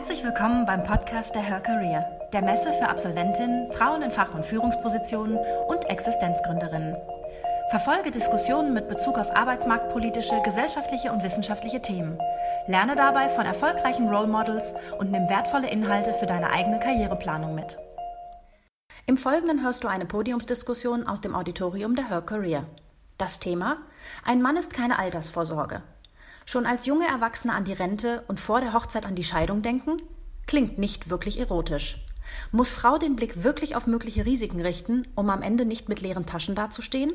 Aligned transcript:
Herzlich 0.00 0.24
willkommen 0.24 0.64
beim 0.64 0.82
Podcast 0.82 1.34
der 1.34 1.42
Her 1.42 1.60
Career, 1.60 2.02
der 2.32 2.40
Messe 2.40 2.72
für 2.72 2.88
Absolventinnen, 2.88 3.70
Frauen 3.70 4.00
in 4.00 4.10
Fach- 4.10 4.32
und 4.32 4.46
Führungspositionen 4.46 5.36
und 5.68 5.84
Existenzgründerinnen. 5.90 6.96
Verfolge 7.68 8.10
Diskussionen 8.10 8.72
mit 8.72 8.88
Bezug 8.88 9.18
auf 9.18 9.36
arbeitsmarktpolitische, 9.36 10.40
gesellschaftliche 10.42 11.12
und 11.12 11.22
wissenschaftliche 11.22 11.82
Themen. 11.82 12.18
Lerne 12.66 12.96
dabei 12.96 13.28
von 13.28 13.44
erfolgreichen 13.44 14.08
Role 14.08 14.26
Models 14.26 14.72
und 14.98 15.10
nimm 15.10 15.28
wertvolle 15.28 15.68
Inhalte 15.68 16.14
für 16.14 16.24
deine 16.24 16.48
eigene 16.48 16.78
Karriereplanung 16.78 17.54
mit. 17.54 17.76
Im 19.04 19.18
Folgenden 19.18 19.62
hörst 19.62 19.84
du 19.84 19.88
eine 19.88 20.06
Podiumsdiskussion 20.06 21.06
aus 21.06 21.20
dem 21.20 21.34
Auditorium 21.34 21.94
der 21.94 22.08
Her 22.08 22.22
Career. 22.22 22.64
Das 23.18 23.38
Thema: 23.38 23.76
Ein 24.24 24.40
Mann 24.40 24.56
ist 24.56 24.72
keine 24.72 24.98
Altersvorsorge. 24.98 25.82
Schon 26.50 26.66
als 26.66 26.84
junge 26.84 27.06
Erwachsene 27.06 27.54
an 27.54 27.62
die 27.62 27.72
Rente 27.72 28.24
und 28.26 28.40
vor 28.40 28.60
der 28.60 28.72
Hochzeit 28.72 29.06
an 29.06 29.14
die 29.14 29.22
Scheidung 29.22 29.62
denken? 29.62 30.02
Klingt 30.48 30.78
nicht 30.78 31.08
wirklich 31.08 31.38
erotisch. 31.38 32.04
Muss 32.50 32.72
Frau 32.72 32.98
den 32.98 33.14
Blick 33.14 33.44
wirklich 33.44 33.76
auf 33.76 33.86
mögliche 33.86 34.26
Risiken 34.26 34.60
richten, 34.60 35.06
um 35.14 35.30
am 35.30 35.42
Ende 35.42 35.64
nicht 35.64 35.88
mit 35.88 36.00
leeren 36.00 36.26
Taschen 36.26 36.56
dazustehen? 36.56 37.12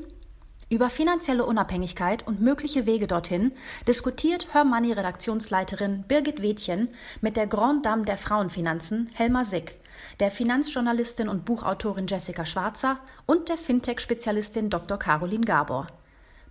Über 0.69 0.89
finanzielle 0.89 1.43
Unabhängigkeit 1.43 2.25
und 2.25 2.39
mögliche 2.39 2.85
Wege 2.85 3.07
dorthin 3.07 3.51
diskutiert 3.89 4.53
Her 4.53 4.63
Money 4.63 4.93
Redaktionsleiterin 4.93 6.05
Birgit 6.07 6.41
Wädchen 6.41 6.91
mit 7.19 7.35
der 7.35 7.47
Grande 7.47 7.81
Dame 7.81 8.05
der 8.05 8.15
Frauenfinanzen 8.15 9.09
Helma 9.15 9.43
Sick, 9.43 9.81
der 10.21 10.31
Finanzjournalistin 10.31 11.27
und 11.27 11.43
Buchautorin 11.43 12.07
Jessica 12.07 12.45
Schwarzer 12.45 12.99
und 13.25 13.49
der 13.49 13.57
Fintech-Spezialistin 13.57 14.69
Dr. 14.69 14.97
Caroline 14.97 15.43
Gabor. 15.43 15.87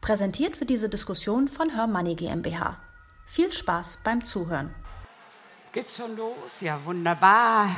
Präsentiert 0.05 0.55
für 0.55 0.67
diese 0.67 0.91
Diskussion 0.91 1.49
von 1.49 1.75
Her 1.75 1.87
Money 1.87 2.15
GmbH. 2.15 2.77
Viel 3.25 3.51
Spaß 3.51 4.01
beim 4.05 4.23
Zuhören. 4.23 4.75
Geht's 5.73 5.97
schon 5.97 6.15
los? 6.15 6.61
Ja, 6.61 6.79
wunderbar. 6.85 7.71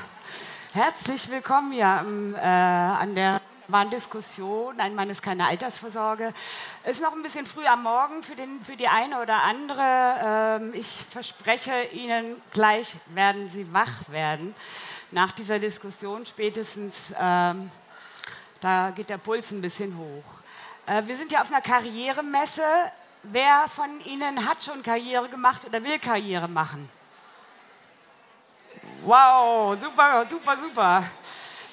Herzlich 0.73 1.31
willkommen 1.31 1.71
hier 1.71 2.05
äh, 2.35 2.41
an 2.45 3.15
der 3.15 3.41
waren 3.69 3.91
Diskussion. 3.91 4.81
Ein 4.81 4.97
Mann 4.97 5.09
ist 5.09 5.23
keine 5.23 5.47
Altersvorsorge. 5.47 6.35
Ist 6.85 7.01
noch 7.01 7.13
ein 7.13 7.23
bisschen 7.23 7.47
früh 7.47 7.65
am 7.65 7.85
Morgen 7.85 8.25
für, 8.25 8.35
den, 8.35 8.61
für 8.61 8.75
die 8.75 8.89
eine 8.89 9.23
oder 9.23 9.45
andere. 9.45 10.61
Ähm, 10.61 10.75
ich 10.75 10.89
verspreche 10.89 11.85
Ihnen, 11.93 12.43
gleich 12.53 12.93
werden 13.15 13.49
Sie 13.49 13.73
wach 13.73 14.09
werden 14.09 14.53
nach 15.13 15.31
dieser 15.31 15.61
Diskussion. 15.61 16.27
Spätestens, 16.27 17.15
ähm, 17.21 17.71
da 18.61 18.91
geht 18.91 19.11
der 19.11 19.19
Puls 19.19 19.53
ein 19.53 19.61
bisschen 19.61 19.97
hoch. 19.97 20.36
Äh, 20.87 21.03
wir 21.07 21.17
sind 21.17 21.33
ja 21.33 21.43
auf 21.43 21.51
einer 21.51 21.61
Karrieremesse. 21.61 22.63
Wer 23.25 23.67
von 23.69 24.01
Ihnen 24.03 24.49
hat 24.49 24.63
schon 24.63 24.85
Karriere 24.85 25.29
gemacht 25.29 25.65
oder 25.65 25.83
will 25.83 25.99
Karriere 25.99 26.47
machen? 26.49 26.89
Wow, 29.05 29.77
super, 29.81 30.25
super, 30.29 30.57
super. 30.57 31.05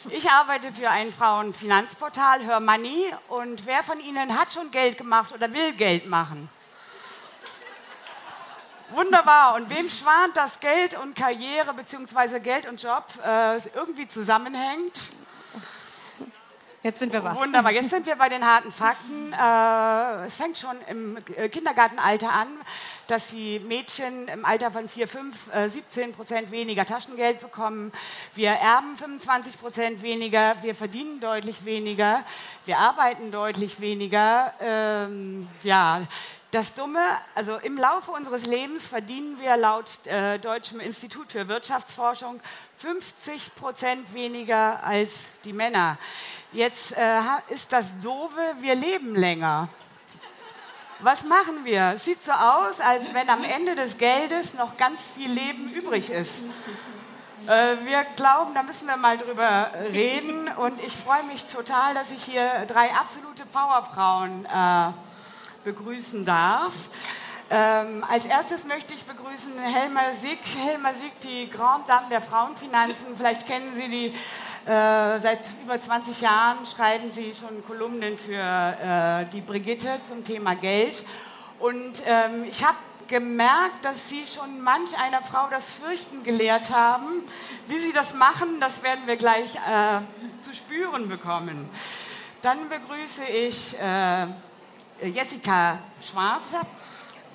Ich 0.10 0.30
arbeite 0.30 0.72
für 0.72 0.90
ein 0.90 1.14
Frauenfinanzportal, 1.14 2.44
Her 2.44 2.60
Money. 2.60 3.14
Und 3.28 3.66
wer 3.68 3.84
von 3.84 4.00
Ihnen 4.00 4.38
hat 4.38 4.52
schon 4.52 4.72
Geld 4.72 4.98
gemacht 4.98 5.32
oder 5.32 5.52
will 5.54 5.74
Geld 5.74 6.08
machen? 6.08 6.50
Wunderbar. 8.90 9.56
Und 9.56 9.70
wem 9.70 9.90
schwant, 9.90 10.36
dass 10.36 10.60
Geld 10.60 10.98
und 10.98 11.16
Karriere 11.16 11.74
bzw. 11.76 12.40
Geld 12.40 12.68
und 12.68 12.82
Job 12.82 13.06
äh, 13.24 13.58
irgendwie 13.76 14.08
zusammenhängt? 14.08 14.94
Jetzt 16.84 17.00
sind 17.00 17.14
wir 17.14 17.24
wach. 17.24 17.38
Wunderbar, 17.38 17.72
jetzt 17.72 17.92
sind 17.92 18.06
wir 18.06 18.18
bei 18.18 18.28
den 18.28 18.46
harten 18.46 18.70
Fakten. 18.70 19.32
Äh, 19.32 20.26
es 20.26 20.36
fängt 20.36 20.58
schon 20.58 20.76
im 20.90 21.18
Kindergartenalter 21.50 22.30
an, 22.30 22.50
dass 23.08 23.30
die 23.30 23.60
Mädchen 23.60 24.28
im 24.28 24.44
Alter 24.44 24.70
von 24.70 24.90
4, 24.90 25.08
5, 25.08 25.54
äh, 25.56 25.70
17 25.70 26.12
Prozent 26.12 26.52
weniger 26.52 26.86
Taschengeld 26.86 27.40
bekommen. 27.40 27.94
Wir 28.36 28.50
erben 28.50 28.98
25 28.98 29.58
Prozent 29.62 30.02
weniger, 30.02 30.62
wir 30.62 30.76
verdienen 30.76 31.22
deutlich 31.22 31.64
weniger, 31.64 32.26
wir 32.66 32.78
arbeiten 32.80 33.32
deutlich 33.32 33.80
weniger. 33.80 34.54
Ähm, 34.60 35.48
ja, 35.64 36.02
das 36.52 36.76
Dumme, 36.76 37.00
also 37.34 37.58
im 37.58 37.78
Laufe 37.78 38.12
unseres 38.12 38.46
Lebens 38.46 38.88
verdienen 38.88 39.40
wir 39.40 39.56
laut 39.58 40.06
äh, 40.06 40.38
Deutschem 40.38 40.82
Institut 40.82 41.32
für 41.32 41.48
Wirtschaftsforschung 41.48 42.42
50 42.78 43.56
Prozent 43.56 44.14
weniger 44.14 44.84
als 44.84 45.32
die 45.46 45.54
Männer. 45.54 45.98
Jetzt 46.54 46.96
äh, 46.96 47.20
ist 47.50 47.74
das 47.74 47.98
Doofe, 48.04 48.40
wir 48.60 48.76
leben 48.76 49.16
länger. 49.16 49.70
Was 51.00 51.24
machen 51.24 51.66
wir? 51.66 51.94
Es 51.96 52.06
sieht 52.06 52.24
so 52.24 52.32
aus, 52.32 52.80
als 52.80 53.12
wenn 53.12 53.28
am 53.28 53.44
Ende 53.44 53.74
des 53.74 53.98
Geldes 53.98 54.54
noch 54.54 54.78
ganz 54.78 55.02
viel 55.02 55.32
Leben 55.32 55.68
übrig 55.70 56.12
ist. 56.12 56.44
Äh, 57.48 57.84
wir 57.86 58.04
glauben, 58.16 58.54
da 58.54 58.62
müssen 58.62 58.88
wir 58.88 58.98
mal 58.98 59.18
drüber 59.18 59.72
reden. 59.92 60.48
Und 60.48 60.80
ich 60.80 60.96
freue 60.96 61.24
mich 61.24 61.44
total, 61.46 61.96
dass 61.96 62.12
ich 62.12 62.24
hier 62.24 62.66
drei 62.68 62.94
absolute 62.94 63.48
Powerfrauen 63.48 64.46
äh, 64.46 64.92
begrüßen 65.64 66.24
darf. 66.24 66.74
Ähm, 67.50 68.06
als 68.08 68.28
erstes 68.28 68.64
möchte 68.64 68.94
ich 68.94 69.04
begrüßen 69.06 69.58
Helma 69.58 70.14
Sick. 70.14 70.40
Helma 70.56 70.94
Sick, 70.94 71.20
die 71.22 71.50
Grande 71.50 71.88
Dame 71.88 72.10
der 72.12 72.22
Frauenfinanzen. 72.22 73.16
Vielleicht 73.18 73.48
kennen 73.48 73.74
Sie 73.74 73.90
die. 73.90 74.16
Äh, 74.66 75.20
seit 75.20 75.50
über 75.62 75.78
20 75.78 76.22
Jahren 76.22 76.66
schreiben 76.66 77.12
Sie 77.12 77.34
schon 77.36 77.66
Kolumnen 77.68 78.18
für 78.18 78.32
äh, 78.34 79.26
die 79.34 79.42
Brigitte 79.42 80.00
zum 80.08 80.24
Thema 80.24 80.56
Geld. 80.56 81.04
Und 81.60 82.02
ähm, 82.06 82.46
ich 82.46 82.64
habe 82.64 82.78
gemerkt, 83.10 83.84
dass 83.84 84.08
Sie 84.08 84.26
schon 84.26 84.62
manch 84.62 84.98
einer 84.98 85.22
Frau 85.22 85.50
das 85.50 85.74
Fürchten 85.74 86.24
gelehrt 86.24 86.70
haben. 86.70 87.24
Wie 87.68 87.78
Sie 87.78 87.92
das 87.92 88.14
machen, 88.14 88.62
das 88.62 88.82
werden 88.84 89.02
wir 89.06 89.18
gleich 89.18 89.54
äh, 89.56 90.00
zu 90.42 90.56
spüren 90.56 91.10
bekommen. 91.10 91.70
Dann 92.42 92.70
begrüße 92.70 93.26
ich 93.26 93.78
äh, 93.78 94.28
Jessica 95.10 95.80
Schwarzer, 96.02 96.62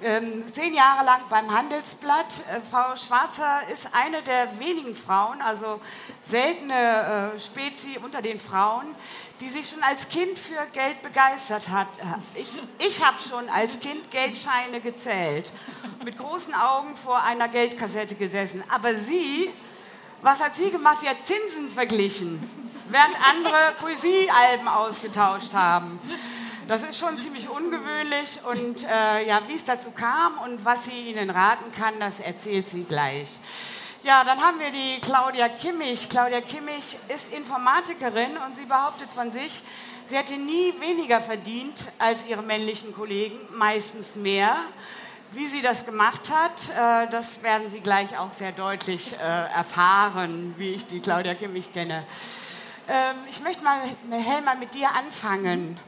ähm, 0.03 0.45
zehn 0.53 0.75
Jahre 0.75 1.05
lang 1.05 1.21
beim 1.29 1.53
Handelsblatt. 1.53 2.27
Äh, 2.51 2.61
Frau 2.71 2.97
Schwarzer 2.97 3.63
ist 3.73 3.89
eine 3.93 4.23
der 4.23 4.59
wenigen 4.59 4.95
Frauen, 4.95 5.41
also 5.41 5.81
seltene 6.25 7.33
äh, 7.35 7.99
unter 8.05 8.23
den 8.23 8.39
Frauen, 8.39 8.95
die 9.41 9.49
sich 9.49 9.69
schon 9.69 9.83
als 9.83 10.09
Kind 10.09 10.39
für 10.39 10.67
Geld 10.73 11.03
begeistert 11.03 11.69
hat. 11.69 11.89
Äh, 11.99 12.41
ich, 12.41 12.49
ich 12.79 13.05
habe 13.05 13.19
schon 13.19 13.49
als 13.49 13.81
Kind 13.81 14.11
Geldscheine 14.11 14.81
gezählt, 14.81 15.53
mit 16.05 16.17
großen 16.17 16.55
Augen 16.55 16.97
vor 16.97 17.23
einer 17.23 17.49
Geldkassette 17.49 18.15
gesessen. 18.15 18.63
Aber 18.69 18.95
sie, 18.95 19.51
was 20.23 20.43
hat 20.43 20.55
sie 20.55 20.71
gemacht? 20.71 20.99
Sie 21.01 21.09
hat 21.09 21.25
Zinsen 21.25 21.69
verglichen, 21.69 22.43
während 22.91 23.17
andere 23.21 23.75
Poesiealben 23.81 24.69
ausgetauscht 24.69 25.53
haben. 25.55 25.99
Das 26.69 26.83
ist 26.83 26.99
schon 26.99 27.17
ziemlich 27.17 27.49
ungewöhnlich 27.49 28.41
und 28.45 28.85
äh, 28.85 29.27
ja, 29.27 29.41
wie 29.49 29.55
es 29.55 29.65
dazu 29.65 29.91
kam 29.91 30.37
und 30.45 30.67
was 30.67 30.85
sie 30.85 31.09
Ihnen 31.09 31.31
raten 31.31 31.73
kann, 31.73 31.99
das 31.99 32.21
erzählt 32.21 32.69
sie 32.69 32.85
gleich. 32.85 33.27
Ja, 34.03 34.23
dann 34.23 34.39
haben 34.39 34.61
wir 34.61 34.71
die 34.71 35.01
Claudia 35.01 35.49
Kimmich. 35.49 36.11
Claudia 36.11 36.43
Kimmich 36.43 36.99
ist 37.09 37.33
Informatikerin 37.33 38.37
und 38.47 38.55
sie 38.55 38.67
behauptet 38.67 39.09
von 39.15 39.31
sich, 39.31 39.63
sie 40.05 40.17
hätte 40.19 40.35
nie 40.35 40.75
weniger 40.79 41.23
verdient 41.23 41.73
als 41.99 42.27
ihre 42.29 42.43
männlichen 42.43 42.93
Kollegen, 42.93 43.39
meistens 43.57 44.15
mehr. 44.15 44.57
Wie 45.33 45.47
sie 45.47 45.63
das 45.63 45.87
gemacht 45.87 46.31
hat, 46.31 47.07
äh, 47.07 47.11
das 47.11 47.43
werden 47.43 47.71
Sie 47.71 47.81
gleich 47.81 48.19
auch 48.19 48.35
sehr 48.35 48.53
deutlich 48.53 49.15
äh, 49.15 49.17
erfahren, 49.17 50.55
wie 50.59 50.75
ich 50.75 50.87
die 50.87 51.01
Claudia 51.01 51.33
Kimmich 51.33 51.73
kenne. 51.73 52.05
Ähm, 52.91 53.17
ich 53.31 53.41
möchte 53.41 53.65
mal, 53.65 53.81
Helma, 54.11 54.55
mit 54.55 54.75
dir 54.75 54.91
anfangen. 54.95 55.81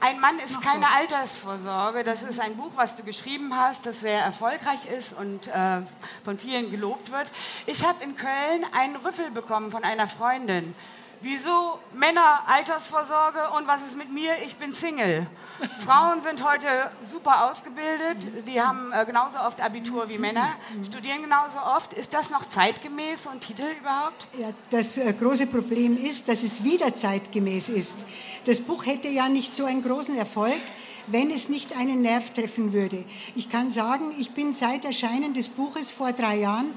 Ein 0.00 0.20
Mann 0.20 0.38
ist 0.38 0.60
keine 0.60 0.86
Altersvorsorge. 0.90 2.02
Das 2.04 2.22
ist 2.22 2.40
ein 2.40 2.56
Buch, 2.56 2.72
was 2.74 2.96
du 2.96 3.02
geschrieben 3.02 3.56
hast, 3.56 3.86
das 3.86 4.00
sehr 4.00 4.20
erfolgreich 4.20 4.86
ist 4.96 5.12
und 5.12 5.48
äh, 5.48 5.82
von 6.24 6.38
vielen 6.38 6.70
gelobt 6.70 7.10
wird. 7.10 7.30
Ich 7.66 7.84
habe 7.84 8.02
in 8.02 8.16
Köln 8.16 8.64
einen 8.72 8.96
Rüffel 8.96 9.30
bekommen 9.30 9.70
von 9.70 9.84
einer 9.84 10.06
Freundin. 10.06 10.74
Wieso 11.22 11.78
Männer 11.92 12.44
Altersvorsorge 12.46 13.50
und 13.54 13.66
was 13.66 13.82
ist 13.82 13.94
mit 13.94 14.10
mir? 14.10 14.32
Ich 14.46 14.56
bin 14.56 14.72
Single. 14.72 15.26
Frauen 15.84 16.22
sind 16.22 16.42
heute 16.42 16.90
super 17.04 17.50
ausgebildet, 17.50 18.46
die 18.46 18.58
haben 18.62 18.90
äh, 18.92 19.04
genauso 19.04 19.38
oft 19.38 19.60
Abitur 19.60 20.08
wie 20.08 20.16
Männer, 20.16 20.48
studieren 20.86 21.20
genauso 21.20 21.58
oft. 21.58 21.92
Ist 21.92 22.14
das 22.14 22.30
noch 22.30 22.46
zeitgemäß, 22.46 23.26
ein 23.26 23.38
Titel 23.38 23.66
überhaupt? 23.78 24.26
Ja, 24.38 24.48
das 24.70 24.96
äh, 24.96 25.12
große 25.12 25.48
Problem 25.48 26.02
ist, 26.02 26.26
dass 26.26 26.42
es 26.42 26.64
wieder 26.64 26.96
zeitgemäß 26.96 27.68
ist. 27.68 27.96
Das 28.44 28.60
Buch 28.60 28.86
hätte 28.86 29.08
ja 29.08 29.28
nicht 29.28 29.54
so 29.54 29.64
einen 29.64 29.82
großen 29.82 30.16
Erfolg, 30.16 30.60
wenn 31.06 31.30
es 31.30 31.48
nicht 31.48 31.76
einen 31.76 32.02
Nerv 32.02 32.30
treffen 32.30 32.72
würde. 32.72 33.04
Ich 33.34 33.50
kann 33.50 33.70
sagen, 33.70 34.12
ich 34.18 34.30
bin 34.30 34.54
seit 34.54 34.84
Erscheinen 34.84 35.34
des 35.34 35.48
Buches 35.48 35.90
vor 35.90 36.12
drei 36.12 36.38
Jahren 36.38 36.72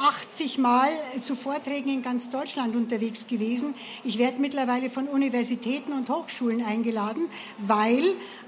80 0.00 0.58
Mal 0.58 0.88
zu 1.20 1.36
Vorträgen 1.36 1.90
in 1.90 2.02
ganz 2.02 2.30
Deutschland 2.30 2.74
unterwegs 2.74 3.26
gewesen. 3.26 3.74
Ich 4.02 4.18
werde 4.18 4.40
mittlerweile 4.40 4.90
von 4.90 5.06
Universitäten 5.06 5.92
und 5.92 6.08
Hochschulen 6.08 6.64
eingeladen, 6.64 7.28
weil 7.58 8.02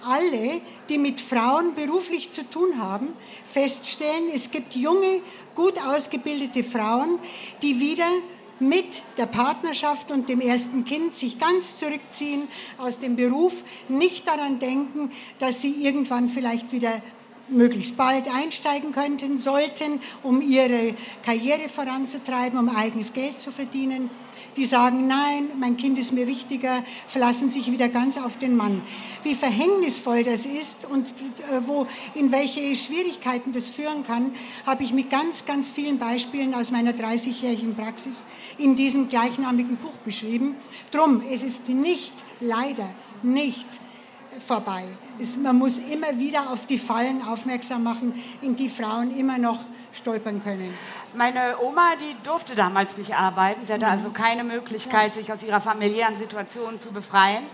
alle, 0.05 0.61
die 0.89 0.99
mit 0.99 1.21
Frauen 1.21 1.75
beruflich 1.75 2.31
zu 2.31 2.49
tun 2.49 2.79
haben, 2.79 3.09
feststellen, 3.45 4.31
es 4.35 4.51
gibt 4.51 4.75
junge, 4.75 5.21
gut 5.55 5.75
ausgebildete 5.87 6.65
Frauen, 6.65 7.19
die 7.63 7.79
wieder 7.79 8.09
mit 8.59 9.03
der 9.19 9.27
Partnerschaft 9.27 10.11
und 10.11 10.29
dem 10.29 10.41
ersten 10.41 10.85
Kind 10.85 11.15
sich 11.15 11.39
ganz 11.39 11.79
zurückziehen 11.79 12.49
aus 12.79 12.99
dem 12.99 13.17
Beruf, 13.17 13.65
nicht 13.89 14.27
daran 14.27 14.59
denken, 14.59 15.11
dass 15.39 15.61
sie 15.61 15.73
irgendwann 15.73 16.29
vielleicht 16.29 16.73
wieder 16.73 17.03
möglichst 17.49 17.97
bald 17.97 18.27
einsteigen 18.35 18.93
könnten, 18.93 19.39
sollten, 19.39 20.01
um 20.23 20.41
ihre 20.41 20.95
Karriere 21.25 21.69
voranzutreiben, 21.69 22.59
um 22.59 22.75
eigenes 22.75 23.13
Geld 23.13 23.39
zu 23.39 23.53
verdienen. 23.53 24.11
Die 24.57 24.65
sagen, 24.65 25.07
nein, 25.07 25.51
mein 25.59 25.77
Kind 25.77 25.99
ist 25.99 26.13
mir 26.13 26.27
wichtiger, 26.27 26.83
verlassen 27.07 27.51
sich 27.51 27.71
wieder 27.71 27.89
ganz 27.89 28.17
auf 28.17 28.39
den 28.39 28.57
Mann. 28.57 28.83
Wie 29.23 29.35
verhängnisvoll 29.35 30.25
das 30.25 30.47
ist 30.47 30.87
und 30.87 31.09
äh, 31.09 31.67
wo, 31.67 31.87
in 32.15 32.33
welche 32.33 32.75
Schwierigkeiten 32.75 33.53
das 33.53 33.69
führen 33.69 34.05
kann, 34.05 34.33
habe 34.65 34.83
ich 34.83 34.93
mit 34.93 35.11
ganz, 35.11 35.45
ganz 35.45 35.69
vielen 35.69 35.99
Beispielen 35.99 36.55
aus 36.55 36.71
meiner 36.71 36.93
30-jährigen 36.93 37.75
Praxis 37.75 38.25
in 38.59 38.77
diesem 38.77 39.09
gleichnamigen 39.09 39.77
Buch 39.77 39.97
beschrieben. 40.05 40.57
Drum, 40.91 41.23
es 41.31 41.43
ist 41.43 41.69
nicht, 41.69 42.15
leider 42.41 42.89
nicht 43.23 43.67
vorbei. 44.39 44.85
Es, 45.19 45.37
man 45.37 45.59
muss 45.59 45.79
immer 45.79 46.19
wieder 46.19 46.51
auf 46.51 46.67
die 46.67 46.79
Fallen 46.79 47.23
aufmerksam 47.23 47.83
machen, 47.83 48.15
in 48.43 48.57
die 48.57 48.69
Frauen 48.69 49.17
immer 49.17 49.39
noch 49.39 49.59
stolpern 49.97 50.43
können. 50.43 50.73
Meine 51.15 51.59
Oma, 51.61 51.95
die 52.01 52.17
durfte 52.23 52.55
damals 52.55 52.99
nicht 52.99 53.15
arbeiten. 53.15 53.65
Sie 53.65 53.73
hatte 53.73 53.87
also 53.87 54.11
keine 54.11 54.45
Möglichkeit, 54.45 55.15
sich 55.15 55.33
aus 55.33 55.43
ihrer 55.43 55.61
familiären 55.61 56.17
Situation 56.17 56.79
zu 56.79 56.93
befreien. 56.93 57.45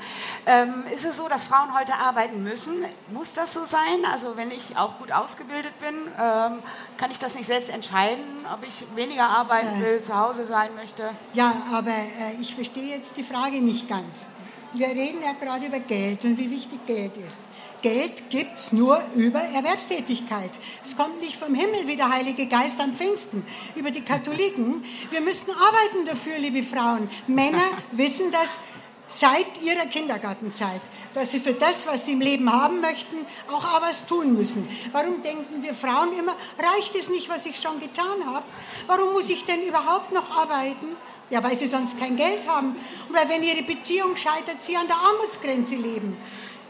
Ähm, 0.46 0.84
ist 0.92 1.04
es 1.04 1.16
so, 1.16 1.28
dass 1.28 1.44
Frauen 1.44 1.78
heute 1.78 1.94
arbeiten 1.94 2.42
müssen? 2.42 2.84
Muss 3.12 3.34
das 3.34 3.52
so 3.52 3.64
sein? 3.64 4.04
Also 4.10 4.36
wenn 4.36 4.50
ich 4.50 4.76
auch 4.76 4.98
gut 4.98 5.12
ausgebildet 5.12 5.78
bin, 5.78 5.94
ähm, 6.18 6.58
kann 6.96 7.10
ich 7.10 7.18
das 7.18 7.34
nicht 7.34 7.46
selbst 7.46 7.70
entscheiden, 7.70 8.24
ob 8.52 8.66
ich 8.66 8.84
weniger 8.96 9.28
arbeiten 9.28 9.80
will, 9.80 10.02
zu 10.02 10.16
Hause 10.16 10.46
sein 10.46 10.70
möchte? 10.74 11.10
Ja, 11.34 11.54
aber 11.72 11.90
äh, 11.90 12.40
ich 12.40 12.54
verstehe 12.54 12.96
jetzt 12.96 13.16
die 13.16 13.24
Frage 13.24 13.60
nicht 13.60 13.88
ganz. 13.88 14.28
Wir 14.72 14.88
reden 14.88 15.18
ja 15.22 15.32
gerade 15.32 15.66
über 15.66 15.80
Geld 15.80 16.24
und 16.24 16.38
wie 16.38 16.50
wichtig 16.50 16.86
Geld 16.86 17.16
ist. 17.18 17.38
Geld 17.82 18.30
gibt 18.30 18.58
es 18.58 18.72
nur 18.72 19.02
über 19.16 19.40
Erwerbstätigkeit. 19.40 20.50
Es 20.82 20.96
kommt 20.96 21.20
nicht 21.20 21.36
vom 21.36 21.54
Himmel 21.54 21.86
wie 21.86 21.96
der 21.96 22.10
Heilige 22.10 22.46
Geist 22.46 22.80
am 22.80 22.94
Pfingsten, 22.94 23.44
über 23.74 23.90
die 23.90 24.02
Katholiken. 24.02 24.84
Wir 25.10 25.20
müssen 25.20 25.50
arbeiten 25.50 26.06
dafür, 26.06 26.38
liebe 26.38 26.62
Frauen. 26.62 27.10
Männer 27.26 27.64
wissen 27.90 28.30
das 28.30 28.58
seit 29.08 29.60
ihrer 29.62 29.86
Kindergartenzeit, 29.86 30.80
dass 31.12 31.32
sie 31.32 31.40
für 31.40 31.54
das, 31.54 31.86
was 31.88 32.06
sie 32.06 32.12
im 32.12 32.20
Leben 32.20 32.50
haben 32.50 32.80
möchten, 32.80 33.16
auch 33.50 33.64
auch 33.64 33.82
was 33.82 34.06
tun 34.06 34.32
müssen. 34.32 34.66
Warum 34.92 35.22
denken 35.22 35.62
wir 35.62 35.74
Frauen 35.74 36.16
immer, 36.16 36.36
reicht 36.58 36.94
es 36.94 37.10
nicht, 37.10 37.28
was 37.28 37.46
ich 37.46 37.60
schon 37.60 37.80
getan 37.80 38.24
habe? 38.26 38.44
Warum 38.86 39.12
muss 39.12 39.28
ich 39.28 39.44
denn 39.44 39.62
überhaupt 39.62 40.12
noch 40.12 40.30
arbeiten? 40.30 40.86
Ja, 41.30 41.42
weil 41.42 41.58
sie 41.58 41.66
sonst 41.66 41.98
kein 41.98 42.16
Geld 42.16 42.46
haben. 42.46 42.76
Oder 43.10 43.28
wenn 43.28 43.42
ihre 43.42 43.62
Beziehung 43.62 44.16
scheitert, 44.16 44.62
sie 44.62 44.76
an 44.76 44.86
der 44.86 44.96
Armutsgrenze 44.96 45.74
leben. 45.76 46.16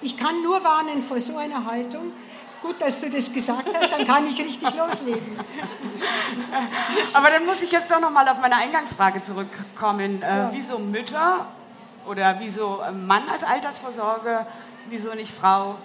Ich 0.02 0.16
kann 0.16 0.42
nur 0.42 0.62
warnen 0.62 1.02
vor 1.02 1.20
so 1.20 1.36
einer 1.36 1.64
Haltung. 1.64 2.12
Gut, 2.60 2.80
dass 2.80 3.00
du 3.00 3.10
das 3.10 3.32
gesagt 3.32 3.68
hast, 3.74 3.92
dann 3.92 4.06
kann 4.06 4.26
ich 4.26 4.38
richtig 4.38 4.74
loslegen. 4.74 5.36
Aber 7.14 7.30
dann 7.30 7.44
muss 7.44 7.62
ich 7.62 7.72
jetzt 7.72 7.90
doch 7.90 8.00
noch 8.00 8.10
mal 8.10 8.28
auf 8.28 8.40
meine 8.40 8.56
Eingangsfrage 8.56 9.22
zurückkommen. 9.22 10.22
Äh, 10.22 10.26
ja. 10.26 10.50
Wieso 10.52 10.78
Mütter 10.78 11.46
oder 12.06 12.36
wieso 12.38 12.80
Mann 12.92 13.28
als 13.28 13.42
Altersvorsorge, 13.42 14.46
wieso 14.88 15.14
nicht 15.14 15.32
Frau 15.32 15.76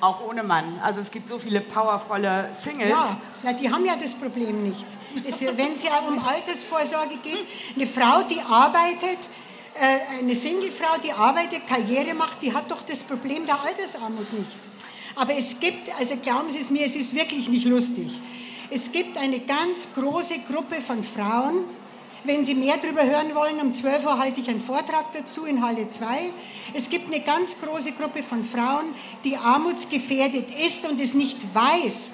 auch 0.00 0.20
ohne 0.28 0.42
Mann? 0.42 0.80
Also 0.82 1.00
es 1.00 1.10
gibt 1.10 1.28
so 1.28 1.38
viele 1.38 1.60
powervolle 1.60 2.50
Singles. 2.52 2.90
Ja, 2.90 3.16
ja 3.42 3.52
die 3.52 3.72
haben 3.72 3.84
ja 3.84 3.94
das 4.00 4.14
Problem 4.14 4.64
nicht. 4.64 4.86
Wenn 5.14 5.74
es 5.74 5.82
ja 5.84 5.98
um 6.08 6.18
Altersvorsorge 6.18 7.16
geht, 7.22 7.46
eine 7.76 7.86
Frau, 7.86 8.22
die 8.22 8.40
arbeitet, 8.40 9.18
äh, 9.22 9.47
eine 10.20 10.34
Singlefrau, 10.34 10.98
die 11.02 11.12
arbeitet, 11.12 11.66
Karriere 11.66 12.14
macht, 12.14 12.42
die 12.42 12.52
hat 12.52 12.70
doch 12.70 12.82
das 12.82 13.02
Problem 13.04 13.46
der 13.46 13.60
Altersarmut 13.60 14.32
nicht. 14.32 14.50
Aber 15.16 15.34
es 15.34 15.58
gibt, 15.58 15.88
also 15.98 16.16
glauben 16.16 16.50
Sie 16.50 16.60
es 16.60 16.70
mir, 16.70 16.84
es 16.84 16.96
ist 16.96 17.14
wirklich 17.14 17.48
nicht 17.48 17.66
lustig. 17.66 18.08
Es 18.70 18.92
gibt 18.92 19.16
eine 19.16 19.40
ganz 19.40 19.94
große 19.94 20.40
Gruppe 20.50 20.80
von 20.80 21.02
Frauen, 21.02 21.64
wenn 22.24 22.44
Sie 22.44 22.54
mehr 22.54 22.76
darüber 22.76 23.04
hören 23.04 23.34
wollen, 23.34 23.60
um 23.60 23.72
12 23.72 24.04
Uhr 24.04 24.18
halte 24.18 24.40
ich 24.40 24.48
einen 24.48 24.60
Vortrag 24.60 25.12
dazu 25.12 25.46
in 25.46 25.64
Halle 25.64 25.88
2. 25.88 26.04
Es 26.74 26.90
gibt 26.90 27.12
eine 27.12 27.22
ganz 27.22 27.60
große 27.60 27.92
Gruppe 27.92 28.22
von 28.22 28.44
Frauen, 28.44 28.94
die 29.24 29.36
armutsgefährdet 29.36 30.46
ist 30.66 30.84
und 30.84 31.00
es 31.00 31.14
nicht 31.14 31.38
weiß. 31.54 32.12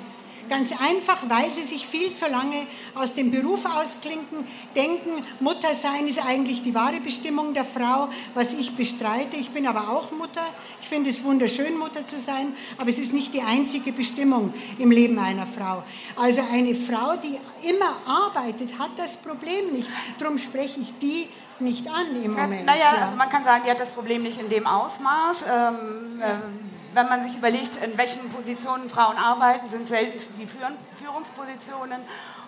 Ganz 0.49 0.73
einfach, 0.73 1.19
weil 1.29 1.53
sie 1.53 1.63
sich 1.63 1.87
viel 1.87 2.13
zu 2.13 2.27
lange 2.27 2.67
aus 2.95 3.15
dem 3.15 3.31
Beruf 3.31 3.65
ausklinken, 3.65 4.47
denken, 4.75 5.25
Mutter 5.41 5.75
sein 5.75 6.07
ist 6.07 6.25
eigentlich 6.25 6.63
die 6.63 6.75
wahre 6.75 7.01
Bestimmung 7.01 7.55
der 7.55 7.65
Frau, 7.65 8.09
was 8.35 8.53
ich 8.53 8.77
bestreite. 8.77 9.37
Ich 9.37 9.51
bin 9.51 9.67
aber 9.67 9.91
auch 9.91 10.11
Mutter. 10.13 10.45
Ich 10.81 10.89
finde 10.89 11.11
es 11.11 11.25
wunderschön, 11.25 11.79
Mutter 11.79 12.07
zu 12.07 12.19
sein, 12.19 12.55
aber 12.79 12.91
es 12.91 12.99
ist 12.99 13.13
nicht 13.13 13.33
die 13.35 13.43
einzige 13.43 13.93
Bestimmung 13.93 14.53
im 14.79 14.91
Leben 14.91 15.19
einer 15.19 15.47
Frau. 15.47 15.83
Also 16.17 16.43
eine 16.53 16.75
Frau, 16.75 17.17
die 17.17 17.39
immer 17.69 17.97
arbeitet, 18.07 18.79
hat 18.79 18.91
das 18.97 19.17
Problem 19.17 19.73
nicht. 19.73 19.91
Darum 20.19 20.39
spreche 20.39 20.81
ich 20.81 20.93
die 20.99 21.29
nicht 21.61 21.89
an 21.89 22.23
im 22.23 22.33
Moment. 22.33 22.67
Naja, 22.67 22.91
also 23.01 23.17
man 23.17 23.29
kann 23.29 23.45
sagen, 23.45 23.63
die 23.65 23.71
hat 23.71 23.81
das 23.81 23.91
Problem 23.91 24.23
nicht 24.23 24.41
in 24.41 24.49
dem 24.49 24.67
Ausmaß. 24.67 25.45
Ähm, 25.51 26.23
ähm, 26.23 26.74
wenn 26.95 27.09
man 27.09 27.23
sich 27.23 27.35
überlegt, 27.35 27.77
in 27.83 27.97
welchen 27.99 28.29
Positionen 28.29 28.89
Frauen 28.89 29.17
arbeiten, 29.17 29.69
sind 29.69 29.87
selten 29.87 30.19
die 30.41 30.47
Führungspositionen 30.47 32.03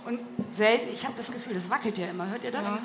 und 0.07 0.21
selten, 0.53 0.89
ich 0.93 1.05
habe 1.05 1.15
das 1.17 1.31
Gefühl, 1.33 1.57
es 1.57 1.69
wackelt 1.69 1.99
ja 1.99 2.07
immer, 2.07 2.29
hört 2.29 2.45
ihr 2.45 2.53
das? 2.53 2.69
Ja. 2.69 2.79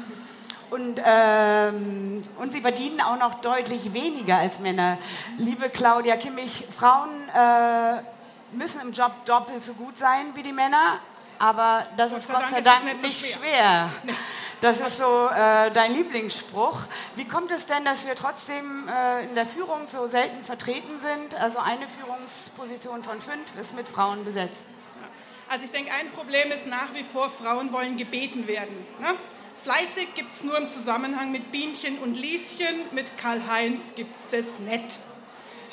Und, 0.72 1.02
ähm, 1.04 2.24
und 2.38 2.54
sie 2.54 2.62
verdienen 2.62 3.02
auch 3.02 3.20
noch 3.20 3.42
deutlich 3.42 3.94
weniger 3.94 4.38
als 4.38 4.60
Männer. 4.60 4.98
Liebe 5.38 5.70
Claudia 5.70 6.16
Kimmich, 6.16 6.66
Frauen 6.70 7.10
äh, 7.30 8.02
müssen 8.54 8.80
im 8.82 8.94
Job 8.94 9.26
doppelt 9.26 9.64
so 9.64 9.74
gut 9.74 9.98
sein 9.98 10.28
wie 10.34 10.44
die 10.44 10.54
Männer, 10.54 11.00
aber 11.40 11.88
das 11.98 12.12
Gott 12.12 12.20
ist 12.20 12.32
Gott 12.32 12.50
sei 12.50 12.62
Dank, 12.62 12.86
nicht, 12.86 13.02
nicht 13.02 13.20
schwer. 13.20 13.38
schwer. 13.38 13.90
Das 14.62 14.80
ist 14.80 15.00
so 15.00 15.28
äh, 15.28 15.72
dein 15.72 15.96
Lieblingsspruch. 15.96 16.82
Wie 17.16 17.26
kommt 17.26 17.52
es 17.52 17.66
denn, 17.66 17.84
dass 17.84 18.06
wir 18.06 18.14
trotzdem 18.14 18.88
äh, 18.88 19.24
in 19.24 19.34
der 19.34 19.48
Führung 19.48 19.88
so 19.88 20.06
selten 20.06 20.44
vertreten 20.44 21.00
sind? 21.00 21.34
Also 21.34 21.58
eine 21.58 21.88
Führungsposition 21.88 23.04
von 23.04 23.20
fünf 23.20 23.56
ist 23.60 23.76
mit 23.76 23.88
Frauen 23.88 24.24
besetzt. 24.24 24.66
Also 25.50 25.66
ich 25.66 25.72
denke, 25.72 25.92
ein 26.00 26.12
Problem 26.12 26.52
ist 26.52 26.68
nach 26.68 26.94
wie 26.94 27.04
vor, 27.04 27.32
Frauen 27.32 27.74
wollen 27.74 27.98
gebeten 27.98 28.46
werden. 28.46 28.86
Ne? 29.00 29.08
Fleißig 29.64 30.14
gibt 30.14 30.36
es 30.36 30.44
nur 30.44 30.56
im 30.60 30.70
Zusammenhang 30.70 31.32
mit 31.32 31.52
Bienchen 31.52 31.98
und 31.98 32.16
Lieschen, 32.16 32.82
mit 32.92 33.18
Karl-Heinz 33.18 33.96
gibt 33.96 34.16
es 34.16 34.28
das 34.28 34.60
nett. 34.60 35.00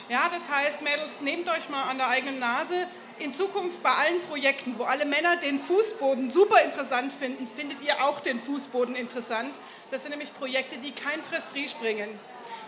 Ja, 0.08 0.30
das 0.30 0.48
heißt, 0.50 0.80
Mädels, 0.80 1.20
nehmt 1.20 1.46
euch 1.50 1.68
mal 1.68 1.82
an 1.90 1.98
der 1.98 2.08
eigenen 2.08 2.38
Nase, 2.38 2.86
in 3.20 3.32
Zukunft 3.32 3.82
bei 3.82 3.90
allen 3.90 4.20
Projekten, 4.28 4.74
wo 4.78 4.84
alle 4.84 5.04
Männer 5.04 5.36
den 5.36 5.60
Fußboden 5.60 6.30
super 6.30 6.62
interessant 6.62 7.12
finden, 7.12 7.48
findet 7.48 7.80
ihr 7.80 8.04
auch 8.04 8.20
den 8.20 8.38
Fußboden 8.40 8.94
interessant. 8.94 9.54
Das 9.90 10.02
sind 10.02 10.10
nämlich 10.10 10.32
Projekte, 10.34 10.76
die 10.78 10.92
kein 10.92 11.22
Prestige 11.22 11.74
bringen. 11.80 12.18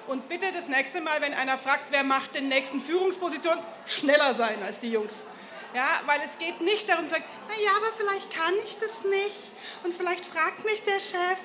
Und 0.06 0.28
bitte 0.28 0.46
das 0.52 0.68
nächste 0.68 1.00
Mal, 1.00 1.20
wenn 1.20 1.34
einer 1.34 1.56
fragt, 1.56 1.84
wer 1.90 2.02
macht 2.02 2.34
den 2.34 2.48
nächsten 2.48 2.80
Führungsposition, 2.80 3.58
schneller 3.86 4.34
sein 4.34 4.62
als 4.62 4.80
die 4.80 4.90
Jungs. 4.90 5.26
Ja, 5.72 6.00
weil 6.06 6.20
es 6.24 6.36
geht 6.38 6.60
nicht 6.60 6.88
darum 6.88 7.04
zu 7.04 7.14
sagen, 7.14 7.24
naja, 7.48 7.70
aber 7.76 7.92
vielleicht 7.96 8.34
kann 8.34 8.54
ich 8.64 8.76
das 8.78 9.04
nicht 9.04 9.52
und 9.84 9.94
vielleicht 9.94 10.26
fragt 10.26 10.64
mich 10.64 10.82
der 10.82 10.98
Chef, 10.98 11.38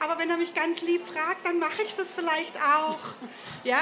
aber 0.00 0.18
wenn 0.18 0.30
er 0.30 0.36
mich 0.36 0.52
ganz 0.52 0.80
lieb 0.82 1.06
fragt, 1.06 1.46
dann 1.46 1.60
mache 1.60 1.82
ich 1.82 1.94
das 1.94 2.12
vielleicht 2.12 2.56
auch. 2.56 2.98
Ja, 3.62 3.80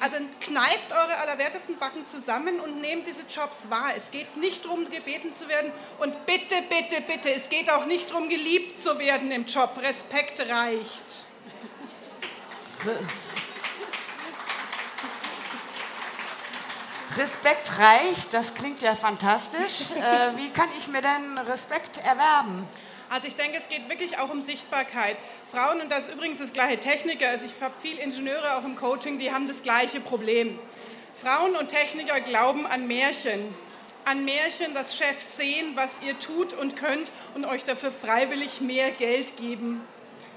also 0.00 0.16
kneift 0.40 0.90
eure 0.90 1.18
allerwertesten 1.18 1.78
Backen 1.78 2.06
zusammen 2.06 2.60
und 2.60 2.80
nehmt 2.80 3.06
diese 3.06 3.22
Jobs 3.22 3.68
wahr. 3.68 3.92
Es 3.96 4.10
geht 4.10 4.36
nicht 4.36 4.64
darum, 4.64 4.88
gebeten 4.88 5.34
zu 5.34 5.48
werden. 5.48 5.72
Und 5.98 6.26
bitte, 6.26 6.56
bitte, 6.68 7.00
bitte, 7.02 7.32
es 7.32 7.48
geht 7.48 7.70
auch 7.70 7.86
nicht 7.86 8.10
darum, 8.10 8.28
geliebt 8.28 8.80
zu 8.80 8.98
werden 8.98 9.30
im 9.30 9.44
Job. 9.46 9.78
Respekt 9.82 10.40
reicht. 10.40 11.26
Respekt 17.16 17.78
reicht, 17.78 18.32
das 18.32 18.54
klingt 18.54 18.80
ja 18.80 18.94
fantastisch. 18.94 19.90
Äh, 19.96 20.36
wie 20.36 20.50
kann 20.50 20.68
ich 20.78 20.86
mir 20.86 21.02
denn 21.02 21.38
Respekt 21.38 21.98
erwerben? 21.98 22.68
Also 23.10 23.26
ich 23.26 23.36
denke, 23.36 23.56
es 23.56 23.68
geht 23.68 23.88
wirklich 23.88 24.18
auch 24.18 24.30
um 24.30 24.42
Sichtbarkeit. 24.42 25.16
Frauen, 25.50 25.80
und 25.80 25.90
das 25.90 26.08
ist 26.08 26.14
übrigens 26.14 26.38
das 26.38 26.52
gleiche 26.52 26.78
Techniker, 26.78 27.30
also 27.30 27.46
ich 27.46 27.60
habe 27.62 27.74
viele 27.80 28.02
Ingenieure 28.02 28.56
auch 28.56 28.64
im 28.64 28.76
Coaching, 28.76 29.18
die 29.18 29.32
haben 29.32 29.48
das 29.48 29.62
gleiche 29.62 30.00
Problem. 30.00 30.58
Frauen 31.20 31.56
und 31.56 31.68
Techniker 31.68 32.20
glauben 32.20 32.66
an 32.66 32.86
Märchen. 32.86 33.54
an 34.04 34.24
Märchen, 34.24 34.72
dass 34.72 34.96
Chefs 34.96 35.36
sehen, 35.36 35.72
was 35.74 36.00
ihr 36.06 36.18
tut 36.18 36.54
und 36.54 36.76
könnt 36.76 37.12
und 37.34 37.44
euch 37.44 37.64
dafür 37.64 37.90
freiwillig 37.90 38.62
mehr 38.62 38.90
Geld 38.90 39.36
geben. 39.36 39.82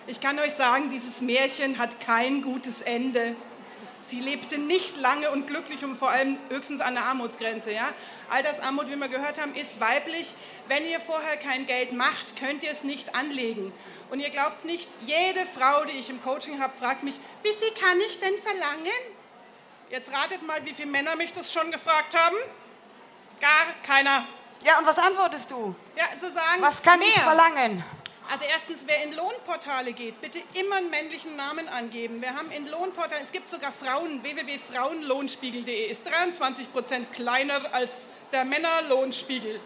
Ich 0.08 0.20
kann 0.20 0.38
euch 0.40 0.52
sagen, 0.52 0.90
dieses 0.90 1.22
Märchen 1.22 1.78
hat 1.78 2.02
kein 2.02 2.42
gutes 2.42 2.82
Ende. 2.82 3.36
Sie 4.04 4.20
lebte 4.20 4.58
nicht 4.58 4.98
lange 4.98 5.30
und 5.32 5.48
glücklich 5.48 5.84
und 5.84 5.96
vor 5.96 6.10
allem 6.10 6.38
höchstens 6.50 6.82
an 6.82 6.96
der 6.96 7.06
Armutsgrenze. 7.06 7.72
Ja? 7.72 7.90
Altersarmut, 8.30 8.90
wie 8.90 8.96
wir 8.96 9.08
gehört 9.08 9.40
haben, 9.40 9.54
ist 9.56 9.80
weiblich. 9.80 10.34
Wenn 10.68 10.86
ihr 10.90 11.00
vorher 11.00 11.38
kein 11.38 11.66
Geld 11.66 11.94
macht, 11.94 12.38
könnt 12.40 12.64
ihr 12.64 12.72
es 12.72 12.84
nicht 12.84 13.16
anlegen. 13.16 13.72
Und 14.10 14.20
ihr 14.20 14.30
glaubt 14.30 14.66
nicht, 14.66 14.90
jede 15.06 15.46
Frau, 15.46 15.86
die 15.86 15.98
ich 15.98 16.10
im 16.10 16.22
Coaching 16.22 16.62
habe, 16.62 16.74
fragt 16.78 17.04
mich, 17.04 17.20
wie 17.44 17.54
viel 17.54 17.72
kann 17.80 18.00
ich 18.02 18.20
denn 18.20 18.38
verlangen? 18.40 18.92
Jetzt 19.90 20.12
ratet 20.12 20.46
mal, 20.46 20.64
wie 20.66 20.74
viele 20.74 20.90
Männer 20.90 21.16
mich 21.16 21.34
das 21.34 21.52
schon 21.52 21.72
gefragt 21.72 22.18
haben. 22.18 22.38
Gar 23.40 23.74
keiner. 23.86 24.26
Ja, 24.64 24.80
und 24.80 24.86
was 24.86 24.98
antwortest 24.98 25.50
du? 25.52 25.76
Ja, 25.96 26.06
zu 26.20 26.30
sagen, 26.32 26.62
was 26.62 26.82
kann 26.82 27.00
mehr. 27.00 27.08
ich 27.08 27.22
verlangen? 27.22 27.84
Also 28.32 28.46
erstens, 28.46 28.88
wer 28.88 29.04
in 29.04 29.12
Lohnportale 29.12 29.92
geht, 29.92 30.22
bitte 30.22 30.40
immer 30.54 30.78
einen 30.78 30.90
männlichen 30.90 31.36
Namen 31.36 31.68
angeben. 31.68 32.22
Wir 32.22 32.34
haben 32.34 32.50
in 32.52 32.66
Lohnportalen, 32.66 33.26
es 33.26 33.34
gibt 33.34 33.50
sogar 33.50 33.74
Frauen, 33.74 34.24
www.frauenlohnspiegel.de 34.24 35.92
ist 35.92 36.06
23 36.06 36.72
Prozent 36.72 37.12
kleiner 37.12 37.74
als 37.74 38.06
der 38.32 38.46
Männerlohnspiegel. 38.46 39.60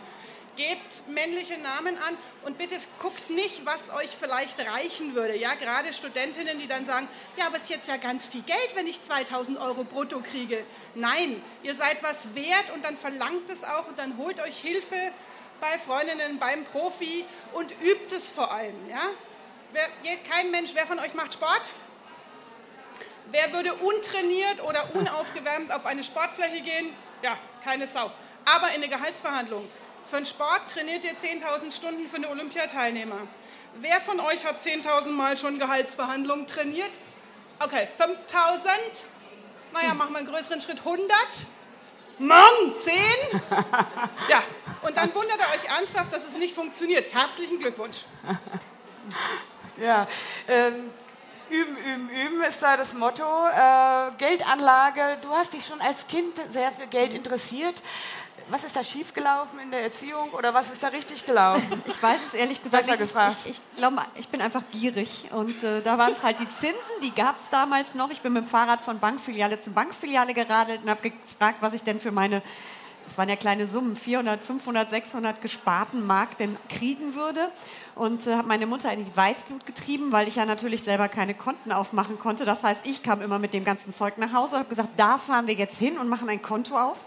Gebt 0.56 1.08
männliche 1.10 1.60
Namen 1.60 1.96
an 2.00 2.18
und 2.44 2.58
bitte 2.58 2.78
guckt 2.98 3.30
nicht, 3.30 3.68
was 3.68 3.94
euch 3.94 4.10
vielleicht 4.20 4.58
reichen 4.60 5.14
würde. 5.14 5.38
Ja, 5.38 5.54
gerade 5.54 5.94
Studentinnen, 5.94 6.58
die 6.58 6.66
dann 6.66 6.88
sagen, 6.88 7.08
ja, 7.38 7.46
aber 7.46 7.58
es 7.58 7.64
ist 7.64 7.70
jetzt 7.70 7.88
ja 7.88 7.98
ganz 7.98 8.26
viel 8.26 8.42
Geld, 8.42 8.76
wenn 8.76 8.88
ich 8.88 9.00
2000 9.04 9.60
Euro 9.60 9.84
brutto 9.84 10.22
kriege. 10.22 10.64
Nein, 10.96 11.40
ihr 11.62 11.76
seid 11.76 12.02
was 12.02 12.34
wert 12.34 12.72
und 12.74 12.84
dann 12.84 12.98
verlangt 12.98 13.48
es 13.52 13.64
auch 13.64 13.90
und 13.90 14.00
dann 14.00 14.18
holt 14.18 14.42
euch 14.42 14.58
Hilfe 14.58 14.96
bei 15.60 15.78
Freundinnen, 15.80 16.40
beim 16.40 16.64
Profi 16.66 17.26
und 17.54 17.72
übt 17.82 18.16
es 18.16 18.30
vor 18.30 18.52
allem. 18.52 18.90
Ja? 18.90 19.02
Wer, 19.72 19.88
kein 20.30 20.52
Mensch, 20.52 20.72
wer 20.74 20.86
von 20.86 21.00
euch 21.00 21.14
macht 21.14 21.34
Sport? 21.34 21.70
Wer 23.32 23.52
würde 23.54 23.74
untrainiert 23.74 24.64
oder 24.64 24.88
unaufgewärmt 24.94 25.74
auf 25.74 25.86
eine 25.86 26.04
Sportfläche 26.04 26.62
gehen? 26.62 26.94
Ja, 27.22 27.38
keine 27.64 27.88
Sau. 27.88 28.12
Aber 28.46 28.70
in 28.70 28.76
eine 28.76 28.90
Gehaltsverhandlung. 28.90 29.68
Für 30.08 30.18
einen 30.18 30.26
Sport 30.26 30.70
trainiert 30.72 31.04
ihr 31.04 31.14
10.000 31.14 31.72
Stunden 31.76 32.08
für 32.08 32.18
eine 32.18 32.30
Olympiateilnehmer. 32.30 33.28
Wer 33.76 34.00
von 34.02 34.20
euch 34.20 34.46
hat 34.46 34.62
10.000 34.62 35.08
Mal 35.08 35.36
schon 35.36 35.58
Gehaltsverhandlungen 35.58 36.46
trainiert? 36.48 36.92
Okay, 37.60 37.88
5.000. 37.98 38.14
Naja, 39.74 39.94
machen 39.96 40.14
wir 40.14 40.20
einen 40.20 40.28
größeren 40.28 40.62
Schritt. 40.62 40.80
100. 40.80 41.10
Mann, 42.20 42.78
10? 42.78 42.94
Ja, 44.30 44.44
und 44.82 44.96
dann 44.96 45.14
wundert 45.14 45.38
ihr 45.38 45.56
euch 45.56 45.78
ernsthaft, 45.78 46.14
dass 46.14 46.28
es 46.28 46.36
nicht 46.36 46.56
funktioniert. 46.56 47.14
Herzlichen 47.14 47.60
Glückwunsch. 47.60 48.02
Ja, 49.78 50.08
ähm, 50.48 50.92
üben, 51.50 51.78
üben, 51.78 52.10
üben 52.10 52.44
ist 52.44 52.62
da 52.62 52.78
das 52.78 52.94
Motto. 52.94 53.24
Äh, 53.24 54.12
Geldanlage, 54.18 55.18
du 55.22 55.30
hast 55.30 55.54
dich 55.54 55.66
schon 55.66 55.82
als 55.82 56.08
Kind 56.08 56.40
sehr 56.50 56.72
für 56.72 56.88
Geld 56.88 57.14
interessiert 57.14 57.82
was 58.50 58.64
ist 58.64 58.76
da 58.76 58.84
schiefgelaufen 58.84 59.60
in 59.60 59.72
der 59.72 59.82
Erziehung 59.82 60.30
oder 60.32 60.54
was 60.54 60.70
ist 60.70 60.84
da 60.84 60.90
richtig 60.90 61.26
gelaufen? 61.26 61.66
Ich 61.88 62.02
weiß 62.02 62.20
es 62.28 62.34
ehrlich 62.34 62.62
gesagt 62.62 62.88
nicht. 62.88 63.00
gefragt. 63.00 63.36
Ich, 63.46 63.52
ich 63.52 63.62
glaube, 63.78 63.98
ich 64.16 64.28
bin 64.28 64.42
einfach 64.42 64.64
gierig 64.72 65.30
und 65.32 65.64
äh, 65.64 65.82
da 65.82 65.98
waren 65.98 66.14
es 66.14 66.24
halt 66.24 66.40
die 66.40 66.50
Zinsen, 66.50 66.76
die 67.02 67.14
gab 67.14 67.38
es 67.38 67.44
damals 67.50 67.96
noch. 67.96 68.12
Ich 68.12 68.22
bin 68.22 68.34
mit 68.34 68.44
dem 68.44 68.48
Fahrrad 68.48 68.82
von 68.82 69.00
Bankfiliale 69.00 69.60
zu 69.60 69.72
Bankfiliale 69.72 70.34
geradelt 70.34 70.82
und 70.84 70.90
habe 70.90 71.10
gefragt, 71.10 71.58
was 71.62 71.74
ich 71.74 71.84
denn 71.84 72.00
für 72.00 72.12
meine 72.12 72.42
das 73.06 73.18
waren 73.18 73.30
ja 73.30 73.36
kleine 73.36 73.68
Summen, 73.68 73.96
400, 73.96 74.42
500, 74.42 74.90
600 74.90 75.42
gesparten 75.42 76.06
Mark 76.06 76.38
denn 76.38 76.58
kriegen 76.70 77.16
würde. 77.16 77.52
Und 77.94 78.28
äh, 78.28 78.36
habe 78.36 78.48
meine 78.48 78.66
Mutter 78.66 78.92
in 78.92 79.06
die 79.06 79.16
Weißglut 79.16 79.66
getrieben, 79.66 80.12
weil 80.12 80.28
ich 80.28 80.36
ja 80.36 80.46
natürlich 80.46 80.84
selber 80.84 81.08
keine 81.08 81.34
Konten 81.34 81.72
aufmachen 81.72 82.20
konnte. 82.20 82.46
Das 82.46 82.64
heißt, 82.64 82.82
ich 82.86 83.04
kam 83.04 83.22
immer 83.22 83.40
mit 83.40 83.54
dem 83.54 83.64
ganzen 83.64 83.94
Zeug 83.94 84.18
nach 84.18 84.34
Hause 84.34 84.56
und 84.56 84.60
habe 84.62 84.70
gesagt, 84.70 84.90
da 84.98 85.18
fahren 85.18 85.48
wir 85.48 85.54
jetzt 85.54 85.78
hin 85.78 85.98
und 85.98 86.10
machen 86.10 86.28
ein 86.30 86.42
Konto 86.42 86.78
auf. 86.78 86.98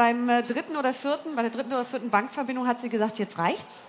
Beim 0.00 0.30
äh, 0.30 0.42
dritten 0.42 0.78
oder 0.78 0.94
vierten, 0.94 1.36
bei 1.36 1.42
der 1.42 1.50
dritten 1.50 1.74
oder 1.74 1.84
vierten 1.84 2.08
Bankverbindung 2.08 2.66
hat 2.66 2.80
sie 2.80 2.88
gesagt, 2.88 3.18
jetzt 3.18 3.36
reicht's. 3.36 3.82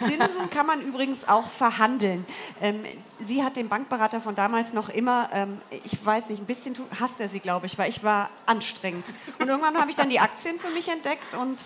Zinsen 0.00 0.48
kann 0.50 0.64
man 0.64 0.80
übrigens 0.80 1.28
auch 1.28 1.46
verhandeln. 1.50 2.24
Ähm, 2.62 2.84
sie 3.22 3.44
hat 3.44 3.56
den 3.56 3.68
Bankberater 3.68 4.22
von 4.22 4.34
damals 4.34 4.72
noch 4.72 4.88
immer, 4.88 5.28
ähm, 5.34 5.58
ich 5.84 6.02
weiß 6.02 6.30
nicht, 6.30 6.40
ein 6.40 6.46
bisschen 6.46 6.74
hasst 6.98 7.20
er 7.20 7.28
sie, 7.28 7.40
glaube 7.40 7.66
ich, 7.66 7.76
weil 7.76 7.90
ich 7.90 8.02
war 8.02 8.30
anstrengend. 8.46 9.04
Und 9.38 9.48
irgendwann 9.48 9.78
habe 9.78 9.90
ich 9.90 9.96
dann 9.96 10.08
die 10.08 10.20
Aktien 10.20 10.58
für 10.58 10.70
mich 10.70 10.88
entdeckt 10.88 11.34
und 11.34 11.58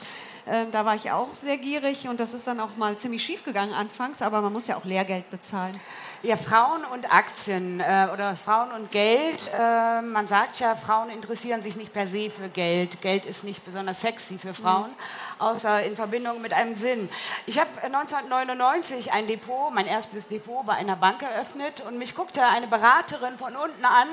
äh, 0.46 0.66
da 0.72 0.84
war 0.84 0.96
ich 0.96 1.12
auch 1.12 1.32
sehr 1.34 1.56
gierig 1.56 2.08
und 2.08 2.18
das 2.18 2.34
ist 2.34 2.48
dann 2.48 2.58
auch 2.58 2.76
mal 2.76 2.96
ziemlich 2.96 3.22
schief 3.22 3.44
gegangen 3.44 3.72
anfangs, 3.72 4.20
aber 4.20 4.42
man 4.42 4.52
muss 4.52 4.66
ja 4.66 4.76
auch 4.78 4.84
Lehrgeld 4.84 5.30
bezahlen. 5.30 5.78
Ja, 6.24 6.36
Frauen 6.36 6.84
und 6.84 7.12
Aktien 7.12 7.80
äh, 7.80 8.06
oder 8.12 8.36
Frauen 8.36 8.70
und 8.70 8.92
Geld. 8.92 9.50
Äh, 9.58 10.02
man 10.02 10.28
sagt 10.28 10.60
ja, 10.60 10.76
Frauen 10.76 11.10
interessieren 11.10 11.64
sich 11.64 11.74
nicht 11.74 11.92
per 11.92 12.06
se 12.06 12.30
für 12.30 12.48
Geld. 12.48 13.00
Geld 13.00 13.26
ist 13.26 13.42
nicht 13.42 13.64
besonders 13.64 14.02
sexy 14.02 14.38
für 14.38 14.54
Frauen, 14.54 14.90
mhm. 14.90 15.40
außer 15.40 15.82
in 15.82 15.96
Verbindung 15.96 16.40
mit 16.40 16.52
einem 16.52 16.76
Sinn. 16.76 17.08
Ich 17.46 17.58
habe 17.58 17.70
1999 17.82 19.12
ein 19.12 19.26
Depot, 19.26 19.74
mein 19.74 19.86
erstes 19.86 20.28
Depot 20.28 20.64
bei 20.64 20.74
einer 20.74 20.94
Bank 20.94 21.22
eröffnet 21.22 21.80
und 21.80 21.98
mich 21.98 22.14
guckte 22.14 22.46
eine 22.46 22.68
Beraterin 22.68 23.36
von 23.36 23.56
unten 23.56 23.84
an. 23.84 24.06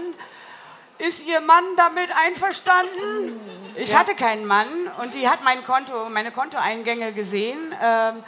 Ist 1.00 1.26
Ihr 1.26 1.40
Mann 1.40 1.64
damit 1.78 2.10
einverstanden? 2.14 3.40
Ich 3.76 3.92
ja. 3.92 4.00
hatte 4.00 4.16
keinen 4.16 4.46
Mann 4.46 4.68
und 5.02 5.14
die 5.14 5.30
hat 5.30 5.44
mein 5.46 5.64
Konto, 5.64 6.10
meine 6.10 6.32
Kontoeingänge 6.32 7.14
gesehen. 7.14 7.74
Ähm, 7.82 8.22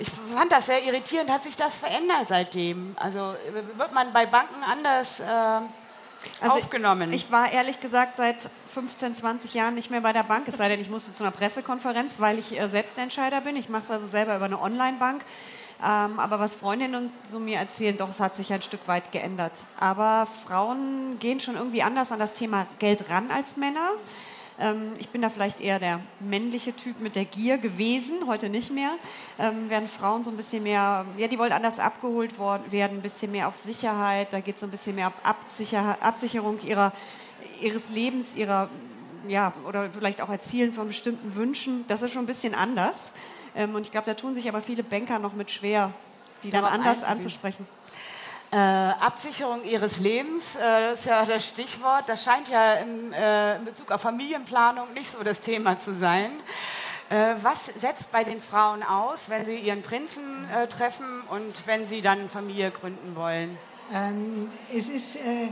ich 0.00 0.08
fand 0.34 0.50
das 0.50 0.66
sehr 0.66 0.82
irritierend. 0.82 1.30
Hat 1.30 1.44
sich 1.44 1.54
das 1.54 1.76
verändert 1.76 2.26
seitdem? 2.26 2.96
Also 2.98 3.36
wird 3.76 3.94
man 3.94 4.12
bei 4.12 4.26
Banken 4.26 4.64
anders 4.64 5.20
äh, 5.20 5.24
also 5.24 6.56
aufgenommen? 6.56 7.12
Ich, 7.12 7.26
ich, 7.26 7.32
war 7.32 7.52
ehrlich 7.52 7.78
gesagt 7.78 8.16
seit 8.16 8.50
15, 8.74 9.14
20 9.14 9.54
Jahren 9.54 9.74
nicht 9.74 9.92
mehr 9.92 10.00
bei 10.00 10.12
der 10.12 10.24
Bank, 10.24 10.48
es 10.48 10.56
sei 10.56 10.68
denn, 10.68 10.80
ich 10.80 10.90
musste 10.90 11.12
zu 11.12 11.22
einer 11.22 11.30
Pressekonferenz, 11.30 12.14
weil 12.18 12.40
ich 12.40 12.58
äh, 12.58 12.68
Selbstentscheider 12.68 13.40
bin. 13.40 13.54
Ich 13.54 13.68
mache 13.68 13.84
es 13.84 13.90
also 13.90 14.08
selber 14.08 14.34
über 14.34 14.46
eine 14.46 14.60
Online-Bank. 14.60 15.22
Ähm, 15.82 16.18
aber 16.18 16.40
was 16.40 16.54
Freundinnen 16.54 17.12
so 17.24 17.38
mir 17.38 17.58
erzählen, 17.58 17.96
doch, 17.96 18.08
es 18.08 18.20
hat 18.20 18.34
sich 18.34 18.52
ein 18.52 18.62
Stück 18.62 18.86
weit 18.86 19.12
geändert. 19.12 19.52
Aber 19.78 20.26
Frauen 20.46 21.18
gehen 21.18 21.40
schon 21.40 21.56
irgendwie 21.56 21.82
anders 21.82 22.12
an 22.12 22.18
das 22.18 22.32
Thema 22.32 22.66
Geld 22.78 23.10
ran 23.10 23.30
als 23.30 23.56
Männer. 23.56 23.90
Ähm, 24.58 24.94
ich 24.98 25.10
bin 25.10 25.20
da 25.20 25.28
vielleicht 25.28 25.60
eher 25.60 25.78
der 25.78 26.00
männliche 26.20 26.74
Typ 26.74 27.00
mit 27.00 27.14
der 27.14 27.26
Gier 27.26 27.58
gewesen, 27.58 28.26
heute 28.26 28.48
nicht 28.48 28.72
mehr. 28.72 28.92
Ähm, 29.38 29.68
werden 29.68 29.86
Frauen 29.86 30.24
so 30.24 30.30
ein 30.30 30.36
bisschen 30.36 30.62
mehr, 30.62 31.04
ja, 31.18 31.28
die 31.28 31.38
wollen 31.38 31.52
anders 31.52 31.78
abgeholt 31.78 32.38
worden, 32.38 32.72
werden, 32.72 32.98
ein 32.98 33.02
bisschen 33.02 33.32
mehr 33.32 33.48
auf 33.48 33.58
Sicherheit. 33.58 34.32
Da 34.32 34.40
geht 34.40 34.54
es 34.54 34.60
so 34.60 34.66
ein 34.66 34.70
bisschen 34.70 34.94
mehr 34.94 35.12
Absicher 35.22 35.98
Absicherung 36.00 36.58
ihrer, 36.62 36.92
ihres 37.60 37.90
Lebens, 37.90 38.34
ihrer, 38.34 38.70
ja, 39.28 39.52
oder 39.68 39.90
vielleicht 39.90 40.22
auch 40.22 40.30
Erzielen 40.30 40.72
von 40.72 40.86
bestimmten 40.86 41.36
Wünschen. 41.36 41.84
Das 41.88 42.00
ist 42.00 42.12
schon 42.12 42.22
ein 42.22 42.26
bisschen 42.26 42.54
anders. 42.54 43.12
Ähm, 43.56 43.74
und 43.74 43.82
ich 43.82 43.90
glaube, 43.90 44.06
da 44.06 44.14
tun 44.14 44.34
sich 44.34 44.48
aber 44.48 44.60
viele 44.60 44.82
Banker 44.82 45.18
noch 45.18 45.32
mit 45.32 45.50
schwer, 45.50 45.92
die 46.42 46.50
dann 46.50 46.64
anders 46.64 47.02
anzusprechen. 47.02 47.66
Äh, 48.52 48.56
Absicherung 48.56 49.64
ihres 49.64 49.98
Lebens, 49.98 50.54
äh, 50.54 50.90
das 50.90 51.00
ist 51.00 51.06
ja 51.06 51.24
das 51.24 51.48
Stichwort. 51.48 52.04
Das 52.06 52.22
scheint 52.22 52.48
ja 52.48 52.74
im, 52.74 53.12
äh, 53.12 53.56
in 53.56 53.64
Bezug 53.64 53.90
auf 53.90 54.00
Familienplanung 54.00 54.92
nicht 54.94 55.10
so 55.10 55.22
das 55.24 55.40
Thema 55.40 55.78
zu 55.78 55.94
sein. 55.94 56.30
Äh, 57.08 57.34
was 57.42 57.66
setzt 57.66 58.12
bei 58.12 58.24
den 58.24 58.40
Frauen 58.40 58.82
aus, 58.82 59.30
wenn 59.30 59.44
sie 59.44 59.56
ihren 59.56 59.82
Prinzen 59.82 60.48
äh, 60.50 60.68
treffen 60.68 61.22
und 61.30 61.54
wenn 61.66 61.86
sie 61.86 62.02
dann 62.02 62.28
Familie 62.28 62.70
gründen 62.70 63.16
wollen? 63.16 63.58
Ähm, 63.92 64.48
es 64.72 64.88
ist 64.88 65.16
äh, 65.16 65.48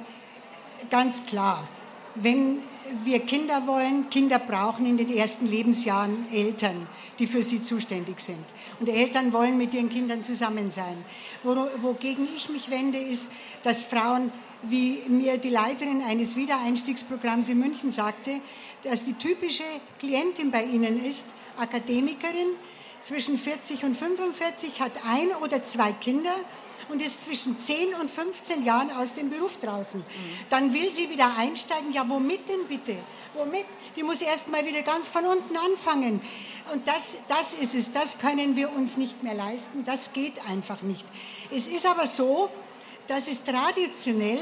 ganz 0.91 1.27
klar, 1.27 1.67
wenn 2.15 2.59
wir 3.03 3.21
Kinder 3.21 3.67
wollen, 3.67 4.11
Kinder 4.11 4.39
brauchen 4.39 4.87
in 4.87 4.97
den 4.97 5.11
ersten 5.11 5.47
Lebensjahren 5.47 6.27
Eltern, 6.33 6.87
die 7.18 7.26
für 7.26 7.42
sie 7.42 7.62
zuständig 7.62 8.21
sind. 8.21 8.44
Und 8.80 8.88
Eltern 8.88 9.33
wollen 9.33 9.56
mit 9.56 9.75
ihren 9.75 9.90
Kindern 9.90 10.23
zusammen 10.23 10.71
sein. 10.71 10.97
Wogegen 11.42 12.26
ich 12.37 12.49
mich 12.49 12.71
wende, 12.71 12.99
ist, 12.99 13.30
dass 13.62 13.83
Frauen, 13.83 14.33
wie 14.62 15.02
mir 15.09 15.38
die 15.38 15.50
Leiterin 15.50 16.02
eines 16.02 16.37
Wiedereinstiegsprogramms 16.37 17.49
in 17.49 17.59
München 17.59 17.92
sagte, 17.92 18.40
dass 18.83 19.04
die 19.04 19.14
typische 19.14 19.64
Klientin 19.99 20.50
bei 20.50 20.64
ihnen 20.64 21.02
ist, 21.04 21.26
Akademikerin, 21.59 22.56
zwischen 23.02 23.38
40 23.38 23.85
und 23.85 23.97
45, 23.97 24.80
hat 24.80 24.92
ein 25.06 25.28
oder 25.42 25.62
zwei 25.62 25.92
Kinder 25.92 26.35
und 26.88 27.03
ist 27.03 27.25
zwischen 27.25 27.59
10 27.59 27.95
und 27.95 28.11
15 28.11 28.64
Jahren 28.64 28.91
aus 28.93 29.14
dem 29.14 29.31
Beruf 29.31 29.59
draußen. 29.59 30.05
Dann 30.50 30.73
will 30.73 30.93
sie 30.93 31.11
wieder 31.11 31.37
einsteigen. 31.37 31.93
Ja, 31.93 32.09
womit 32.09 32.49
denn 32.49 32.67
bitte? 32.69 32.97
Womit? 33.35 33.67
Die 33.97 34.03
muss 34.03 34.21
erst 34.21 34.49
mal 34.49 34.64
wieder 34.64 34.83
ganz 34.83 35.09
von 35.09 35.25
unten 35.25 35.57
anfangen. 35.57 36.21
Und 36.73 36.87
das, 36.88 37.17
das 37.29 37.55
ist 37.55 37.75
es, 37.75 37.93
das 37.93 38.19
können 38.19 38.57
wir 38.57 38.73
uns 38.73 38.97
nicht 38.97 39.23
mehr 39.23 39.35
leisten, 39.35 39.85
das 39.85 40.12
geht 40.12 40.35
einfach 40.50 40.81
nicht. 40.83 41.05
Es 41.50 41.67
ist 41.67 41.85
aber 41.85 42.07
so, 42.07 42.49
dass 43.07 43.29
es 43.29 43.45
traditionell 43.45 44.38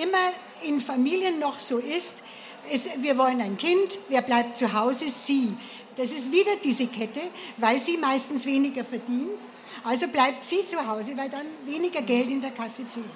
immer 0.00 0.32
in 0.62 0.80
Familien 0.80 1.38
noch 1.40 1.58
so 1.58 1.78
ist, 1.78 2.22
es, 2.70 3.02
wir 3.02 3.16
wollen 3.16 3.40
ein 3.40 3.56
Kind, 3.56 3.98
wer 4.08 4.22
bleibt 4.22 4.56
zu 4.56 4.72
Hause? 4.72 5.08
Sie. 5.08 5.56
Das 5.96 6.12
ist 6.12 6.30
wieder 6.30 6.56
diese 6.62 6.86
Kette, 6.88 7.20
weil 7.56 7.78
sie 7.78 7.96
meistens 7.96 8.44
weniger 8.44 8.84
verdient. 8.84 9.40
Also 9.86 10.08
bleibt 10.08 10.44
sie 10.44 10.66
zu 10.66 10.84
Hause, 10.84 11.16
weil 11.16 11.28
dann 11.28 11.46
weniger 11.64 12.02
Geld 12.02 12.28
in 12.28 12.40
der 12.40 12.50
Kasse 12.50 12.84
fehlt. 12.84 13.06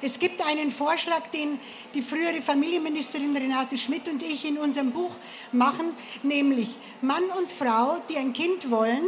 Es 0.00 0.18
gibt 0.18 0.40
einen 0.40 0.70
Vorschlag, 0.70 1.26
den 1.28 1.60
die 1.92 2.00
frühere 2.00 2.40
Familienministerin 2.40 3.36
Renate 3.36 3.76
Schmidt 3.76 4.08
und 4.08 4.22
ich 4.22 4.46
in 4.46 4.56
unserem 4.56 4.90
Buch 4.90 5.14
machen, 5.52 5.90
nämlich 6.22 6.78
Mann 7.02 7.24
und 7.36 7.52
Frau, 7.52 7.98
die 8.08 8.16
ein 8.16 8.32
Kind 8.32 8.70
wollen, 8.70 9.02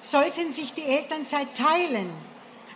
sollten 0.00 0.50
sich 0.50 0.72
die 0.72 0.84
Elternzeit 0.84 1.48
teilen. 1.54 2.08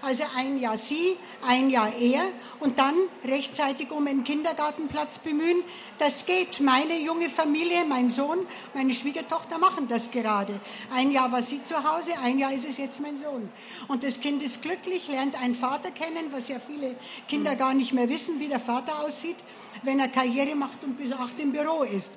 Also 0.03 0.25
ein 0.37 0.59
Jahr 0.59 0.77
sie, 0.77 1.17
ein 1.47 1.71
Jahr 1.71 1.93
er 1.95 2.23
und 2.59 2.79
dann 2.79 2.95
rechtzeitig 3.25 3.93
um 3.93 4.05
einen 4.09 4.25
Kindergartenplatz 4.25 5.19
bemühen. 5.19 5.63
Das 5.99 6.27
geht. 6.27 6.59
Meine 6.61 6.99
junge 6.99 7.29
Familie, 7.29 7.85
mein 7.89 8.11
Sohn, 8.11 8.39
meine 8.75 8.93
Schwiegertochter 8.95 9.59
machen 9.59 9.87
das 9.87 10.11
gerade. 10.11 10.59
Ein 10.93 11.13
Jahr 11.13 11.31
war 11.31 11.41
sie 11.41 11.63
zu 11.65 11.77
Hause, 11.77 12.15
ein 12.25 12.41
Jahr 12.41 12.53
ist 12.53 12.69
es 12.69 12.79
jetzt 12.79 13.01
mein 13.01 13.17
Sohn. 13.17 13.49
Und 13.87 14.03
das 14.03 14.21
Kind 14.21 14.43
ist 14.43 14.63
glücklich, 14.63 15.07
lernt 15.07 15.41
einen 15.41 15.55
Vater 15.55 15.93
kennen, 15.93 16.33
was 16.33 16.49
ja 16.49 16.57
viele 16.59 16.97
Kinder 17.29 17.55
gar 17.55 17.73
nicht 17.73 17.93
mehr 17.93 18.09
wissen, 18.09 18.41
wie 18.41 18.49
der 18.49 18.61
Vater 18.61 19.05
aussieht, 19.05 19.37
wenn 19.85 20.01
er 20.01 20.09
Karriere 20.09 20.57
macht 20.57 20.83
und 20.83 20.99
bis 20.99 21.13
acht 21.13 21.39
im 21.39 21.53
Büro 21.53 21.85
ist. 21.85 22.11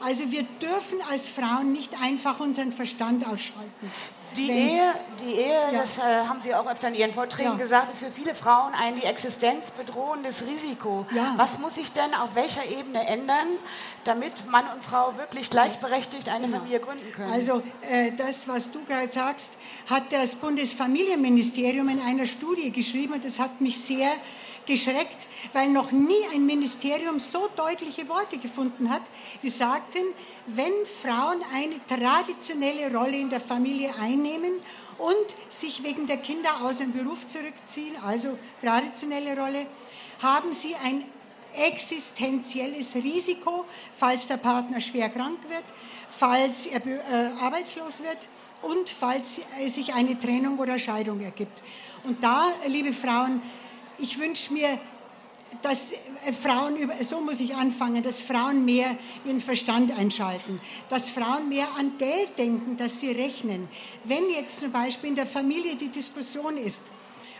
Also 0.00 0.30
wir 0.30 0.44
dürfen 0.60 0.98
als 1.10 1.26
Frauen 1.26 1.72
nicht 1.72 2.00
einfach 2.00 2.38
unseren 2.38 2.70
Verstand 2.70 3.26
ausschalten. 3.26 3.90
Die 4.36 4.50
Ehe, 4.50 4.94
die 5.20 5.32
Ehe 5.34 5.72
ja. 5.72 5.80
das 5.80 5.98
äh, 5.98 6.00
haben 6.00 6.40
Sie 6.42 6.54
auch 6.54 6.66
öfter 6.66 6.88
in 6.88 6.94
Ihren 6.94 7.12
Vorträgen 7.12 7.52
ja. 7.52 7.56
gesagt, 7.56 7.92
ist 7.92 8.00
für 8.00 8.10
viele 8.10 8.34
Frauen 8.34 8.74
ein 8.74 8.96
die 8.96 9.04
Existenz 9.04 9.70
bedrohendes 9.70 10.44
Risiko. 10.46 11.06
Ja. 11.14 11.34
Was 11.36 11.58
muss 11.58 11.74
sich 11.76 11.92
denn 11.92 12.14
auf 12.14 12.34
welcher 12.34 12.64
Ebene 12.64 13.06
ändern, 13.06 13.46
damit 14.04 14.48
Mann 14.50 14.64
und 14.74 14.84
Frau 14.84 15.16
wirklich 15.16 15.50
gleichberechtigt 15.50 16.28
eine 16.28 16.46
genau. 16.46 16.58
Familie 16.58 16.80
gründen 16.80 17.12
können? 17.12 17.30
Also 17.30 17.62
äh, 17.90 18.12
das, 18.12 18.48
was 18.48 18.70
du 18.72 18.84
gerade 18.84 19.10
sagst, 19.10 19.58
hat 19.88 20.12
das 20.12 20.34
Bundesfamilienministerium 20.36 21.88
in 21.88 22.00
einer 22.00 22.26
Studie 22.26 22.70
geschrieben 22.70 23.14
und 23.14 23.24
das 23.24 23.38
hat 23.38 23.60
mich 23.60 23.80
sehr 23.80 24.10
geschreckt, 24.66 25.28
weil 25.52 25.68
noch 25.68 25.92
nie 25.92 26.26
ein 26.32 26.46
Ministerium 26.46 27.18
so 27.18 27.48
deutliche 27.54 28.08
Worte 28.08 28.38
gefunden 28.38 28.90
hat. 28.90 29.02
Die 29.42 29.48
sagten, 29.48 30.02
wenn 30.46 30.72
Frauen 30.84 31.40
eine 31.54 31.74
traditionelle 31.86 32.94
Rolle 32.94 33.18
in 33.18 33.30
der 33.30 33.40
Familie 33.40 33.92
einnehmen 34.00 34.60
und 34.98 35.26
sich 35.48 35.82
wegen 35.82 36.06
der 36.06 36.18
Kinder 36.18 36.50
aus 36.62 36.78
dem 36.78 36.92
Beruf 36.92 37.26
zurückziehen, 37.26 37.94
also 38.04 38.38
traditionelle 38.60 39.38
Rolle, 39.38 39.66
haben 40.22 40.52
sie 40.52 40.74
ein 40.84 41.04
existenzielles 41.54 42.94
Risiko, 42.94 43.64
falls 43.96 44.26
der 44.26 44.38
Partner 44.38 44.80
schwer 44.80 45.10
krank 45.10 45.38
wird, 45.48 45.64
falls 46.08 46.66
er 46.66 46.84
äh, 46.86 47.00
arbeitslos 47.40 48.02
wird 48.02 48.18
und 48.62 48.88
falls 48.88 49.40
sich 49.66 49.92
eine 49.92 50.18
Trennung 50.18 50.58
oder 50.58 50.78
Scheidung 50.78 51.20
ergibt. 51.20 51.62
Und 52.04 52.22
da, 52.22 52.48
liebe 52.66 52.92
Frauen, 52.92 53.42
ich 53.98 54.18
wünsche 54.18 54.52
mir 54.52 54.78
dass 55.60 55.92
äh, 55.92 56.32
Frauen, 56.32 56.76
so 57.02 57.20
muss 57.20 57.40
ich 57.40 57.54
anfangen, 57.54 58.02
dass 58.02 58.20
Frauen 58.20 58.64
mehr 58.64 58.96
ihren 59.24 59.40
Verstand 59.40 59.96
einschalten, 59.98 60.60
dass 60.88 61.10
Frauen 61.10 61.48
mehr 61.48 61.66
an 61.78 61.98
Geld 61.98 62.38
denken, 62.38 62.76
dass 62.76 63.00
sie 63.00 63.10
rechnen. 63.10 63.68
Wenn 64.04 64.30
jetzt 64.30 64.60
zum 64.60 64.72
Beispiel 64.72 65.10
in 65.10 65.16
der 65.16 65.26
Familie 65.26 65.76
die 65.76 65.88
Diskussion 65.88 66.56
ist, 66.56 66.82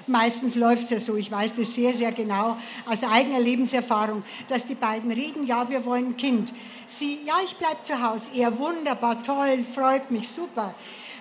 meistens 0.07 0.57
läuft 0.57 0.85
es 0.85 0.90
ja 0.90 0.99
so, 0.99 1.16
ich 1.16 1.31
weiß 1.31 1.54
das 1.57 1.75
sehr, 1.75 1.95
sehr 1.95 2.12
genau 2.12 2.57
aus 2.87 3.04
eigener 3.04 3.40
Lebenserfahrung, 3.40 4.23
dass 4.49 4.66
die 4.66 4.75
beiden 4.75 5.11
reden, 5.11 5.47
ja, 5.47 5.69
wir 5.71 5.85
wollen 5.85 6.09
ein 6.09 6.16
Kind. 6.16 6.52
Sie, 6.87 7.21
ja, 7.25 7.35
ich 7.45 7.57
bleibe 7.57 7.83
zu 7.83 8.02
Hause, 8.02 8.31
er 8.37 8.59
wunderbar, 8.59 9.23
toll, 9.23 9.64
freut 9.75 10.11
mich, 10.11 10.28
super. 10.28 10.75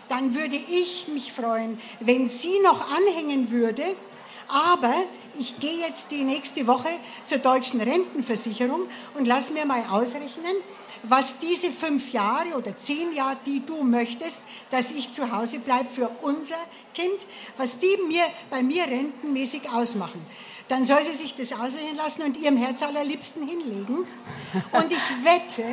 Dann 0.09 0.35
würde 0.35 0.55
ich 0.57 1.07
mich 1.07 1.31
freuen, 1.31 1.79
wenn 2.01 2.27
sie 2.27 2.59
noch 2.63 2.85
anhängen 2.91 3.49
würde, 3.51 3.95
aber 4.47 4.93
ich 5.41 5.59
gehe 5.59 5.79
jetzt 5.79 6.11
die 6.11 6.23
nächste 6.23 6.67
Woche 6.67 6.89
zur 7.23 7.39
deutschen 7.39 7.81
Rentenversicherung 7.81 8.81
und 9.15 9.27
lass 9.27 9.51
mir 9.51 9.65
mal 9.65 9.83
ausrechnen, 9.89 10.55
was 11.01 11.39
diese 11.39 11.71
fünf 11.71 12.13
Jahre 12.13 12.55
oder 12.55 12.77
zehn 12.77 13.15
Jahre, 13.15 13.37
die 13.47 13.65
du 13.65 13.83
möchtest, 13.83 14.41
dass 14.69 14.91
ich 14.91 15.11
zu 15.11 15.35
Hause 15.35 15.57
bleibe 15.57 15.89
für 15.89 16.09
unser 16.21 16.59
Kind, 16.93 17.25
was 17.57 17.79
die 17.79 17.97
mir 18.07 18.23
bei 18.51 18.61
mir 18.61 18.83
rentenmäßig 18.83 19.67
ausmachen 19.71 20.23
dann 20.71 20.85
soll 20.85 21.03
sie 21.03 21.13
sich 21.13 21.35
das 21.35 21.51
aussehen 21.51 21.97
lassen 21.97 22.21
und 22.21 22.37
ihrem 22.37 22.55
Herz 22.55 22.81
allerliebsten 22.81 23.45
hinlegen. 23.45 24.07
Und 24.71 24.89
ich 24.89 25.25
wette, 25.25 25.65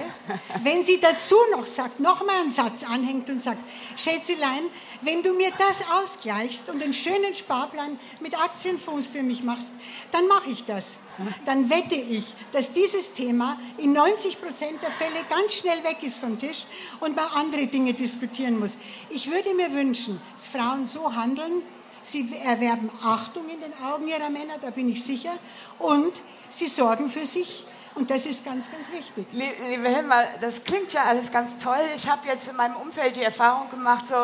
wenn 0.64 0.82
sie 0.82 0.98
dazu 0.98 1.36
noch 1.52 1.66
sagt, 1.66 2.00
noch 2.00 2.26
mal 2.26 2.40
einen 2.40 2.50
Satz 2.50 2.82
anhängt 2.82 3.30
und 3.30 3.40
sagt, 3.40 3.60
Schätzelein, 3.96 4.64
wenn 5.02 5.22
du 5.22 5.34
mir 5.34 5.52
das 5.56 5.84
ausgleichst 6.02 6.68
und 6.68 6.82
einen 6.82 6.92
schönen 6.92 7.32
Sparplan 7.32 7.96
mit 8.18 8.36
Aktienfonds 8.42 9.06
für 9.06 9.22
mich 9.22 9.44
machst, 9.44 9.70
dann 10.10 10.26
mache 10.26 10.50
ich 10.50 10.64
das. 10.64 10.98
Dann 11.44 11.70
wette 11.70 11.94
ich, 11.94 12.24
dass 12.50 12.72
dieses 12.72 13.12
Thema 13.12 13.56
in 13.76 13.92
90 13.92 14.40
Prozent 14.40 14.82
der 14.82 14.90
Fälle 14.90 15.24
ganz 15.30 15.54
schnell 15.54 15.78
weg 15.84 15.98
ist 16.02 16.18
vom 16.18 16.40
Tisch 16.40 16.64
und 16.98 17.14
man 17.14 17.26
andere 17.36 17.68
Dinge 17.68 17.94
diskutieren 17.94 18.58
muss. 18.58 18.78
Ich 19.10 19.30
würde 19.30 19.54
mir 19.54 19.72
wünschen, 19.72 20.20
dass 20.34 20.48
Frauen 20.48 20.86
so 20.86 21.14
handeln, 21.14 21.62
Sie 22.08 22.26
erwerben 22.42 22.90
Achtung 23.02 23.50
in 23.50 23.60
den 23.60 23.74
Augen 23.84 24.08
ihrer 24.08 24.30
Männer, 24.30 24.56
da 24.58 24.70
bin 24.70 24.88
ich 24.88 25.04
sicher. 25.04 25.38
Und 25.78 26.22
sie 26.48 26.66
sorgen 26.66 27.10
für 27.10 27.26
sich. 27.26 27.66
Und 27.98 28.08
das 28.10 28.26
ist 28.26 28.44
ganz, 28.44 28.70
ganz 28.70 28.92
wichtig. 28.92 29.26
Liebe 29.32 29.88
Helma, 29.88 30.22
das 30.40 30.62
klingt 30.62 30.92
ja 30.92 31.02
alles 31.02 31.32
ganz 31.32 31.58
toll. 31.58 31.80
Ich 31.96 32.08
habe 32.08 32.28
jetzt 32.28 32.46
in 32.46 32.54
meinem 32.54 32.76
Umfeld 32.76 33.16
die 33.16 33.24
Erfahrung 33.24 33.68
gemacht, 33.70 34.06
so, 34.06 34.14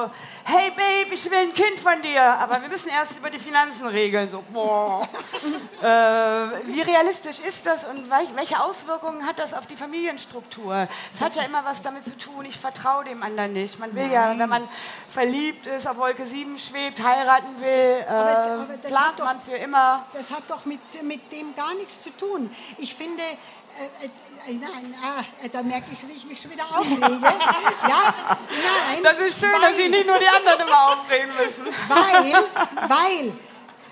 hey 0.44 0.70
Babe, 0.70 1.12
ich 1.12 1.28
will 1.28 1.38
ein 1.38 1.52
Kind 1.52 1.80
von 1.80 2.00
dir, 2.00 2.22
aber 2.22 2.62
wir 2.62 2.68
müssen 2.68 2.88
erst 2.88 3.18
über 3.18 3.30
die 3.30 3.40
Finanzen 3.40 3.88
regeln. 3.88 4.30
So, 4.30 4.44
boah. 4.52 5.08
äh, 5.82 5.86
wie 6.68 6.82
realistisch 6.82 7.40
ist 7.40 7.66
das 7.66 7.84
und 7.84 8.08
welche 8.08 8.62
Auswirkungen 8.62 9.26
hat 9.26 9.40
das 9.40 9.52
auf 9.52 9.66
die 9.66 9.74
Familienstruktur? 9.74 10.86
Es 11.12 11.20
hat 11.20 11.34
ja 11.34 11.42
immer 11.42 11.64
was 11.64 11.82
damit 11.82 12.04
zu 12.04 12.16
tun, 12.16 12.44
ich 12.44 12.56
vertraue 12.56 13.02
dem 13.02 13.24
anderen 13.24 13.54
nicht. 13.54 13.80
Man 13.80 13.92
will 13.92 14.04
Nein. 14.04 14.12
ja, 14.12 14.38
wenn 14.38 14.48
man 14.48 14.68
verliebt 15.10 15.66
ist, 15.66 15.88
auf 15.88 15.96
Wolke 15.96 16.24
7 16.24 16.58
schwebt, 16.58 17.02
heiraten 17.02 17.58
will, 17.58 17.68
äh, 17.68 18.06
aber 18.06 18.66
plant 18.78 19.18
doch, 19.18 19.24
man 19.24 19.40
für 19.40 19.56
immer. 19.56 20.06
Das 20.12 20.30
hat 20.30 20.44
doch 20.46 20.64
mit, 20.64 20.80
mit 21.02 21.32
dem 21.32 21.56
gar 21.56 21.74
nichts 21.74 22.00
zu 22.02 22.10
tun. 22.10 22.54
Ich 22.78 22.94
finde, 22.94 23.24
äh, 23.80 24.06
äh, 24.06 24.54
nein, 24.54 24.94
ah, 25.02 25.22
da 25.50 25.62
merke 25.62 25.86
ich, 25.92 26.08
wie 26.08 26.12
ich 26.12 26.24
mich 26.24 26.40
schon 26.40 26.50
wieder 26.50 26.64
aufrege. 26.64 27.00
ja, 27.88 28.14
nein. 28.48 29.02
Das 29.02 29.18
ist 29.18 29.40
schön, 29.40 29.52
weil, 29.52 29.60
dass 29.60 29.76
Sie 29.76 29.88
nicht 29.88 30.06
nur 30.06 30.18
die 30.18 30.28
anderen 30.28 30.60
immer 30.66 30.92
aufregen 30.92 31.30
müssen. 31.36 31.66
Weil, 31.88 32.32
weil 32.88 33.28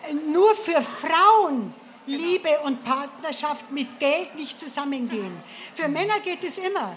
äh, 0.09 0.15
nur 0.33 0.55
für 0.55 0.83
Frauen 0.83 1.75
Liebe 2.07 2.51
und 2.65 2.83
Partnerschaft 2.83 3.71
mit 3.71 4.01
Geld 4.01 4.35
nicht 4.35 4.59
zusammengehen. 4.59 5.41
Für 5.75 5.89
Männer 5.89 6.19
geht 6.21 6.43
es 6.43 6.59
immer. 6.59 6.97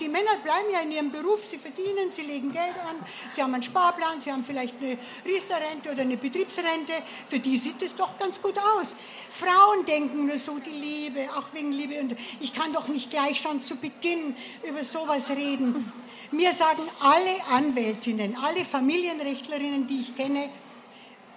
Die 0.00 0.08
Männer 0.08 0.36
bleiben 0.42 0.70
ja 0.72 0.80
in 0.80 0.90
ihrem 0.90 1.10
Beruf, 1.10 1.44
sie 1.44 1.58
verdienen, 1.58 2.10
sie 2.10 2.22
legen 2.22 2.52
Geld 2.52 2.76
an, 2.88 2.96
sie 3.28 3.42
haben 3.42 3.52
einen 3.52 3.62
Sparplan, 3.62 4.18
sie 4.18 4.32
haben 4.32 4.42
vielleicht 4.42 4.74
eine 4.80 4.98
Riester-Rente 5.26 5.92
oder 5.92 6.02
eine 6.02 6.16
Betriebsrente. 6.16 6.94
Für 7.26 7.38
die 7.38 7.56
sieht 7.56 7.82
es 7.82 7.94
doch 7.94 8.18
ganz 8.18 8.40
gut 8.40 8.56
aus. 8.58 8.96
Frauen 9.28 9.84
denken 9.84 10.26
nur 10.26 10.38
so, 10.38 10.58
die 10.58 10.70
Liebe, 10.70 11.28
auch 11.36 11.52
wegen 11.52 11.72
Liebe. 11.72 12.00
Und 12.00 12.16
ich 12.40 12.54
kann 12.54 12.72
doch 12.72 12.88
nicht 12.88 13.10
gleich 13.10 13.40
schon 13.40 13.60
zu 13.60 13.76
Beginn 13.76 14.34
über 14.66 14.82
sowas 14.82 15.30
reden. 15.30 15.92
Mir 16.30 16.52
sagen 16.52 16.82
alle 17.00 17.56
Anwältinnen, 17.56 18.36
alle 18.42 18.64
Familienrechtlerinnen, 18.64 19.86
die 19.86 20.00
ich 20.00 20.16
kenne, 20.16 20.50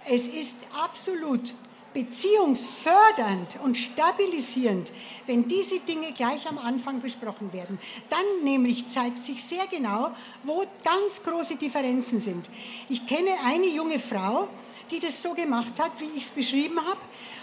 es 0.10 0.28
ist 0.28 0.58
absolut 0.82 1.54
beziehungsfördernd 1.94 3.60
und 3.64 3.78
stabilisierend, 3.78 4.92
wenn 5.26 5.48
diese 5.48 5.80
Dinge 5.80 6.14
gleich 6.14 6.48
am 6.48 6.58
Anfang 6.58 7.02
besprochen 7.02 7.54
werden. 7.54 7.80
Dann 8.10 8.44
nämlich 8.44 8.88
zeigt 8.90 9.24
sich 9.24 9.44
sehr 9.44 9.68
genau, 9.68 10.12
wo 10.44 10.64
ganz 10.84 11.24
große 11.24 11.56
Differenzen 11.56 12.20
sind. 12.20 12.50
Ich 12.90 13.06
kenne 13.08 13.32
eine 13.46 13.68
junge 13.68 14.00
Frau, 14.00 14.48
die 14.90 15.00
das 15.00 15.22
so 15.22 15.34
gemacht 15.34 15.80
hat, 15.80 16.00
wie 16.00 16.18
ich 16.18 16.24
es 16.24 16.30
beschrieben 16.30 16.80
habe, 16.86 17.00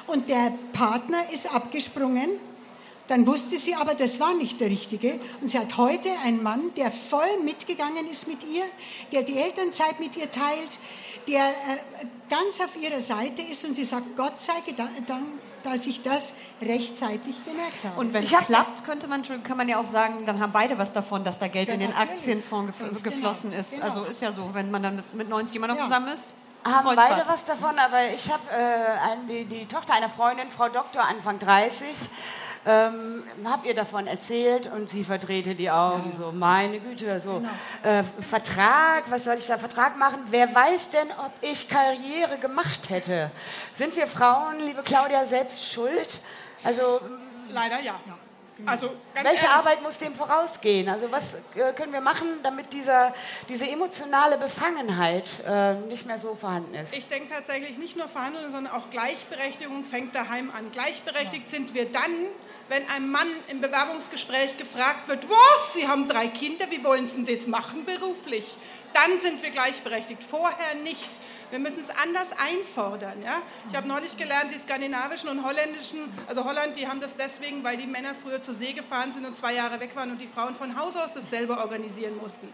und 0.07 0.29
der 0.29 0.55
Partner 0.73 1.31
ist 1.33 1.55
abgesprungen. 1.55 2.31
Dann 3.09 3.27
wusste 3.27 3.57
sie 3.57 3.75
aber, 3.75 3.95
das 3.95 4.21
war 4.21 4.35
nicht 4.35 4.61
der 4.61 4.69
Richtige. 4.69 5.19
Und 5.41 5.51
sie 5.51 5.59
hat 5.59 5.77
heute 5.77 6.11
einen 6.25 6.43
Mann, 6.43 6.73
der 6.77 6.91
voll 6.91 7.41
mitgegangen 7.43 8.09
ist 8.09 8.29
mit 8.29 8.39
ihr, 8.45 8.65
der 9.13 9.23
die 9.23 9.39
Elternzeit 9.39 9.99
mit 9.99 10.17
ihr 10.17 10.31
teilt, 10.31 10.79
der 11.27 11.49
äh, 11.49 12.07
ganz 12.31 12.61
auf 12.61 12.81
ihrer 12.81 13.01
Seite 13.01 13.43
ist 13.43 13.65
und 13.65 13.75
sie 13.75 13.85
sagt, 13.85 14.17
Gott 14.17 14.41
sei 14.41 14.55
Dank, 14.77 15.25
dass 15.63 15.87
ich 15.87 16.03
das 16.03 16.35
rechtzeitig 16.63 17.35
gemerkt 17.45 17.85
habe. 17.85 18.01
Und 18.01 18.13
wenn 18.13 18.25
es 18.25 18.31
klappt, 18.31 18.85
könnte 18.85 19.07
man, 19.07 19.23
kann 19.43 19.57
man 19.57 19.69
ja 19.69 19.79
auch 19.79 19.91
sagen, 19.91 20.25
dann 20.27 20.41
haben 20.41 20.53
beide 20.53 20.79
was 20.79 20.93
davon, 20.93 21.25
dass 21.25 21.39
da 21.39 21.49
Geld 21.49 21.69
ja, 21.69 21.75
in 21.75 21.81
den 21.81 21.95
Aktienfonds 21.95 22.79
gef 22.79 23.03
geflossen 23.03 23.51
genau. 23.51 23.61
ist. 23.61 23.73
Genau. 23.73 23.85
Also 23.85 24.05
ist 24.05 24.23
ja 24.23 24.33
so, 24.33 24.51
wenn 24.53 24.71
man 24.71 24.83
dann 24.83 25.01
mit 25.15 25.29
90 25.29 25.57
immer 25.57 25.69
noch 25.69 25.77
ja. 25.77 25.85
zusammen 25.85 26.09
ist. 26.09 26.33
Haben 26.65 26.97
beide 26.97 27.23
was 27.27 27.45
davon, 27.45 27.79
aber 27.79 27.99
ich 28.15 28.31
habe 28.31 28.43
äh, 28.51 29.17
die, 29.29 29.45
die 29.45 29.67
Tochter 29.67 29.95
einer 29.95 30.11
Freundin, 30.11 30.51
Frau 30.51 30.69
Doktor, 30.69 31.05
Anfang 31.05 31.39
30, 31.39 31.87
ähm, 32.67 33.23
habt 33.45 33.67
ihr 33.67 33.75
davon 33.75 34.07
erzählt 34.07 34.71
und 34.73 34.91
sie 34.91 35.05
verdrehte 35.05 35.55
die 35.55 35.71
Augen 35.71 36.13
so, 36.19 36.33
meine 36.33 36.81
Güte, 36.81 37.21
so 37.21 37.35
Genau. 37.35 37.99
äh, 37.99 38.03
Vertrag, 38.21 39.05
was 39.11 39.25
soll 39.25 39.37
ich 39.39 39.47
da 39.47 39.59
Vertrag 39.59 39.97
machen? 39.97 40.21
Wer 40.31 40.55
weiß 40.55 40.91
denn, 40.91 41.09
ob 41.25 41.33
ich 41.41 41.69
Karriere 41.69 42.39
gemacht 42.39 42.91
hätte? 42.91 43.31
Sind 43.75 43.95
wir 43.97 44.07
Frauen, 44.07 44.59
liebe 44.61 44.83
Claudia, 44.83 45.25
selbst 45.25 45.65
schuld? 45.73 46.19
Also 46.65 47.01
Leider 47.51 47.81
ja. 47.81 47.99
Also 48.67 48.89
ganz 49.15 49.25
welche 49.25 49.45
ehrlich, 49.45 49.57
Arbeit 49.57 49.83
muss 49.83 49.99
dem 49.99 50.15
vorausgehen? 50.15 50.89
Also 50.89 51.13
was 51.13 51.35
äh, 51.55 51.73
können 51.77 51.93
wir 51.93 52.01
machen, 52.01 52.27
damit 52.43 52.73
dieser, 52.73 53.15
diese 53.49 53.69
emotionale 53.71 54.37
Befangenheit 54.37 55.27
äh, 55.47 55.75
nicht 55.75 56.07
mehr 56.07 56.19
so 56.19 56.35
vorhanden 56.35 56.75
ist? 56.75 56.93
Ich 56.93 57.07
denke 57.07 57.33
tatsächlich 57.33 57.79
nicht 57.79 57.97
nur 57.97 58.09
Verhandeln, 58.09 58.51
sondern 58.51 58.73
auch 58.73 58.91
Gleichberechtigung 58.91 59.85
fängt 59.85 60.13
daheim 60.15 60.51
an. 60.51 60.73
Gleichberechtigt 60.73 61.47
sind 61.49 61.73
wir 61.73 61.91
dann, 61.93 62.11
wenn 62.69 62.87
ein 62.89 63.11
Mann 63.11 63.29
im 63.49 63.61
Bewerbungsgespräch 63.61 64.59
gefragt 64.59 65.09
wird, 65.09 65.29
was, 65.29 65.75
Sie 65.75 65.89
haben 65.89 66.07
drei 66.07 66.29
Kinder, 66.29 66.67
wie 66.71 66.85
wollen 66.85 67.09
Sie 67.09 67.23
denn 67.23 67.37
das 67.37 67.47
machen 67.47 67.85
beruflich? 67.85 68.45
Dann 68.93 69.19
sind 69.19 69.43
wir 69.43 69.51
gleichberechtigt, 69.51 70.25
vorher 70.25 70.75
nicht. 70.83 71.11
Wir 71.51 71.59
müssen 71.59 71.81
es 71.81 71.91
anders 71.91 72.29
einfordern. 72.39 73.23
Ja? 73.23 73.41
Ich 73.71 73.77
habe 73.77 73.89
neulich 73.89 74.17
gelernt, 74.17 74.51
die 74.55 74.59
skandinavischen 74.59 75.29
und 75.29 75.45
holländischen, 75.45 76.01
also 76.27 76.45
Holland, 76.45 76.77
die 76.77 76.87
haben 76.87 77.01
das 77.01 77.17
deswegen, 77.17 77.65
weil 77.65 77.77
die 77.77 77.87
Männer 77.87 78.15
früher 78.15 78.43
zur 78.43 78.55
See 78.55 78.73
gefahren 78.73 79.13
sind 79.13 79.25
und 79.25 79.37
zwei 79.37 79.55
Jahre 79.55 79.81
weg 79.81 79.97
waren 79.97 80.11
und 80.11 80.21
die 80.21 80.27
Frauen 80.27 80.55
von 80.55 80.79
Haus 80.79 80.97
aus 80.97 81.13
das 81.15 81.31
selber 81.31 81.59
organisieren 81.59 82.17
mussten. 82.17 82.53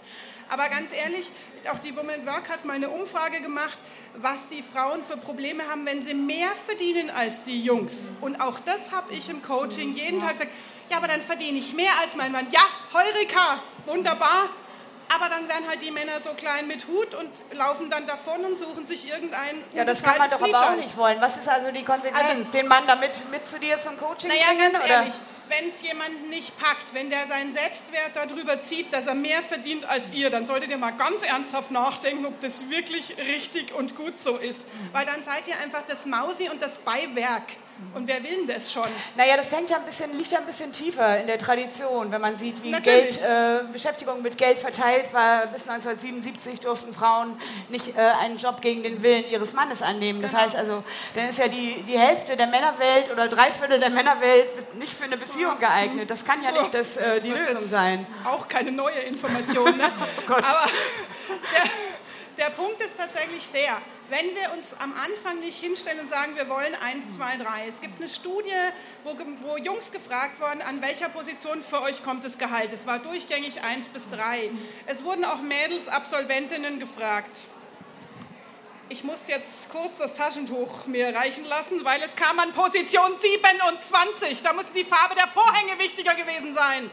Aber 0.49 0.69
ganz 0.69 0.93
ehrlich, 0.93 1.29
auch 1.73 1.79
die 1.79 1.97
Women 1.97 2.27
Work 2.27 2.51
hat 2.51 2.65
mal 2.65 2.75
eine 2.75 2.91
Umfrage 2.91 3.41
gemacht, 3.41 3.79
was 4.17 4.49
die 4.49 4.63
Frauen 4.63 5.03
für 5.03 5.17
Probleme 5.17 5.69
haben, 5.69 5.87
wenn 5.87 6.03
sie 6.03 6.15
mehr 6.15 6.51
verdienen 6.51 7.11
als 7.11 7.43
die 7.43 7.61
Jungs. 7.63 7.93
Und 8.21 8.41
auch 8.41 8.59
das 8.61 8.93
habe 8.93 9.13
ich 9.13 9.29
im 9.29 9.43
Coaching 9.43 9.95
jeden 9.95 10.21
Tag 10.21 10.33
gesagt. 10.33 10.53
Ja, 10.91 10.99
aber 10.99 11.09
dann 11.09 11.23
verdiene 11.23 11.59
ich 11.59 11.73
mehr 11.73 11.93
als 12.03 12.15
mein 12.15 12.31
Mann. 12.31 12.47
Ja, 12.51 12.61
Heureka, 12.93 13.63
wunderbar. 13.87 14.51
Aber 15.15 15.29
dann 15.29 15.49
werden 15.49 15.69
halt 15.69 15.81
die 15.83 15.91
Männer 15.91 16.21
so 16.23 16.31
klein 16.31 16.67
mit 16.67 16.87
Hut 16.89 17.15
und 17.15 17.31
laufen 17.57 17.89
dann 17.91 18.07
davon 18.07 18.45
und 18.45 18.59
suchen 18.59 18.87
sich 18.87 19.09
irgendein 19.09 19.63
Ja, 19.73 19.85
das 19.85 20.03
kann 20.03 20.19
man 20.19 20.31
doch 20.31 20.41
aber 20.41 20.73
auch 20.73 20.77
nicht 20.77 20.97
wollen. 20.97 21.21
Was 21.21 21.37
ist 21.37 21.49
also 21.49 21.71
die 21.71 21.85
Konsequenz? 21.85 22.17
Also- 22.39 22.51
Den 22.53 22.67
Mann 22.69 22.87
damit 22.87 23.13
mit 23.31 23.47
zu 23.47 23.59
dir 23.59 23.79
zum 23.81 23.97
Coaching 23.99 24.29
Naja, 24.29 24.47
bringen? 24.49 24.73
ganz 24.73 24.85
oder? 24.85 25.07
Wenn 25.49 25.69
es 25.69 25.83
jemanden 25.83 26.29
nicht 26.31 26.59
packt, 26.59 26.93
wenn 26.95 27.11
der 27.11 27.27
seinen 27.27 27.53
Selbstwert 27.53 28.13
darüber 28.15 28.61
zieht, 28.61 28.93
dass 28.93 29.07
er 29.07 29.15
mehr 29.15 29.43
verdient 29.43 29.85
als 29.85 30.11
ihr, 30.13 30.31
dann 30.31 30.47
solltet 30.47 30.71
ihr 30.71 30.79
mal 30.79 30.93
ganz 30.93 31.23
ernsthaft 31.23 31.71
nachdenken, 31.71 32.27
ob 32.27 32.41
das 32.41 32.69
wirklich 32.71 33.17
richtig 33.19 33.75
und 33.75 33.95
gut 33.97 34.19
so 34.19 34.37
ist. 34.37 34.61
Weil 34.93 35.07
dann 35.07 35.23
seid 35.23 35.47
ihr 35.49 35.59
einfach 35.63 35.83
das 35.87 36.07
Mausi 36.07 36.49
und 36.49 36.61
das 36.63 36.79
Beiwerk. 36.79 37.43
Und 37.93 38.07
wer 38.07 38.23
will 38.23 38.31
denn 38.31 38.47
das 38.47 38.73
schon? 38.73 38.87
Naja, 39.17 39.37
das 39.37 39.51
hängt 39.51 39.69
ja 39.69 39.79
ein 39.79 39.85
bisschen, 39.85 40.17
liegt 40.17 40.31
ja 40.31 40.39
ein 40.39 40.47
bisschen 40.47 40.71
tiefer 40.73 41.19
in 41.21 41.27
der 41.27 41.39
Tradition, 41.39 42.13
wenn 42.13 42.21
man 42.21 42.37
sieht, 42.37 42.63
wie 42.63 42.71
Natürlich. 42.71 43.19
Geld, 43.21 43.65
äh, 43.65 43.65
Beschäftigung 43.73 44.23
mit 44.23 44.39
Geld 44.39 44.61
verteilt 44.61 45.13
war. 45.13 45.49
Bis 45.49 45.63
1977 45.69 46.61
durften 46.61 46.95
Frauen 46.95 47.37
nicht 47.71 47.97
äh, 47.97 48.01
einen 48.01 48.37
Job 48.37 48.61
gegen 48.61 48.85
den 48.85 49.03
Willen 49.03 49.29
ihres 49.29 49.53
Mannes 49.55 49.83
annehmen. 49.83 50.23
Das 50.23 50.31
Genau. 50.31 50.45
heißt 50.45 50.55
also, 50.55 50.85
dann 51.17 51.29
ist 51.29 51.39
ja 51.39 51.49
die, 51.49 51.83
die 51.83 51.99
Hälfte 51.99 52.37
der 52.37 52.47
Männerwelt 52.47 53.11
oder 53.11 53.27
drei 53.27 53.51
Viertel 53.51 53.81
der 53.81 53.91
Männerwelt 53.91 54.77
nicht 54.77 54.95
für 54.95 55.05
eine 55.05 55.17
Beziehung 55.35 55.59
geeignet. 55.59 56.11
Das 56.11 56.25
kann 56.25 56.43
ja 56.43 56.53
nicht 56.53 56.73
das, 56.73 56.97
äh, 56.97 57.21
die 57.21 57.31
Lösung 57.31 57.67
sein. 57.67 58.07
Auch 58.25 58.49
keine 58.49 58.73
neue 58.73 59.01
Information. 59.01 59.77
Ne? 59.77 59.93
Gott. 60.27 60.45
Aber 60.45 60.67
der, 61.53 62.45
der 62.45 62.51
Punkt 62.51 62.81
ist 62.81 62.97
tatsächlich 62.97 63.51
der, 63.51 63.79
wenn 64.11 64.27
wir 64.27 64.53
uns 64.57 64.75
am 64.79 64.95
Anfang 64.95 65.41
nicht 65.41 65.59
hinstellen 65.59 66.01
und 66.01 66.09
sagen, 66.09 66.37
wir 66.37 66.49
wollen 66.49 66.75
eins, 66.85 67.17
zwei, 67.17 67.37
drei. 67.37 67.67
Es 67.69 67.81
gibt 67.81 68.01
eine 68.01 68.09
Studie, 68.09 68.53
wo, 69.03 69.17
wo 69.41 69.57
Jungs 69.57 69.91
gefragt 69.91 70.41
wurden, 70.41 70.63
an 70.63 70.81
welcher 70.83 71.09
Position 71.09 71.63
für 71.63 71.83
euch 71.83 72.03
kommt 72.03 72.25
das 72.25 72.39
Gehalt. 72.39 72.71
Es 72.73 72.87
war 72.87 72.99
durchgängig 72.99 73.63
eins 73.63 73.89
bis 73.89 74.09
drei. 74.09 74.51
Es 74.87 75.05
wurden 75.05 75.25
auch 75.25 75.41
Mädels, 75.41 75.89
Absolventinnen 75.89 76.79
gefragt. 76.79 77.49
Ich 78.91 79.03
muss 79.03 79.17
jetzt 79.29 79.71
kurz 79.71 79.97
das 79.97 80.15
Taschentuch 80.15 80.87
mir 80.87 81.15
reichen 81.15 81.47
lassen, 81.47 81.83
weil 81.85 82.03
es 82.03 82.15
kam 82.15 82.39
an 82.39 82.53
Position 82.53 83.13
27. 83.19 84.43
Da 84.43 84.53
muss 84.53 84.71
die 84.73 84.85
Farbe 84.85 85.15
der 85.15 85.27
Vorhänge 85.27 85.79
wichtiger 85.79 86.15
gewesen 86.15 86.55
sein. 86.55 86.91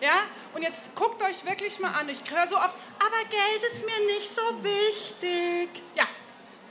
Ja? 0.00 0.14
Und 0.54 0.62
jetzt 0.62 0.94
guckt 0.96 1.22
euch 1.22 1.44
wirklich 1.44 1.78
mal 1.78 1.92
an. 1.92 2.08
Ich 2.08 2.20
höre 2.28 2.48
so 2.48 2.56
oft, 2.56 2.74
aber 2.98 3.24
Geld 3.30 3.72
ist 3.72 3.84
mir 3.86 4.06
nicht 4.06 4.34
so 4.34 4.64
wichtig. 4.64 5.82
Ja, 5.94 6.08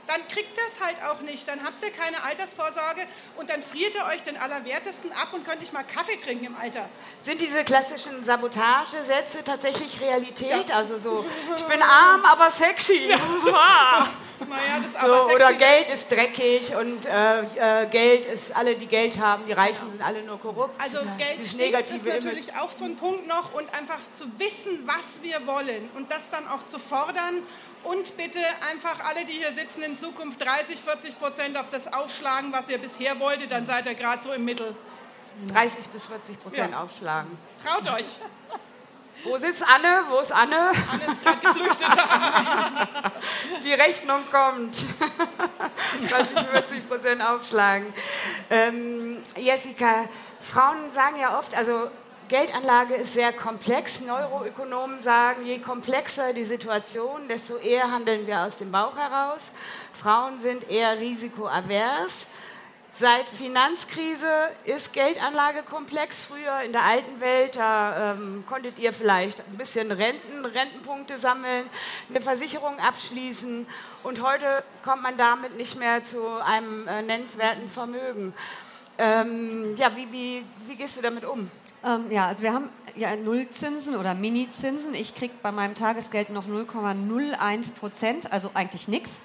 dann 0.08 0.26
kriegt 0.28 0.58
es 0.68 0.80
halt 0.80 0.96
auch 1.04 1.20
nicht. 1.20 1.46
Dann 1.46 1.62
habt 1.62 1.84
ihr 1.84 1.90
keine 1.92 2.22
Altersvorsorge 2.24 3.02
und 3.36 3.50
dann 3.50 3.62
friert 3.62 3.94
ihr 3.94 4.04
euch 4.06 4.22
den 4.22 4.36
Allerwertesten 4.38 5.12
ab 5.12 5.28
und 5.32 5.44
könnt 5.46 5.60
nicht 5.60 5.72
mal 5.72 5.84
Kaffee 5.84 6.16
trinken 6.16 6.46
im 6.46 6.56
Alter. 6.56 6.88
Sind 7.20 7.40
diese 7.40 7.62
klassischen 7.62 8.24
Sabotagesätze 8.24 9.44
tatsächlich 9.44 10.00
Realität? 10.00 10.70
Also 10.74 10.98
so, 10.98 11.24
ich 11.56 11.64
bin 11.64 11.82
arm, 11.82 12.24
aber 12.24 12.50
sexy. 12.50 13.14
Wow. 13.44 14.08
Naja, 14.48 14.76
das 14.76 14.86
ist 14.86 14.92
So, 14.92 14.98
aber 15.00 15.22
sexy. 15.22 15.34
oder 15.34 15.52
Geld 15.54 15.88
ist 15.90 16.10
dreckig 16.12 16.74
und 16.76 17.06
äh, 17.06 17.82
äh, 17.82 17.86
Geld 17.86 18.24
ist, 18.24 18.54
alle, 18.54 18.76
die 18.76 18.86
Geld 18.86 19.18
haben, 19.18 19.44
die 19.46 19.52
Reichen 19.52 19.90
sind 19.90 20.00
alle 20.00 20.22
nur 20.22 20.40
korrupt. 20.40 20.80
Also 20.80 20.98
Geld 21.18 21.40
ist 21.40 21.56
negative 21.56 22.08
Image. 22.08 22.24
natürlich 22.24 22.54
auch 22.54 22.70
so 22.70 22.84
ein 22.84 22.94
Punkt 22.94 23.26
noch 23.26 23.52
und 23.54 23.64
einfach 23.74 23.98
zu 24.14 24.26
wissen, 24.38 24.86
was 24.86 25.22
wir 25.22 25.44
wollen 25.46 25.90
und 25.96 26.10
das 26.12 26.30
dann 26.30 26.46
auch 26.46 26.64
zu 26.66 26.78
fordern 26.78 27.42
und 27.82 28.16
bitte 28.16 28.38
einfach 28.70 29.00
alle, 29.08 29.24
die 29.24 29.32
hier 29.32 29.52
sitzen, 29.52 29.82
in 29.82 29.96
Zukunft 30.00 30.40
30, 30.40 30.78
40 30.80 31.18
Prozent 31.18 31.56
auf 31.56 31.70
das 31.70 31.92
aufschlagen, 31.92 32.52
was 32.52 32.68
ihr 32.68 32.78
bisher 32.78 33.18
wolltet, 33.20 33.50
dann 33.50 33.66
seid 33.66 33.86
ihr 33.86 33.94
gerade 33.94 34.22
so 34.22 34.32
im 34.32 34.44
Mittel. 34.44 34.74
30 35.52 35.86
bis 35.88 36.06
40 36.06 36.42
Prozent 36.42 36.72
Ja. 36.72 36.82
aufschlagen. 36.82 37.38
Traut 37.64 37.88
euch. 37.94 38.06
Wo 39.24 39.36
sitzt 39.36 39.62
Anne? 39.62 40.04
Wo 40.08 40.18
ist 40.20 40.30
Anne? 40.32 40.70
Anne 40.92 41.04
ist 41.10 41.22
gerade 41.22 41.38
geflüchtet. 41.38 41.88
Die 43.64 43.72
Rechnung 43.72 44.20
kommt. 44.30 44.76
30, 46.08 46.38
40 46.38 46.88
Prozent 46.88 47.22
aufschlagen. 47.22 47.92
Ähm, 48.50 49.22
Jessica, 49.36 50.04
Frauen 50.40 50.92
sagen 50.92 51.16
ja 51.18 51.36
oft, 51.38 51.54
also 51.56 51.90
Geldanlage 52.28 52.94
ist 52.94 53.14
sehr 53.14 53.32
komplex. 53.32 54.00
Neuroökonomen 54.00 55.00
sagen, 55.00 55.44
je 55.46 55.58
komplexer 55.58 56.32
die 56.32 56.44
Situation, 56.44 57.26
desto 57.26 57.56
eher 57.56 57.90
handeln 57.90 58.26
wir 58.26 58.40
aus 58.42 58.56
dem 58.58 58.70
Bauch 58.70 58.96
heraus. 58.96 59.50
Frauen 59.98 60.38
sind 60.38 60.70
eher 60.70 60.98
risikoavers. 61.00 62.28
Seit 62.92 63.28
Finanzkrise 63.28 64.26
ist 64.64 64.92
Geldanlage 64.92 65.62
komplex. 65.62 66.22
Früher 66.22 66.62
in 66.64 66.72
der 66.72 66.84
alten 66.84 67.20
Welt, 67.20 67.56
da 67.56 68.12
ähm, 68.12 68.44
konntet 68.48 68.78
ihr 68.78 68.92
vielleicht 68.92 69.40
ein 69.40 69.56
bisschen 69.56 69.90
Renten, 69.90 70.44
Rentenpunkte 70.44 71.18
sammeln, 71.18 71.66
eine 72.08 72.20
Versicherung 72.20 72.78
abschließen 72.78 73.66
und 74.04 74.22
heute 74.22 74.62
kommt 74.84 75.02
man 75.02 75.16
damit 75.16 75.56
nicht 75.56 75.76
mehr 75.76 76.04
zu 76.04 76.26
einem 76.44 76.86
äh, 76.86 77.02
nennenswerten 77.02 77.68
Vermögen. 77.68 78.34
Ähm, 78.98 79.74
ja, 79.76 79.94
wie, 79.96 80.10
wie, 80.12 80.44
wie 80.66 80.76
gehst 80.76 80.96
du 80.96 81.02
damit 81.02 81.24
um? 81.24 81.50
Ähm, 81.84 82.10
ja, 82.10 82.28
also 82.28 82.42
wir 82.42 82.52
haben 82.52 82.70
ja 82.96 83.14
Nullzinsen 83.16 83.96
oder 83.96 84.14
Minizinsen. 84.14 84.94
Ich 84.94 85.14
kriege 85.14 85.34
bei 85.42 85.52
meinem 85.52 85.74
Tagesgeld 85.74 86.30
noch 86.30 86.46
0,01 86.46 87.72
Prozent, 87.72 88.32
also 88.32 88.50
eigentlich 88.54 88.88
nichts. 88.88 89.20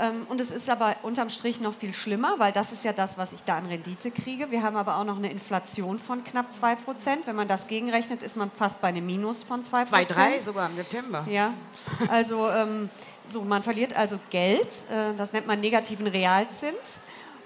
Ähm, 0.00 0.26
und 0.28 0.40
es 0.40 0.50
ist 0.50 0.70
aber 0.70 0.96
unterm 1.02 1.28
Strich 1.28 1.60
noch 1.60 1.74
viel 1.74 1.92
schlimmer, 1.92 2.34
weil 2.38 2.52
das 2.52 2.72
ist 2.72 2.84
ja 2.84 2.92
das, 2.92 3.18
was 3.18 3.32
ich 3.32 3.44
da 3.44 3.58
an 3.58 3.66
Rendite 3.66 4.10
kriege. 4.10 4.50
Wir 4.50 4.62
haben 4.62 4.76
aber 4.76 4.96
auch 4.96 5.04
noch 5.04 5.18
eine 5.18 5.30
Inflation 5.30 5.98
von 5.98 6.24
knapp 6.24 6.52
2 6.52 6.76
Prozent. 6.76 7.26
Wenn 7.26 7.36
man 7.36 7.48
das 7.48 7.68
gegenrechnet, 7.68 8.22
ist 8.22 8.36
man 8.36 8.50
fast 8.50 8.80
bei 8.80 8.88
einem 8.88 9.04
Minus 9.04 9.44
von 9.44 9.62
2 9.62 9.84
Zwei, 9.84 10.04
Prozent. 10.04 10.18
drei 10.18 10.38
sogar 10.40 10.70
im 10.70 10.76
September. 10.76 11.26
Ja, 11.30 11.52
also 12.08 12.48
ähm, 12.48 12.88
so, 13.28 13.42
man 13.42 13.62
verliert 13.62 13.94
also 13.96 14.18
Geld, 14.30 14.68
äh, 14.90 15.14
das 15.16 15.32
nennt 15.32 15.46
man 15.46 15.60
negativen 15.60 16.06
Realzins. 16.06 16.98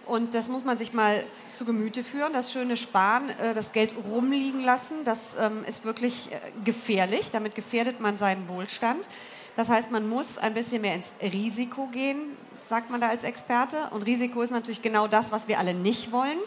Und 0.07 0.35
das 0.35 0.49
muss 0.49 0.65
man 0.65 0.77
sich 0.77 0.93
mal 0.93 1.25
zu 1.49 1.65
Gemüte 1.65 2.05
führen. 2.05 2.35
Das 2.35 2.53
schöne 2.53 2.77
Sparen, 2.77 3.31
äh, 3.41 3.55
das 3.55 3.73
Geld 3.73 3.95
rumliegen 4.07 4.63
lassen, 4.63 4.97
das 5.05 5.35
ähm, 5.41 5.65
ist 5.67 5.85
wirklich 5.85 6.29
äh, 6.31 6.39
gefährlich. 6.65 7.31
Damit 7.31 7.55
gefährdet 7.55 8.01
man 8.01 8.19
seinen 8.19 8.47
Wohlstand. 8.49 9.09
Das 9.57 9.69
heißt, 9.69 9.91
man 9.91 10.09
muss 10.09 10.37
ein 10.37 10.53
bisschen 10.53 10.83
mehr 10.83 10.95
ins 10.95 11.13
Risiko 11.23 11.87
gehen, 11.87 12.37
sagt 12.69 12.91
man 12.91 13.01
da 13.01 13.09
als 13.09 13.25
Experte. 13.25 13.77
Und 13.91 14.03
Risiko 14.03 14.43
ist 14.43 14.51
natürlich 14.51 14.83
genau 14.83 15.07
das, 15.07 15.33
was 15.33 15.49
wir 15.49 15.59
alle 15.59 15.75
nicht 15.75 16.13
wollen, 16.13 16.39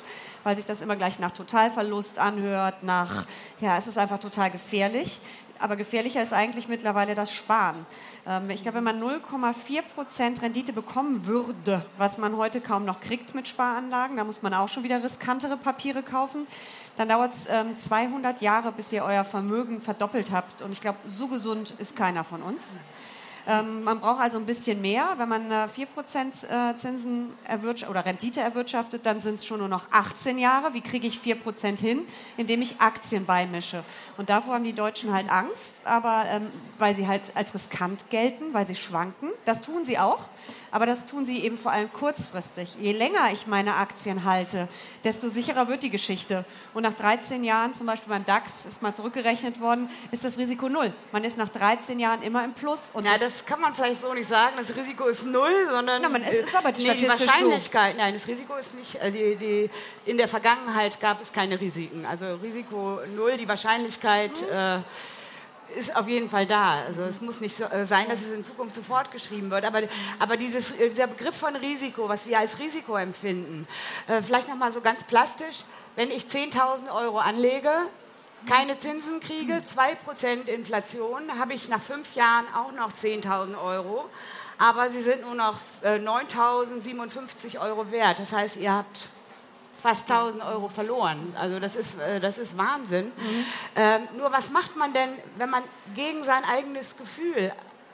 weil 0.43 0.56
sich 0.56 0.65
das 0.65 0.82
immer 0.82 0.95
gleich 0.95 1.19
nach 1.19 1.32
Totalverlust 1.32 2.19
anhört, 2.19 2.84
nach, 2.84 3.25
ja, 3.60 3.77
es 3.77 3.88
ist 3.88 3.97
einfach 3.97 4.19
total 4.19 4.51
gefährlich. 4.51 5.19
Aber 5.60 5.75
gefährlicher 5.75 6.21
ist 6.21 6.34
eigentlich 6.34 6.67
mittlerweile 6.67 7.15
das 7.15 7.34
Sparen. 7.34 7.86
Ähm, 8.27 8.49
ich 8.49 8.62
glaube, 8.62 8.77
wenn 8.77 8.84
man 8.84 9.01
0,4 9.01 9.82
Prozent 9.82 10.41
Rendite 10.41 10.73
bekommen 10.73 11.25
würde, 11.25 11.84
was 11.97 12.17
man 12.17 12.38
heute 12.38 12.62
kaum 12.62 12.86
noch 12.86 12.99
kriegt 12.99 13.34
mit 13.34 13.47
Sparanlagen, 13.47 14.17
da 14.17 14.23
muss 14.23 14.41
man 14.41 14.53
auch 14.53 14.69
schon 14.69 14.84
wieder 14.84 15.03
riskantere 15.03 15.58
Papiere 15.58 16.03
kaufen, 16.03 16.45
dann 16.97 17.10
dauert 17.10 17.34
es 17.34 17.47
ähm, 17.49 17.77
200 17.77 18.41
Jahre, 18.41 18.71
bis 18.71 18.91
ihr 18.91 19.03
euer 19.03 19.23
Vermögen 19.23 19.82
verdoppelt 19.82 20.32
habt. 20.32 20.62
Und 20.62 20.71
ich 20.71 20.82
glaube, 20.82 20.97
so 21.08 21.27
gesund 21.27 21.73
ist 21.77 21.95
keiner 21.95 22.23
von 22.23 22.41
uns. 22.41 22.73
Ähm, 23.47 23.83
man 23.83 24.01
braucht 24.01 24.19
also 24.19 24.38
ein 24.38 24.45
bisschen 24.45 24.81
mehr. 24.81 25.13
Wenn 25.17 25.29
man 25.29 25.49
äh, 25.49 25.67
4% 25.73 26.71
äh, 26.71 26.77
Zinsen 26.77 27.29
oder 27.89 28.05
Rendite 28.05 28.41
erwirtschaftet, 28.41 29.05
dann 29.05 29.21
sind 29.21 29.36
es 29.36 29.45
schon 29.45 29.60
nur 29.60 29.69
noch 29.69 29.86
18 29.91 30.38
Jahre. 30.38 30.73
Wie 30.73 30.81
kriege 30.81 31.07
ich 31.07 31.19
4% 31.19 31.79
hin? 31.79 32.01
Indem 32.36 32.62
ich 32.62 32.79
Aktien 32.79 33.25
beimische. 33.25 33.83
Und 34.17 34.29
davor 34.29 34.55
haben 34.55 34.65
die 34.65 34.73
Deutschen 34.73 35.13
halt 35.13 35.31
Angst, 35.31 35.75
aber 35.86 36.25
ähm, 36.29 36.51
weil 36.77 36.93
sie 36.93 37.07
halt 37.07 37.21
als 37.36 37.53
riskant 37.53 38.10
gelten, 38.10 38.53
weil 38.53 38.67
sie 38.67 38.75
schwanken. 38.75 39.29
Das 39.45 39.62
tun 39.62 39.86
sie 39.86 39.97
auch. 39.97 40.19
Aber 40.71 40.86
das 40.86 41.05
tun 41.05 41.25
sie 41.25 41.39
eben 41.39 41.57
vor 41.57 41.71
allem 41.71 41.91
kurzfristig. 41.91 42.75
Je 42.79 42.91
länger 42.91 43.31
ich 43.31 43.47
meine 43.47 43.75
Aktien 43.75 44.23
halte, 44.23 44.67
desto 45.03 45.29
sicherer 45.29 45.67
wird 45.67 45.83
die 45.83 45.89
Geschichte. 45.89 46.45
Und 46.73 46.83
nach 46.83 46.93
13 46.93 47.43
Jahren, 47.43 47.73
zum 47.73 47.88
Beispiel 47.88 48.10
beim 48.10 48.25
DAX, 48.25 48.65
ist 48.65 48.81
mal 48.81 48.93
zurückgerechnet 48.93 49.60
worden, 49.60 49.89
ist 50.12 50.23
das 50.23 50.38
Risiko 50.38 50.69
null. 50.69 50.93
Man 51.12 51.23
ist 51.23 51.38
nach 51.38 51.49
13 51.49 51.99
Jahren 51.99 52.21
immer 52.21 52.43
im 52.43 52.53
Plus. 52.53 52.91
Und 52.93 53.05
ja, 53.05 53.13
das, 53.13 53.19
das, 53.19 53.45
kann 53.45 53.62
man 53.62 53.73
vielleicht 53.73 54.01
so 54.01 54.13
nicht 54.13 54.27
sagen. 54.27 54.55
Das 54.57 54.75
Risiko 54.75 55.05
ist 55.05 55.25
null, 55.25 55.67
sondern 55.69 56.01
na, 56.01 56.10
man, 56.10 56.23
es 56.23 56.45
ist 56.45 56.55
aber 56.55 56.71
die, 56.71 56.88
nee, 56.88 56.95
die 56.95 57.07
Wahrscheinlichkeit. 57.07 57.93
So. 57.93 58.01
Nein, 58.01 58.13
das 58.13 58.27
Risiko 58.27 58.55
ist 58.55 58.75
nicht. 58.75 58.95
Äh, 58.95 59.12
die, 59.12 59.36
die, 59.36 59.69
in 60.05 60.17
der 60.17 60.27
Vergangenheit 60.27 60.99
gab 60.99 61.21
es 61.21 61.31
keine 61.31 61.60
Risiken. 61.60 62.05
Also 62.05 62.36
Risiko 62.36 62.99
null, 63.15 63.38
die 63.38 63.47
Wahrscheinlichkeit. 63.47 64.31
Mhm. 64.41 64.47
Äh, 64.55 64.79
ist 65.75 65.95
auf 65.95 66.08
jeden 66.08 66.30
Fall 66.30 66.45
da. 66.45 66.84
Also 66.86 67.03
es 67.03 67.21
muss 67.21 67.39
nicht 67.39 67.56
so, 67.56 67.65
äh, 67.65 67.86
sein, 67.86 68.08
dass 68.10 68.21
es 68.21 68.32
in 68.32 68.45
Zukunft 68.45 68.75
sofort 68.75 69.12
geschrieben 69.12 69.49
wird. 69.51 69.65
Aber, 69.65 69.82
aber 70.19 70.38
dieses, 70.38 70.71
äh, 70.71 70.89
dieser 70.89 71.08
Begriff 71.08 71.36
von 71.36 71.56
Risiko, 71.56 72.08
was 72.10 72.27
wir 72.27 72.39
als 72.39 72.60
Risiko 72.60 72.95
empfinden, 72.95 73.67
äh, 74.08 74.21
vielleicht 74.21 74.47
nochmal 74.47 74.71
so 74.71 74.82
ganz 74.82 75.03
plastisch, 75.03 75.63
wenn 75.95 76.12
ich 76.12 76.25
10.000 76.25 76.93
Euro 76.93 77.19
anlege, 77.19 77.69
keine 78.47 78.77
Zinsen 78.77 79.19
kriege, 79.19 79.63
2% 79.63 80.47
Inflation, 80.47 81.39
habe 81.39 81.53
ich 81.53 81.69
nach 81.69 81.82
fünf 81.82 82.15
Jahren 82.15 82.45
auch 82.53 82.71
noch 82.71 82.91
10.000 82.91 83.62
Euro. 83.62 84.10
Aber 84.60 84.89
sie 84.89 85.01
sind 85.01 85.21
nur 85.21 85.36
noch 85.36 85.56
äh, 85.84 85.97
9.057 85.97 87.60
Euro 87.60 87.91
wert. 87.91 88.19
Das 88.19 88.32
heißt, 88.32 88.58
ihr 88.58 88.73
habt 88.73 89.10
fast 89.82 90.10
1000 90.10 90.44
Euro 90.44 90.68
verloren. 90.68 91.34
Also 91.36 91.60
das 91.60 91.76
ist, 91.76 92.00
äh, 92.00 92.20
das 92.20 92.38
ist 92.38 92.58
Wahnsinn. 92.58 93.08
Mhm. 93.08 93.46
Ähm, 93.76 94.02
nur 94.18 94.32
was 94.32 94.50
macht 94.50 94.76
man 94.76 94.94
denn, 94.94 95.10
wenn 95.38 95.50
man 95.50 95.63
gegen 95.96 96.24
sein 96.24 96.44
eigenes 96.44 96.98
Gefühl 96.98 97.52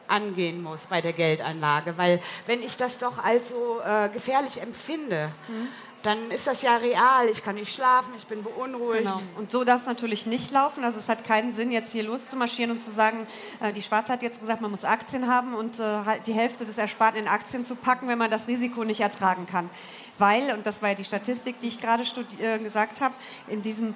angehen 0.07 0.61
muss 0.61 0.87
bei 0.87 1.01
der 1.01 1.13
Geldanlage? 1.13 1.97
Weil 1.97 2.21
wenn 2.47 2.61
ich 2.61 2.77
das 2.77 2.97
doch 2.97 3.23
als 3.23 3.49
so 3.49 3.81
äh, 3.81 4.09
gefährlich 4.09 4.61
empfinde, 4.61 5.29
mhm 5.47 5.67
dann 6.03 6.31
ist 6.31 6.47
das 6.47 6.61
ja 6.61 6.75
real. 6.75 7.27
Ich 7.29 7.43
kann 7.43 7.55
nicht 7.55 7.73
schlafen, 7.73 8.13
ich 8.17 8.27
bin 8.27 8.43
beunruhigt. 8.43 9.05
Genau. 9.05 9.19
Und 9.37 9.51
so 9.51 9.63
darf 9.63 9.81
es 9.81 9.87
natürlich 9.87 10.25
nicht 10.25 10.51
laufen. 10.51 10.83
Also 10.83 10.99
es 10.99 11.09
hat 11.09 11.23
keinen 11.23 11.53
Sinn, 11.53 11.71
jetzt 11.71 11.91
hier 11.91 12.03
loszumarschieren 12.03 12.71
und 12.71 12.81
zu 12.81 12.91
sagen, 12.91 13.25
äh, 13.61 13.71
die 13.73 13.81
Schwarze 13.81 14.13
hat 14.13 14.21
jetzt 14.21 14.39
gesagt, 14.39 14.61
man 14.61 14.69
muss 14.69 14.83
Aktien 14.83 15.27
haben 15.27 15.55
und 15.55 15.79
äh, 15.79 15.83
halt 16.05 16.27
die 16.27 16.33
Hälfte 16.33 16.65
des 16.65 16.77
Ersparten 16.77 17.19
in 17.19 17.27
Aktien 17.27 17.63
zu 17.63 17.75
packen, 17.75 18.07
wenn 18.07 18.17
man 18.17 18.29
das 18.29 18.47
Risiko 18.47 18.83
nicht 18.83 18.99
ertragen 18.99 19.47
kann. 19.47 19.69
Weil, 20.17 20.53
und 20.53 20.65
das 20.65 20.81
war 20.81 20.89
ja 20.89 20.95
die 20.95 21.05
Statistik, 21.05 21.59
die 21.61 21.67
ich 21.67 21.79
gerade 21.79 22.03
äh, 22.39 22.59
gesagt 22.59 23.01
habe, 23.01 23.15
in 23.47 23.61
diesen 23.61 23.95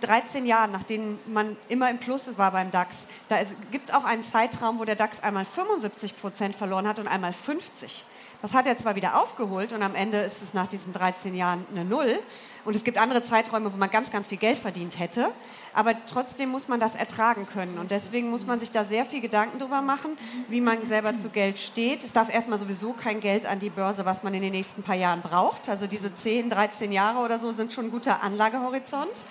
13 0.00 0.46
Jahren, 0.46 0.72
nach 0.72 0.82
denen 0.82 1.18
man 1.26 1.56
immer 1.68 1.90
im 1.90 1.98
Plus 1.98 2.36
war 2.38 2.50
beim 2.50 2.70
DAX, 2.70 3.06
da 3.28 3.38
gibt 3.70 3.86
es 3.86 3.94
auch 3.94 4.04
einen 4.04 4.22
Zeitraum, 4.22 4.78
wo 4.78 4.84
der 4.84 4.96
DAX 4.96 5.22
einmal 5.22 5.44
75 5.44 6.16
Prozent 6.16 6.56
verloren 6.56 6.86
hat 6.86 6.98
und 6.98 7.08
einmal 7.08 7.32
50. 7.32 8.04
Das 8.42 8.54
hat 8.54 8.66
er 8.66 8.76
zwar 8.76 8.96
wieder 8.96 9.22
aufgeholt 9.22 9.72
und 9.72 9.82
am 9.82 9.94
Ende 9.94 10.18
ist 10.18 10.42
es 10.42 10.52
nach 10.52 10.66
diesen 10.66 10.92
13 10.92 11.32
Jahren 11.34 11.64
eine 11.70 11.84
Null. 11.84 12.18
Und 12.64 12.74
es 12.74 12.82
gibt 12.82 12.98
andere 12.98 13.22
Zeiträume, 13.22 13.72
wo 13.72 13.76
man 13.76 13.88
ganz, 13.88 14.10
ganz 14.10 14.26
viel 14.26 14.38
Geld 14.38 14.58
verdient 14.58 14.98
hätte. 14.98 15.30
Aber 15.74 15.94
trotzdem 16.06 16.48
muss 16.48 16.66
man 16.66 16.80
das 16.80 16.96
ertragen 16.96 17.46
können. 17.46 17.78
Und 17.78 17.92
deswegen 17.92 18.30
muss 18.30 18.44
man 18.44 18.58
sich 18.58 18.72
da 18.72 18.84
sehr 18.84 19.04
viel 19.04 19.20
Gedanken 19.20 19.58
darüber 19.58 19.80
machen, 19.80 20.16
wie 20.48 20.60
man 20.60 20.84
selber 20.84 21.16
zu 21.16 21.28
Geld 21.28 21.58
steht. 21.58 22.02
Es 22.02 22.12
darf 22.12 22.34
erstmal 22.34 22.58
sowieso 22.58 22.92
kein 22.92 23.20
Geld 23.20 23.46
an 23.46 23.60
die 23.60 23.70
Börse, 23.70 24.04
was 24.04 24.24
man 24.24 24.34
in 24.34 24.42
den 24.42 24.52
nächsten 24.52 24.82
paar 24.82 24.96
Jahren 24.96 25.22
braucht. 25.22 25.68
Also 25.68 25.86
diese 25.86 26.12
10, 26.12 26.50
13 26.50 26.90
Jahre 26.90 27.20
oder 27.20 27.38
so 27.38 27.52
sind 27.52 27.72
schon 27.72 27.86
ein 27.86 27.90
guter 27.92 28.24
Anlagehorizont. 28.24 29.24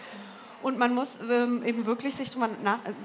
Und 0.64 0.78
man 0.78 0.94
muss 0.94 1.20
ähm, 1.30 1.64
eben 1.66 1.86
wirklich 1.86 2.16
sich 2.16 2.30
darüber, 2.30 2.50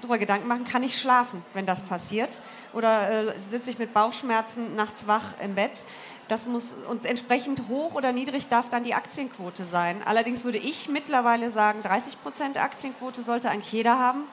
darüber, 0.01 0.19
Gedanken 0.19 0.49
machen, 0.49 0.65
kann 0.65 0.83
ich 0.83 0.99
schlafen, 0.99 1.43
wenn 1.55 1.67
das 1.67 1.83
passiert? 1.83 2.41
Oder 2.73 3.29
äh, 3.29 3.33
sitze 3.51 3.71
ich 3.71 3.79
mit 3.79 3.95
Bauchschmerzen 3.95 4.77
nachts 4.77 5.07
wach 5.07 5.25
im 5.43 5.55
Bett? 5.55 5.81
Das 6.29 6.47
muss, 6.47 6.75
und 6.91 7.05
entsprechend 7.05 7.69
hoch 7.69 7.95
oder 7.95 8.13
niedrig 8.13 8.49
darf 8.49 8.69
dann 8.69 8.83
die 8.83 8.95
Aktienquote 8.95 9.65
sein. 9.65 10.03
Allerdings 10.05 10.45
würde 10.45 10.59
ich 10.59 10.89
mittlerweile 10.89 11.51
sagen, 11.51 11.83
30 11.83 12.21
Prozent 12.23 12.59
Aktienquote 12.59 13.23
sollte 13.23 13.49
eigentlich 13.49 13.73
jeder 13.73 13.99
haben, 13.99 14.25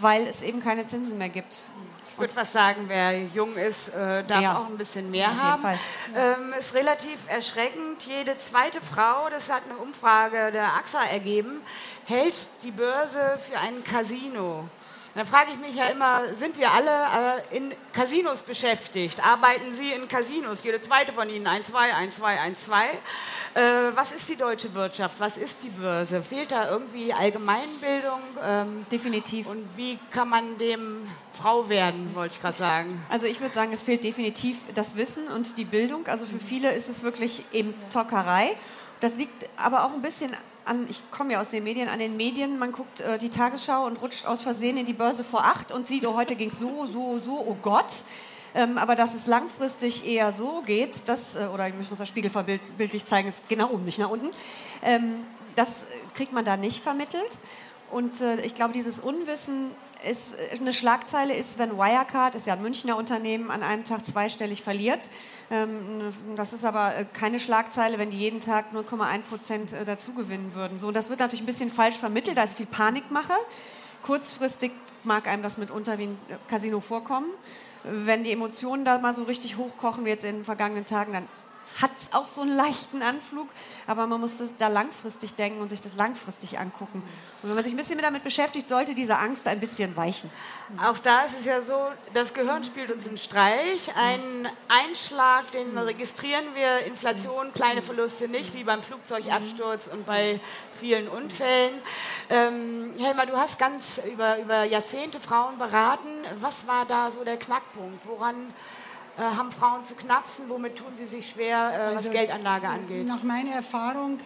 weil 0.00 0.26
es 0.26 0.42
eben 0.42 0.60
keine 0.60 0.86
Zinsen 0.86 1.18
mehr 1.18 1.28
gibt. 1.28 1.70
Ich 2.14 2.20
würde 2.20 2.36
was 2.36 2.52
sagen, 2.52 2.84
wer 2.86 3.24
jung 3.34 3.56
ist, 3.56 3.88
äh, 3.88 4.22
darf 4.22 4.40
ja. 4.40 4.56
auch 4.56 4.68
ein 4.68 4.78
bisschen 4.78 5.10
mehr 5.10 5.30
Auf 5.30 5.36
haben. 5.36 5.64
Ähm, 6.14 6.54
ist 6.56 6.72
relativ 6.72 7.18
erschreckend. 7.28 8.04
Jede 8.04 8.36
zweite 8.36 8.80
Frau, 8.80 9.28
das 9.30 9.50
hat 9.50 9.62
eine 9.68 9.78
Umfrage 9.78 10.52
der 10.52 10.74
AXA 10.74 11.06
ergeben, 11.06 11.60
hält 12.04 12.36
die 12.62 12.70
Börse 12.70 13.36
für 13.44 13.58
ein 13.58 13.82
Casino. 13.82 14.68
Da 15.16 15.24
frage 15.24 15.52
ich 15.52 15.58
mich 15.58 15.76
ja 15.76 15.86
immer, 15.86 16.34
sind 16.34 16.58
wir 16.58 16.72
alle 16.72 16.90
äh, 17.50 17.56
in 17.56 17.72
Casinos 17.92 18.42
beschäftigt? 18.42 19.24
Arbeiten 19.24 19.72
Sie 19.74 19.92
in 19.92 20.08
Casinos? 20.08 20.64
Jede 20.64 20.80
zweite 20.80 21.12
von 21.12 21.28
Ihnen, 21.30 21.46
ein, 21.46 21.62
zwei, 21.62 21.94
ein, 21.94 22.10
zwei, 22.10 22.40
ein, 22.40 22.56
zwei. 22.56 22.86
Äh, 23.54 23.94
was 23.94 24.10
ist 24.10 24.28
die 24.28 24.34
deutsche 24.34 24.74
Wirtschaft? 24.74 25.20
Was 25.20 25.36
ist 25.36 25.62
die 25.62 25.68
Börse? 25.68 26.20
Fehlt 26.20 26.50
da 26.50 26.68
irgendwie 26.68 27.12
Allgemeinbildung? 27.12 28.20
Ähm, 28.42 28.86
definitiv. 28.90 29.46
Und 29.46 29.64
wie 29.76 30.00
kann 30.10 30.28
man 30.28 30.58
dem 30.58 31.08
Frau 31.32 31.68
werden, 31.68 32.12
wollte 32.16 32.34
ich 32.34 32.40
gerade 32.40 32.56
sagen? 32.56 33.06
Also 33.08 33.26
ich 33.26 33.40
würde 33.40 33.54
sagen, 33.54 33.72
es 33.72 33.84
fehlt 33.84 34.02
definitiv 34.02 34.66
das 34.74 34.96
Wissen 34.96 35.28
und 35.28 35.58
die 35.58 35.64
Bildung. 35.64 36.08
Also 36.08 36.26
für 36.26 36.40
viele 36.40 36.72
ist 36.72 36.88
es 36.88 37.04
wirklich 37.04 37.44
eben 37.52 37.72
Zockerei. 37.86 38.56
Das 38.98 39.14
liegt 39.14 39.48
aber 39.56 39.84
auch 39.84 39.92
ein 39.92 40.02
bisschen 40.02 40.36
an, 40.64 40.86
ich 40.88 41.02
komme 41.10 41.34
ja 41.34 41.40
aus 41.40 41.50
den 41.50 41.64
Medien, 41.64 41.88
an 41.88 41.98
den 41.98 42.16
Medien, 42.16 42.58
man 42.58 42.72
guckt 42.72 43.00
äh, 43.00 43.18
die 43.18 43.30
Tagesschau 43.30 43.86
und 43.86 44.00
rutscht 44.00 44.26
aus 44.26 44.40
Versehen 44.40 44.76
in 44.76 44.86
die 44.86 44.92
Börse 44.92 45.24
vor 45.24 45.44
acht 45.44 45.72
und 45.72 45.86
sieht, 45.86 46.06
oh, 46.06 46.14
heute 46.14 46.36
ging 46.36 46.48
es 46.48 46.58
so, 46.58 46.86
so, 46.86 47.18
so, 47.18 47.44
oh 47.46 47.56
Gott. 47.62 47.92
Ähm, 48.54 48.78
aber 48.78 48.94
dass 48.94 49.14
es 49.14 49.26
langfristig 49.26 50.06
eher 50.06 50.32
so 50.32 50.62
geht, 50.64 51.08
das, 51.08 51.34
äh, 51.34 51.46
oder 51.52 51.68
ich 51.68 51.74
muss 51.74 51.88
das 51.98 52.08
Spiegelverbildlich 52.08 52.72
bildlich 52.74 53.04
zeigen, 53.04 53.28
ist 53.28 53.48
genau 53.48 53.70
oben, 53.70 53.84
nicht 53.84 53.98
nach 53.98 54.10
unten, 54.10 54.30
ähm, 54.82 55.24
das 55.56 55.84
kriegt 56.14 56.32
man 56.32 56.44
da 56.44 56.56
nicht 56.56 56.82
vermittelt. 56.82 57.30
Und 57.90 58.20
äh, 58.20 58.40
ich 58.42 58.54
glaube, 58.54 58.72
dieses 58.72 58.98
Unwissen 58.98 59.70
ist 60.08 60.34
äh, 60.34 60.58
eine 60.58 60.72
Schlagzeile 60.72 61.34
ist, 61.34 61.58
wenn 61.58 61.76
Wirecard, 61.76 62.34
ist 62.34 62.46
ja 62.46 62.54
ein 62.54 62.62
Münchner 62.62 62.96
Unternehmen, 62.96 63.50
an 63.50 63.62
einem 63.62 63.84
Tag 63.84 64.06
zweistellig 64.06 64.62
verliert. 64.62 65.08
Ähm, 65.50 66.12
das 66.36 66.52
ist 66.52 66.64
aber 66.64 66.96
äh, 66.96 67.04
keine 67.12 67.38
Schlagzeile, 67.38 67.98
wenn 67.98 68.10
die 68.10 68.18
jeden 68.18 68.40
Tag 68.40 68.66
0,1 68.72 69.20
Prozent 69.22 69.72
äh, 69.72 69.84
dazugewinnen 69.84 70.54
würden. 70.54 70.78
So, 70.78 70.90
das 70.90 71.08
wird 71.08 71.20
natürlich 71.20 71.42
ein 71.42 71.46
bisschen 71.46 71.70
falsch 71.70 71.96
vermittelt, 71.96 72.36
da 72.36 72.44
ist 72.44 72.56
viel 72.56 72.66
Panikmache. 72.66 73.34
Kurzfristig 74.02 74.72
mag 75.04 75.26
einem 75.26 75.42
das 75.42 75.58
mitunter 75.58 75.98
wie 75.98 76.04
ein 76.04 76.18
Casino 76.48 76.80
vorkommen. 76.80 77.28
Wenn 77.84 78.24
die 78.24 78.32
Emotionen 78.32 78.84
da 78.84 78.98
mal 78.98 79.14
so 79.14 79.24
richtig 79.24 79.58
hochkochen, 79.58 80.06
wie 80.06 80.08
jetzt 80.08 80.24
in 80.24 80.36
den 80.36 80.44
vergangenen 80.44 80.86
Tagen, 80.86 81.12
dann 81.12 81.28
hat 81.80 81.90
es 81.96 82.12
auch 82.12 82.26
so 82.26 82.42
einen 82.42 82.56
leichten 82.56 83.02
Anflug, 83.02 83.48
aber 83.86 84.06
man 84.06 84.20
muss 84.20 84.36
da 84.58 84.68
langfristig 84.68 85.34
denken 85.34 85.60
und 85.60 85.68
sich 85.68 85.80
das 85.80 85.94
langfristig 85.96 86.58
angucken. 86.58 87.02
Und 87.42 87.48
wenn 87.48 87.54
man 87.54 87.64
sich 87.64 87.72
ein 87.72 87.76
bisschen 87.76 87.98
damit 87.98 88.22
beschäftigt, 88.22 88.68
sollte 88.68 88.94
diese 88.94 89.18
Angst 89.18 89.48
ein 89.48 89.58
bisschen 89.58 89.96
weichen. 89.96 90.30
Auch 90.82 90.98
da 90.98 91.22
ist 91.22 91.40
es 91.40 91.46
ja 91.46 91.60
so, 91.60 91.88
das 92.12 92.32
Gehirn 92.32 92.64
spielt 92.64 92.90
uns 92.90 93.06
einen 93.06 93.18
Streich. 93.18 93.94
Ein 93.96 94.48
Einschlag, 94.68 95.50
den 95.52 95.76
registrieren 95.76 96.54
wir, 96.54 96.80
Inflation, 96.86 97.52
kleine 97.52 97.82
Verluste 97.82 98.28
nicht, 98.28 98.54
wie 98.54 98.64
beim 98.64 98.82
Flugzeugabsturz 98.82 99.88
und 99.88 100.06
bei 100.06 100.40
vielen 100.78 101.08
Unfällen. 101.08 101.74
Ähm, 102.30 102.92
Helma, 102.98 103.26
du 103.26 103.36
hast 103.36 103.58
ganz 103.58 104.00
über, 104.10 104.38
über 104.38 104.64
Jahrzehnte 104.64 105.20
Frauen 105.20 105.58
beraten. 105.58 106.24
Was 106.40 106.66
war 106.66 106.86
da 106.86 107.10
so 107.10 107.24
der 107.24 107.36
Knackpunkt? 107.36 108.06
Woran 108.06 108.52
äh, 109.16 109.22
haben 109.22 109.52
Frauen 109.52 109.84
zu 109.84 109.94
knapsen? 109.94 110.48
Womit 110.48 110.76
tun 110.76 110.92
sie 110.96 111.06
sich 111.06 111.30
schwer, 111.30 111.56
äh, 111.56 111.76
also, 111.76 112.06
was 112.06 112.10
Geldanlage 112.10 112.68
angeht? 112.68 113.06
Nach 113.06 113.22
meiner 113.22 113.52
Erfahrung 113.52 114.18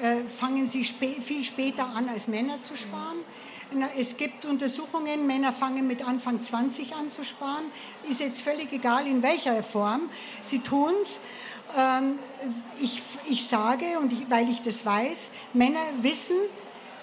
äh, 0.00 0.24
fangen 0.24 0.68
sie 0.68 0.84
spä 0.84 1.20
viel 1.20 1.44
später 1.44 1.86
an, 1.94 2.08
als 2.08 2.28
Männer 2.28 2.60
zu 2.60 2.76
sparen. 2.76 3.18
Es 3.98 4.16
gibt 4.16 4.44
Untersuchungen, 4.44 5.26
Männer 5.26 5.52
fangen 5.52 5.88
mit 5.88 6.06
Anfang 6.06 6.40
20 6.40 6.94
an 6.94 7.10
zu 7.10 7.24
sparen. 7.24 7.64
Ist 8.08 8.20
jetzt 8.20 8.40
völlig 8.40 8.72
egal, 8.72 9.06
in 9.08 9.22
welcher 9.22 9.60
Form. 9.62 10.08
Sie 10.40 10.60
tun 10.60 10.92
es. 11.02 11.18
Ähm, 11.76 12.16
ich, 12.80 13.02
ich 13.28 13.46
sage, 13.46 13.98
und 14.00 14.12
ich, 14.12 14.30
weil 14.30 14.48
ich 14.48 14.62
das 14.62 14.86
weiß, 14.86 15.32
Männer 15.52 15.80
wissen, 16.00 16.36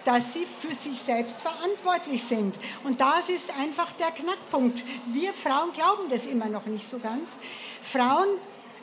dass 0.06 0.34
sie 0.34 0.46
für 0.46 0.74
sich 0.74 1.02
selbst 1.02 1.42
verantwortlich 1.42 2.24
sind. 2.24 2.60
Und 2.84 3.02
das 3.02 3.30
ist 3.30 3.52
einfach 3.60 3.94
der 3.94 4.12
Knackpunkt. 4.12 4.84
Wir 5.08 5.34
Frauen 5.34 5.72
glauben 5.74 6.10
das 6.10 6.26
immer 6.26 6.48
noch 6.48 6.66
nicht 6.66 6.88
so 6.88 7.00
ganz. 7.00 7.38
Frauen 7.82 8.28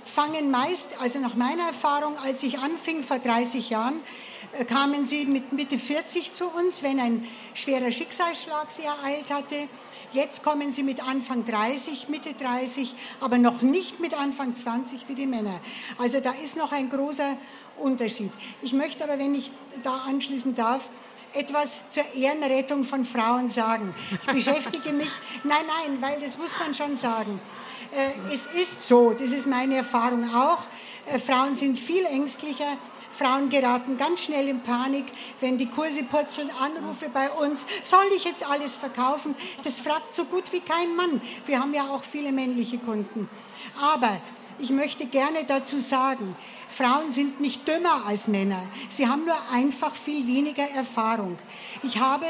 fangen 0.04 0.50
meist, 0.50 1.00
also 1.00 1.18
nach 1.18 1.34
meiner 1.34 1.64
Erfahrung, 1.64 2.16
als 2.18 2.42
ich 2.42 2.58
anfing 2.58 3.02
vor 3.02 3.18
30 3.18 3.70
Jahren, 3.70 4.00
äh, 4.58 4.64
kamen 4.64 5.06
sie 5.06 5.26
mit 5.26 5.52
Mitte 5.52 5.78
40 5.78 6.32
zu 6.32 6.48
uns, 6.48 6.82
wenn 6.82 6.98
ein 6.98 7.28
schwerer 7.54 7.92
Schicksalsschlag 7.92 8.70
sie 8.70 8.82
ereilt 8.84 9.30
hatte 9.30 9.68
Jetzt 10.12 10.42
kommen 10.42 10.72
sie 10.72 10.82
mit 10.82 11.06
Anfang 11.06 11.44
30, 11.44 12.08
Mitte 12.08 12.34
30, 12.34 12.96
aber 13.20 13.38
noch 13.38 13.62
nicht 13.62 14.00
mit 14.00 14.18
Anfang 14.18 14.56
20 14.56 15.08
wie 15.08 15.14
die 15.14 15.26
Männer. 15.26 15.60
Also 15.98 16.18
da 16.18 16.32
ist 16.32 16.56
noch 16.56 16.72
ein 16.72 16.90
großer 16.90 17.36
Unterschied. 17.78 18.32
Ich 18.60 18.72
möchte 18.72 19.04
aber, 19.04 19.20
wenn 19.20 19.36
ich 19.36 19.52
da 19.84 19.98
anschließen 20.08 20.56
darf, 20.56 20.90
etwas 21.34 21.82
zur 21.90 22.04
Ehrenrettung 22.14 22.84
von 22.84 23.04
Frauen 23.04 23.48
sagen. 23.48 23.94
Ich 24.22 24.26
beschäftige 24.32 24.92
mich, 24.92 25.10
nein, 25.44 25.64
nein, 25.66 25.98
weil 26.00 26.20
das 26.20 26.38
muss 26.38 26.58
man 26.58 26.74
schon 26.74 26.96
sagen. 26.96 27.40
Äh, 27.92 28.34
es 28.34 28.46
ist 28.46 28.86
so, 28.86 29.12
das 29.12 29.32
ist 29.32 29.46
meine 29.46 29.76
Erfahrung 29.76 30.24
auch, 30.34 30.60
äh, 31.06 31.18
Frauen 31.18 31.56
sind 31.56 31.78
viel 31.78 32.04
ängstlicher, 32.04 32.76
Frauen 33.10 33.50
geraten 33.50 33.96
ganz 33.96 34.24
schnell 34.24 34.48
in 34.48 34.62
Panik, 34.62 35.06
wenn 35.40 35.58
die 35.58 35.66
Kurse 35.66 36.04
purzeln, 36.04 36.50
Anrufe 36.60 37.08
bei 37.08 37.28
uns, 37.28 37.66
soll 37.82 38.06
ich 38.16 38.24
jetzt 38.24 38.48
alles 38.48 38.76
verkaufen? 38.76 39.34
Das 39.64 39.80
fragt 39.80 40.14
so 40.14 40.24
gut 40.24 40.52
wie 40.52 40.60
kein 40.60 40.94
Mann. 40.94 41.20
Wir 41.46 41.60
haben 41.60 41.74
ja 41.74 41.82
auch 41.90 42.04
viele 42.04 42.32
männliche 42.32 42.78
Kunden. 42.78 43.28
Aber 43.80 44.20
ich 44.60 44.70
möchte 44.70 45.06
gerne 45.06 45.44
dazu 45.46 45.80
sagen, 45.80 46.36
Frauen 46.68 47.10
sind 47.10 47.40
nicht 47.40 47.66
dümmer 47.66 48.06
als 48.06 48.28
Männer. 48.28 48.62
Sie 48.88 49.08
haben 49.08 49.24
nur 49.24 49.36
einfach 49.52 49.94
viel 49.94 50.26
weniger 50.26 50.68
Erfahrung. 50.70 51.36
Ich 51.82 51.98
habe 51.98 52.26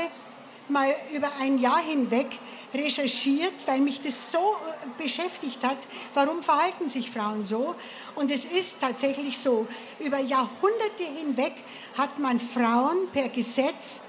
mal 0.68 0.88
über 1.14 1.28
ein 1.40 1.58
Jahr 1.58 1.82
hinweg 1.82 2.28
recherchiert, 2.72 3.54
weil 3.66 3.80
mich 3.80 4.00
das 4.00 4.30
so 4.30 4.38
äh, 4.38 5.02
beschäftigt 5.02 5.64
hat, 5.64 5.78
warum 6.14 6.42
verhalten 6.42 6.88
sich 6.88 7.10
Frauen 7.10 7.42
so. 7.42 7.74
Und 8.14 8.30
es 8.30 8.44
ist 8.44 8.80
tatsächlich 8.80 9.38
so, 9.38 9.66
über 9.98 10.20
Jahrhunderte 10.20 11.04
hinweg 11.04 11.54
hat 11.98 12.18
man 12.18 12.38
Frauen 12.38 13.08
per 13.12 13.28
Gesetz 13.28 14.02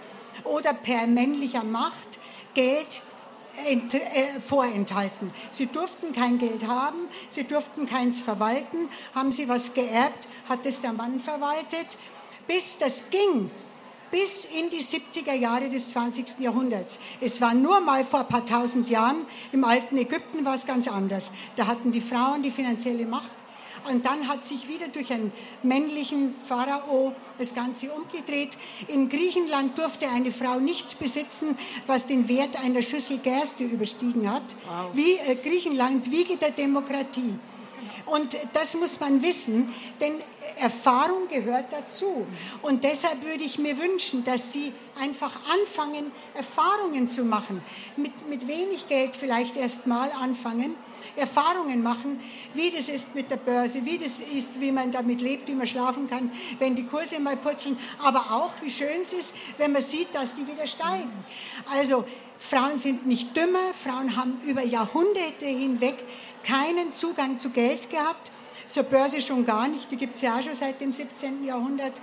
oder 0.44 0.74
per 0.74 1.08
männlicher 1.08 1.64
Macht 1.64 2.20
Geld 2.54 3.02
ent, 3.68 3.94
äh, 3.94 4.40
vorenthalten. 4.40 5.34
Sie 5.50 5.68
durften 5.68 6.14
kein 6.14 6.38
Geld 6.38 6.68
haben, 6.68 6.98
sie 7.30 7.44
durften 7.44 7.88
keins 7.88 8.22
verwalten. 8.22 8.90
Haben 9.14 9.32
sie 9.32 9.48
was 9.48 9.74
geerbt, 9.74 10.28
hat 10.50 10.66
es 10.66 10.82
der 10.82 10.94
Mann 10.94 11.20
verwaltet. 11.20 11.88
Bis 12.48 12.78
das 12.78 13.10
ging, 13.10 13.52
bis 14.12 14.46
in 14.46 14.70
die 14.70 14.82
70er 14.82 15.34
Jahre 15.34 15.70
des 15.70 15.92
20. 15.92 16.40
Jahrhunderts. 16.40 17.00
Es 17.22 17.40
war 17.42 17.54
nur 17.54 17.80
mal 17.82 18.04
vor 18.04 18.22
ein 18.22 18.28
paar 18.28 18.46
tausend 18.46 18.90
Jahren, 18.90 19.26
im 19.52 19.64
alten 19.64 19.98
Ägypten 19.98 20.44
war 20.44 20.56
es 20.56 20.66
ganz 20.66 20.88
anders. 20.88 21.32
Da 21.56 21.68
hatten 21.68 21.92
die 21.92 22.02
Frauen 22.02 22.44
die 22.44 22.52
finanzielle 22.52 23.06
Macht 23.06 23.32
und 23.90 24.06
dann 24.06 24.28
hat 24.28 24.44
sich 24.44 24.68
wieder 24.68 24.88
durch 24.88 25.12
einen 25.12 25.32
männlichen 25.64 26.36
Pharao 26.48 27.14
das 27.38 27.56
Ganze 27.56 27.92
umgedreht. 27.92 28.52
In 28.88 29.10
Griechenland 29.10 29.78
durfte 29.78 30.10
eine 30.10 30.32
Frau 30.32 30.60
nichts 30.60 30.96
besitzen, 30.96 31.58
was 31.88 32.06
den 32.06 32.28
Wert 32.28 32.64
einer 32.64 32.82
Schüssel 32.82 33.18
Gerste 33.20 33.64
überstiegen 33.64 34.32
hat. 34.32 34.44
Wow. 34.66 34.90
Wie 34.94 35.14
äh, 35.14 35.36
Griechenland, 35.36 36.12
Wiege 36.12 36.38
der 36.38 36.52
Demokratie. 36.52 37.36
Und 38.06 38.36
das 38.54 38.76
muss 38.76 39.00
man 39.00 39.22
wissen, 39.22 39.74
denn 40.00 40.14
Erfahrung 40.58 41.28
gehört 41.30 41.72
dazu. 41.72 42.26
Und 42.62 42.84
deshalb 42.84 43.24
würde 43.24 43.44
ich 43.44 43.58
mir 43.58 43.78
wünschen, 43.78 44.26
dass 44.26 44.52
Sie 44.52 44.74
einfach 45.00 45.40
anfangen, 45.50 46.12
Erfahrungen 46.34 47.08
zu 47.08 47.24
machen. 47.24 47.64
Mit, 47.96 48.28
mit 48.28 48.48
wenig 48.48 48.88
Geld 48.88 49.16
vielleicht 49.16 49.56
erst 49.56 49.88
mal 49.88 50.12
anfangen 50.22 50.76
Erfahrungen 51.16 51.84
machen, 51.84 52.20
wie 52.54 52.72
das 52.72 52.90
ist 52.90 53.16
mit 53.16 53.30
der 53.30 53.38
Börse, 53.38 53.86
wie 53.86 53.98
das 53.98 54.20
ist, 54.20 54.60
wie 54.60 54.72
man 54.72 54.92
damit 54.92 55.22
lebt, 55.22 55.48
wie 55.48 55.56
man 55.56 55.68
schlafen 55.68 56.10
kann, 56.10 56.32
wenn 56.60 56.76
die 56.76 56.86
Kurse 56.86 57.20
mal 57.20 57.38
purzeln, 57.38 57.78
aber 58.00 58.20
auch, 58.20 58.52
wie 58.62 58.70
schön 58.70 59.02
es 59.02 59.14
ist, 59.14 59.36
wenn 59.58 59.72
man 59.72 59.82
sieht, 59.82 60.14
dass 60.14 60.36
die 60.36 60.48
wieder 60.48 60.68
steigen. 60.68 61.12
Also 61.78 62.06
Frauen 62.40 62.80
sind 62.80 63.06
nicht 63.06 63.36
dümmer, 63.38 63.74
Frauen 63.74 64.16
haben 64.16 64.40
über 64.46 64.64
Jahrhunderte 64.64 65.46
hinweg 65.46 65.96
keinen 66.44 66.92
Zugang 66.92 67.38
zu 67.38 67.52
Geld 67.52 67.90
gehabt, 67.90 68.32
zur 68.68 68.84
Börse 68.84 69.22
schon 69.22 69.46
gar 69.46 69.68
nicht, 69.68 69.92
die 69.92 69.98
gibt 69.98 70.16
es 70.16 70.22
ja 70.22 70.38
auch 70.38 70.42
schon 70.42 70.56
seit 70.56 70.82
dem 70.82 70.92
17. 70.92 71.44
Jahrhundert. 71.44 71.94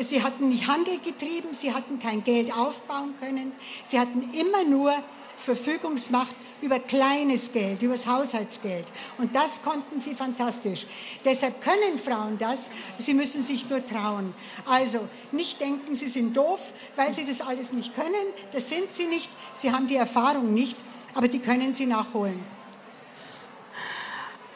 Sie 0.00 0.22
hatten 0.22 0.48
nicht 0.48 0.66
Handel 0.66 0.98
getrieben, 0.98 1.48
sie 1.52 1.72
hatten 1.72 1.98
kein 1.98 2.24
Geld 2.24 2.52
aufbauen 2.56 3.14
können, 3.20 3.52
sie 3.84 4.00
hatten 4.00 4.28
immer 4.32 4.64
nur 4.64 4.92
Verfügungsmacht 5.36 6.34
über 6.60 6.78
kleines 6.80 7.52
Geld, 7.52 7.82
über 7.82 7.94
das 7.94 8.06
Haushaltsgeld. 8.06 8.86
Und 9.18 9.34
das 9.36 9.62
konnten 9.62 10.00
sie 10.00 10.14
fantastisch. 10.14 10.86
Deshalb 11.24 11.60
können 11.60 11.98
Frauen 11.98 12.38
das, 12.38 12.70
sie 12.98 13.14
müssen 13.14 13.42
sich 13.42 13.68
nur 13.68 13.84
trauen. 13.84 14.34
Also 14.66 15.06
nicht 15.30 15.60
denken, 15.60 15.94
sie 15.94 16.08
sind 16.08 16.36
doof, 16.36 16.72
weil 16.96 17.14
sie 17.14 17.26
das 17.26 17.42
alles 17.42 17.72
nicht 17.72 17.94
können. 17.94 18.26
Das 18.52 18.70
sind 18.70 18.90
sie 18.90 19.06
nicht. 19.06 19.30
Sie 19.52 19.72
haben 19.72 19.86
die 19.86 19.96
Erfahrung 19.96 20.54
nicht, 20.54 20.76
aber 21.14 21.28
die 21.28 21.40
können 21.40 21.74
sie 21.74 21.86
nachholen. 21.86 22.42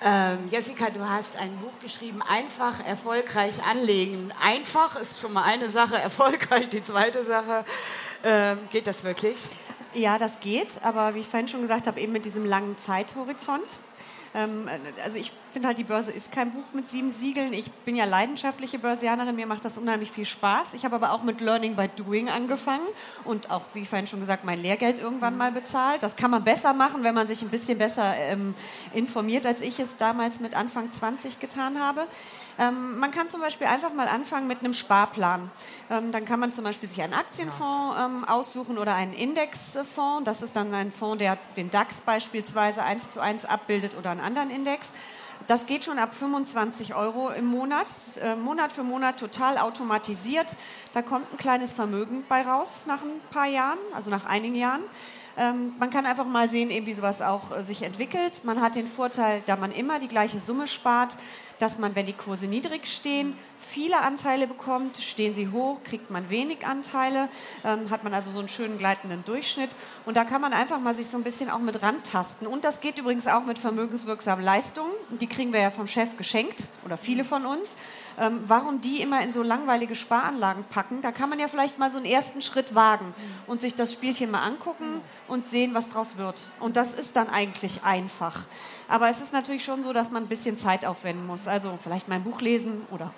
Ähm, 0.00 0.48
Jessica, 0.48 0.90
du 0.90 1.06
hast 1.06 1.36
ein 1.36 1.56
Buch 1.58 1.72
geschrieben, 1.82 2.22
einfach 2.22 2.86
erfolgreich 2.86 3.60
anlegen. 3.64 4.32
Einfach 4.40 4.94
ist 4.94 5.18
schon 5.18 5.32
mal 5.32 5.42
eine 5.42 5.68
Sache, 5.68 5.98
erfolgreich 6.00 6.68
die 6.68 6.82
zweite 6.82 7.24
Sache. 7.24 7.64
Ähm, 8.22 8.58
geht 8.70 8.86
das 8.86 9.02
wirklich? 9.02 9.36
Ja, 9.98 10.16
das 10.16 10.38
geht, 10.38 10.80
aber 10.84 11.16
wie 11.16 11.18
ich 11.18 11.26
vorhin 11.26 11.48
schon 11.48 11.61
gesagt 11.61 11.88
habe, 11.88 11.98
eben 11.98 12.12
mit 12.12 12.24
diesem 12.24 12.46
langen 12.46 12.78
Zeithorizont. 12.78 13.66
Ähm, 14.32 14.68
also 15.02 15.16
ich 15.18 15.32
finde 15.52 15.66
halt, 15.66 15.78
die 15.78 15.84
Börse 15.84 16.12
ist 16.12 16.30
kein 16.30 16.52
Buch 16.52 16.62
mit 16.72 16.88
sieben 16.88 17.11
Siegeln. 17.11 17.52
Ich 17.52 17.68
bin 17.84 17.96
ja 17.96 18.04
leidenschaftliche 18.04 18.78
Börsianerin, 18.78 19.34
mir 19.34 19.48
macht 19.48 19.64
das 19.64 19.76
unheimlich 19.76 20.12
viel 20.12 20.24
Spaß. 20.24 20.74
Ich 20.74 20.84
habe 20.84 20.94
aber 20.94 21.11
auch 21.11 21.24
mit 21.24 21.40
Learning 21.40 21.74
by 21.74 21.88
Doing 21.96 22.28
angefangen 22.28 22.87
und 23.24 23.50
auch, 23.50 23.62
wie 23.74 23.87
vorhin 23.87 24.06
schon 24.06 24.20
gesagt, 24.20 24.44
mein 24.44 24.62
Lehrgeld 24.62 25.00
irgendwann 25.00 25.37
mal 25.37 25.50
bezahlt. 25.50 26.04
Das 26.04 26.14
kann 26.14 26.30
man 26.30 26.44
besser 26.44 26.74
machen, 26.74 27.02
wenn 27.02 27.14
man 27.14 27.26
sich 27.26 27.42
ein 27.42 27.48
bisschen 27.48 27.78
besser 27.78 28.14
ähm, 28.16 28.54
informiert, 28.94 29.46
als 29.46 29.61
ich 29.61 29.80
es 29.80 29.96
damals 29.96 30.38
mit 30.38 30.54
Anfang 30.54 30.92
20 30.92 31.40
getan 31.40 31.80
habe. 31.80 32.06
Ähm, 32.58 32.98
man 32.98 33.12
kann 33.12 33.28
zum 33.28 33.40
Beispiel 33.40 33.68
einfach 33.68 33.92
mal 33.92 34.08
anfangen 34.08 34.48
mit 34.48 34.60
einem 34.60 34.72
Sparplan. 34.72 35.50
Ähm, 35.90 36.10
dann 36.10 36.24
kann 36.24 36.40
man 36.40 36.52
zum 36.52 36.64
Beispiel 36.64 36.88
sich 36.88 37.00
einen 37.00 37.14
Aktienfonds 37.14 37.96
ähm, 38.00 38.24
aussuchen 38.24 38.78
oder 38.78 38.94
einen 38.94 39.12
Indexfonds. 39.12 40.24
Das 40.24 40.42
ist 40.42 40.56
dann 40.56 40.74
ein 40.74 40.90
Fonds, 40.90 41.18
der 41.18 41.38
den 41.56 41.70
DAX 41.70 42.00
beispielsweise 42.00 42.82
eins 42.82 43.10
zu 43.10 43.20
eins 43.20 43.44
abbildet 43.44 43.96
oder 43.96 44.10
einen 44.10 44.20
anderen 44.20 44.50
Index. 44.50 44.90
Das 45.46 45.66
geht 45.66 45.84
schon 45.84 45.98
ab 45.98 46.14
25 46.14 46.94
Euro 46.94 47.30
im 47.30 47.46
Monat, 47.46 47.86
äh, 48.22 48.34
Monat 48.34 48.72
für 48.72 48.82
Monat 48.82 49.20
total 49.20 49.56
automatisiert. 49.56 50.56
Da 50.92 51.00
kommt 51.02 51.32
ein 51.32 51.38
kleines 51.38 51.72
Vermögen 51.72 52.24
bei 52.28 52.42
raus 52.42 52.84
nach 52.86 53.02
ein 53.02 53.20
paar 53.30 53.46
Jahren, 53.46 53.78
also 53.94 54.10
nach 54.10 54.26
einigen 54.26 54.56
Jahren. 54.56 54.82
Ähm, 55.38 55.74
man 55.78 55.90
kann 55.90 56.04
einfach 56.04 56.26
mal 56.26 56.48
sehen, 56.48 56.70
wie 56.84 56.92
sowas 56.92 57.22
auch 57.22 57.56
äh, 57.56 57.62
sich 57.62 57.82
entwickelt. 57.82 58.42
Man 58.42 58.60
hat 58.60 58.74
den 58.74 58.88
Vorteil, 58.88 59.40
da 59.46 59.54
man 59.54 59.70
immer 59.70 60.00
die 60.00 60.08
gleiche 60.08 60.40
Summe 60.40 60.66
spart, 60.66 61.16
dass 61.58 61.78
man, 61.78 61.94
wenn 61.94 62.06
die 62.06 62.12
Kurse 62.12 62.46
niedrig 62.46 62.86
stehen, 62.86 63.36
viele 63.58 64.00
Anteile 64.00 64.46
bekommt. 64.46 64.96
Stehen 64.98 65.34
sie 65.34 65.48
hoch, 65.48 65.78
kriegt 65.84 66.10
man 66.10 66.30
wenig 66.30 66.66
Anteile, 66.66 67.28
ähm, 67.64 67.90
hat 67.90 68.04
man 68.04 68.14
also 68.14 68.30
so 68.30 68.38
einen 68.38 68.48
schönen 68.48 68.78
gleitenden 68.78 69.24
Durchschnitt. 69.24 69.70
Und 70.06 70.16
da 70.16 70.24
kann 70.24 70.40
man 70.40 70.52
einfach 70.52 70.80
mal 70.80 70.94
sich 70.94 71.08
so 71.08 71.16
ein 71.16 71.24
bisschen 71.24 71.50
auch 71.50 71.58
mit 71.58 71.82
rantasten. 71.82 72.46
Und 72.46 72.64
das 72.64 72.80
geht 72.80 72.98
übrigens 72.98 73.26
auch 73.26 73.44
mit 73.44 73.58
vermögenswirksamen 73.58 74.44
Leistungen. 74.44 74.92
Die 75.20 75.26
kriegen 75.26 75.52
wir 75.52 75.60
ja 75.60 75.70
vom 75.70 75.86
Chef 75.86 76.16
geschenkt 76.16 76.68
oder 76.84 76.96
viele 76.96 77.24
von 77.24 77.44
uns. 77.44 77.76
Ähm, 78.18 78.40
warum 78.46 78.81
die 78.81 79.00
immer 79.00 79.22
in 79.22 79.33
so 79.33 79.42
langweilige 79.42 79.94
Sparanlagen 79.94 80.64
packen? 80.64 81.02
Da 81.02 81.12
kann 81.12 81.31
man 81.31 81.38
ja 81.38 81.46
vielleicht 81.46 81.78
mal 81.78 81.90
so 81.90 81.98
einen 81.98 82.07
ersten 82.07 82.42
Schritt 82.42 82.74
wagen 82.74 83.14
und 83.46 83.61
sich 83.61 83.74
das 83.74 83.92
Spielchen 83.92 84.31
mal 84.31 84.42
angucken 84.42 85.00
und 85.28 85.44
sehen, 85.44 85.72
was 85.74 85.88
draus 85.88 86.16
wird. 86.16 86.46
Und 86.59 86.76
das 86.76 86.94
ist 86.94 87.16
dann 87.16 87.28
eigentlich 87.28 87.85
einfach. 87.85 88.40
Aber 88.88 89.09
es 89.09 89.20
ist 89.20 89.33
natürlich 89.33 89.64
schon 89.64 89.83
so, 89.83 89.92
dass 89.92 90.11
man 90.11 90.24
ein 90.24 90.28
bisschen 90.28 90.59
Zeit 90.59 90.85
aufwenden 90.85 91.26
muss. 91.26 91.46
Also 91.46 91.78
vielleicht 91.83 92.09
mal 92.09 92.16
ein 92.16 92.24
Buch 92.24 92.40
lesen 92.40 92.83
oder 92.90 93.12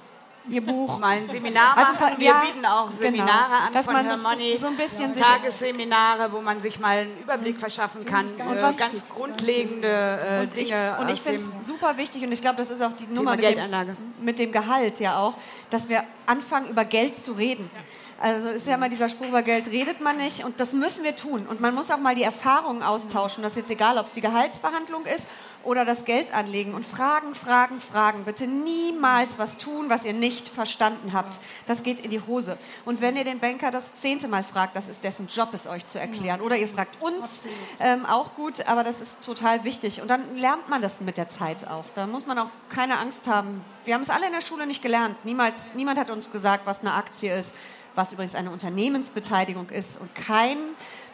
Ihr 0.48 0.64
Buch. 0.64 0.98
Mal 0.98 1.18
ein 1.18 1.28
Seminar 1.28 1.76
also, 1.76 1.92
machen. 1.92 2.14
Wir 2.18 2.26
ja, 2.26 2.40
bieten 2.40 2.64
auch 2.64 2.86
genau. 2.90 3.02
Seminare 3.02 3.28
genau. 3.28 3.66
an 3.66 3.74
Dass 3.74 3.84
von 3.84 3.94
man 3.94 4.06
Hermoney. 4.06 4.56
So 4.56 4.66
ein 4.68 4.76
bisschen 4.76 5.14
Tagesseminare, 5.14 6.32
wo 6.32 6.40
man 6.40 6.60
sich 6.62 6.78
mal 6.80 6.98
einen 6.98 7.18
Überblick 7.20 7.60
verschaffen 7.60 8.04
kann. 8.04 8.26
Und 8.34 8.56
äh, 8.56 8.72
ganz 8.76 9.04
grundlegende 9.08 9.88
äh, 9.88 10.42
und 10.42 10.56
Dinge. 10.56 10.94
Ich, 10.94 11.00
und 11.00 11.08
ich 11.10 11.20
finde 11.20 11.42
es 11.42 11.66
super 11.66 11.96
wichtig 11.96 12.22
und 12.22 12.32
ich 12.32 12.40
glaube, 12.40 12.56
das 12.56 12.70
ist 12.70 12.82
auch 12.82 12.92
die 12.92 13.06
Nummer 13.06 13.36
mit 13.36 13.44
dem, 13.44 13.96
mit 14.20 14.38
dem, 14.38 14.50
Gehalt 14.50 14.98
ja 14.98 15.18
auch, 15.18 15.34
dass 15.68 15.88
wir 15.88 16.04
anfangen, 16.26 16.68
über 16.70 16.84
Geld 16.84 17.18
zu 17.18 17.32
reden. 17.32 17.70
Also 18.18 18.48
ist 18.48 18.66
ja 18.66 18.74
immer 18.74 18.88
dieser 18.88 19.08
Spruch, 19.08 19.28
über 19.28 19.42
Geld 19.42 19.70
redet 19.70 20.00
man 20.00 20.18
nicht 20.18 20.44
und 20.44 20.60
das 20.60 20.72
müssen 20.72 21.04
wir 21.04 21.16
tun. 21.16 21.46
Und 21.46 21.60
man 21.60 21.74
muss 21.74 21.90
auch 21.90 21.98
mal 21.98 22.14
die 22.14 22.22
Erfahrungen 22.22 22.82
austauschen. 22.82 23.42
Das 23.42 23.52
ist 23.52 23.58
jetzt 23.58 23.70
egal, 23.70 23.96
ob 23.96 24.06
es 24.06 24.12
die 24.12 24.20
Gehaltsverhandlung 24.20 25.06
ist 25.06 25.26
oder 25.64 25.84
das 25.84 26.04
Geld 26.04 26.34
anlegen 26.34 26.74
und 26.74 26.86
fragen, 26.86 27.34
fragen, 27.34 27.80
fragen. 27.80 28.24
Bitte 28.24 28.46
niemals 28.46 29.38
was 29.38 29.56
tun, 29.56 29.88
was 29.88 30.04
ihr 30.04 30.12
nicht 30.12 30.48
verstanden 30.48 31.12
habt. 31.12 31.38
Das 31.66 31.82
geht 31.82 32.00
in 32.00 32.10
die 32.10 32.20
Hose. 32.20 32.58
Und 32.84 33.00
wenn 33.00 33.16
ihr 33.16 33.24
den 33.24 33.38
Banker 33.38 33.70
das 33.70 33.94
zehnte 33.94 34.28
Mal 34.28 34.44
fragt, 34.44 34.76
das 34.76 34.88
ist 34.88 35.04
dessen 35.04 35.26
Job, 35.26 35.50
es 35.52 35.66
euch 35.66 35.86
zu 35.86 36.00
erklären. 36.00 36.40
Oder 36.40 36.56
ihr 36.56 36.68
fragt 36.68 37.00
uns, 37.02 37.42
ähm, 37.78 38.06
auch 38.06 38.34
gut, 38.34 38.66
aber 38.66 38.84
das 38.84 39.00
ist 39.00 39.24
total 39.24 39.64
wichtig. 39.64 40.00
Und 40.00 40.08
dann 40.08 40.36
lernt 40.36 40.68
man 40.68 40.82
das 40.82 41.00
mit 41.00 41.16
der 41.16 41.28
Zeit 41.28 41.66
auch. 41.68 41.84
Da 41.94 42.06
muss 42.06 42.26
man 42.26 42.38
auch 42.38 42.50
keine 42.68 42.98
Angst 42.98 43.26
haben. 43.26 43.64
Wir 43.84 43.94
haben 43.94 44.02
es 44.02 44.10
alle 44.10 44.26
in 44.26 44.32
der 44.32 44.40
Schule 44.40 44.66
nicht 44.66 44.82
gelernt. 44.82 45.24
Niemals, 45.24 45.60
niemand 45.74 45.98
hat 45.98 46.10
uns 46.10 46.30
gesagt, 46.30 46.66
was 46.66 46.80
eine 46.80 46.94
Aktie 46.94 47.34
ist 47.34 47.54
was 47.94 48.12
übrigens 48.12 48.34
eine 48.34 48.50
Unternehmensbeteiligung 48.50 49.68
ist 49.70 50.00
und 50.00 50.14
kein 50.14 50.56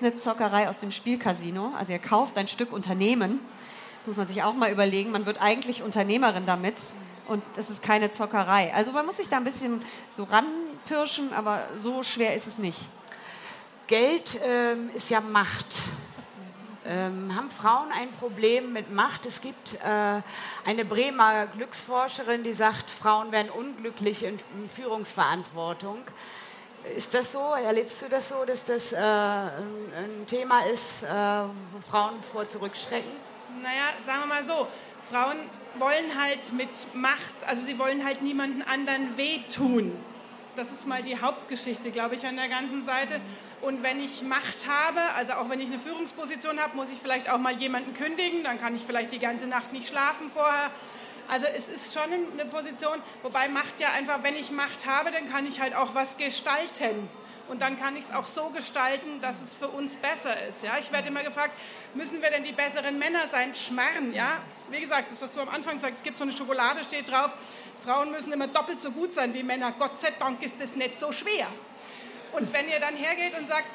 eine 0.01 0.15
Zockerei 0.15 0.69
aus 0.69 0.81
dem 0.81 0.91
Spielcasino. 0.91 1.73
Also 1.77 1.93
ihr 1.93 1.99
kauft 1.99 2.37
ein 2.39 2.49
Stück 2.49 2.73
Unternehmen. 2.73 3.41
Das 4.07 4.17
muss 4.17 4.19
man 4.19 4.29
sich 4.29 4.45
auch 4.45 4.55
mal 4.55 4.71
überlegen. 4.71 5.11
Man 5.11 5.27
wird 5.27 5.43
eigentlich 5.43 5.83
Unternehmerin 5.83 6.47
damit 6.47 6.81
und 7.27 7.43
es 7.57 7.71
ist 7.71 7.83
keine 7.83 8.13
Zockerei. 8.13 8.73
Also 8.73 8.93
man 8.93 9.05
muss 9.05 9.17
sich 9.17 9.29
da 9.29 9.37
ein 9.37 9.43
bisschen 9.43 9.83
so 10.13 10.23
ranpirschen, 10.23 11.33
aber 11.33 11.65
so 11.77 12.05
schwer 12.05 12.37
ist 12.37 12.47
es 12.47 12.59
nicht. 12.59 12.79
Geld 13.89 14.39
ähm, 14.45 14.91
ist 14.95 15.11
ja 15.11 15.21
Macht. 15.21 15.67
Ähm, 16.87 17.35
haben 17.35 17.51
Frauen 17.51 17.91
ein 17.91 18.13
Problem 18.13 18.73
mit 18.73 18.93
Macht? 18.93 19.27
Es 19.27 19.41
gibt 19.41 19.75
äh, 19.75 20.23
eine 20.65 20.85
Bremer 20.85 21.49
Glücksforscherin, 21.49 22.45
die 22.45 22.53
sagt, 22.53 22.89
Frauen 22.89 23.33
werden 23.33 23.51
unglücklich 23.51 24.23
in, 24.23 24.39
in, 24.57 24.71
Führungsverantwortung. 24.71 25.99
Ist 26.97 27.13
das 27.13 27.33
so? 27.33 27.41
Erlebst 27.41 28.03
du 28.03 28.09
das 28.09 28.29
so, 28.29 28.45
dass 28.45 28.65
das 28.65 28.93
äh, 28.93 28.99
ein, 28.99 29.93
ein, 29.97 30.27
Thema 30.29 30.61
ist, 30.67 31.03
äh, 31.03 31.09
wo 31.09 31.81
Frauen 31.91 32.23
vor 32.23 32.47
zurückschrecken? 32.47 33.26
Naja, 33.63 33.89
sagen 34.05 34.21
wir 34.21 34.27
mal 34.27 34.45
so, 34.45 34.69
Frauen 35.11 35.37
wollen 35.79 36.21
halt 36.21 36.53
mit 36.53 36.95
Macht, 36.95 37.35
also 37.47 37.63
sie 37.65 37.79
wollen 37.79 38.05
halt 38.05 38.23
niemanden 38.23 38.63
anderen 38.63 39.17
wehtun. 39.17 39.93
Das 40.57 40.73
ist 40.73 40.87
mal 40.87 41.03
die 41.03 41.21
Hauptgeschichte, 41.21 41.91
glaube 41.91 42.15
ich, 42.15 42.27
an 42.27 42.37
der 42.37 42.49
ganzen 42.49 42.83
Seite. 42.83 43.21
Und 43.61 43.83
wenn 43.83 44.01
ich 44.01 44.23
Macht 44.23 44.67
habe, 44.67 45.01
also 45.15 45.35
auch 45.35 45.51
wenn 45.51 45.61
ich 45.61 45.69
eine 45.69 45.79
Führungsposition 45.79 46.59
habe, 46.59 46.75
muss 46.77 46.91
ich 46.91 46.99
vielleicht 46.99 47.31
auch 47.31 47.39
mal 47.39 47.55
jemanden 47.57 47.93
kündigen. 47.93 48.43
Dann 48.43 48.59
kann 48.59 48.75
ich 48.75 48.83
vielleicht 48.83 49.13
die 49.13 49.19
ganze 49.19 49.47
Nacht 49.47 49.75
nicht 49.75 49.87
schlafen 49.87 50.31
vorher. 50.33 50.71
Also 51.29 51.47
es 51.47 51.69
ist 51.69 51.93
schon 51.93 52.11
eine 52.33 52.47
Position, 52.47 53.03
wobei 53.23 53.49
Macht 53.49 53.81
ja 53.81 53.93
einfach, 53.93 54.23
wenn 54.23 54.35
ich 54.35 54.51
Macht 54.51 54.87
habe, 54.87 55.11
dann 55.11 55.31
kann 55.31 55.47
ich 55.47 55.61
halt 55.61 55.75
auch 55.75 55.95
was 55.95 56.17
gestalten. 56.17 57.09
Und 57.49 57.63
dann 57.63 57.79
kann 57.79 57.97
ich 57.97 58.07
es 58.07 58.13
auch 58.13 58.27
so 58.27 58.51
gestalten, 58.51 59.21
dass 59.21 59.37
es 59.41 59.55
für 59.55 59.69
uns 59.69 59.97
besser 59.97 60.47
ist. 60.47 60.63
Ja? 60.63 60.79
Ich 60.79 60.91
werde 60.91 61.09
immer 61.09 61.23
gefragt, 61.23 61.53
müssen 61.95 62.21
wir 62.21 62.31
denn 62.31 62.43
die 62.43 62.53
besseren 62.53 62.99
Männer 62.99 63.29
sein? 63.29 63.55
Schmarren, 63.55 64.13
ja? 64.13 64.41
Wie 64.69 64.81
gesagt, 64.81 65.13
das, 65.13 65.23
was 65.23 65.31
du 65.31 65.41
am 65.41 65.49
Anfang 65.49 65.79
sagst, 65.79 65.99
es 65.99 66.03
gibt 66.03 66.19
so 66.19 66.25
eine 66.25 66.33
Schokolade, 66.33 66.83
steht 66.83 67.09
drauf, 67.09 67.33
Frauen 67.85 68.11
müssen 68.11 68.33
immer 68.33 68.49
doppelt 68.49 68.81
so 68.81 68.91
gut 68.91 69.15
sein 69.15 69.33
wie 69.33 69.45
Männer. 69.45 69.73
Gott 69.79 70.01
sei 70.01 70.11
Dank 70.19 70.43
ist 70.43 70.61
das 70.61 70.75
nicht 70.75 70.97
so 70.97 71.13
schwer. 71.13 71.47
Und 72.33 72.53
wenn 72.53 72.69
ihr 72.69 72.81
dann 72.81 72.97
hergeht 72.97 73.39
und 73.39 73.49
sagt, 73.49 73.67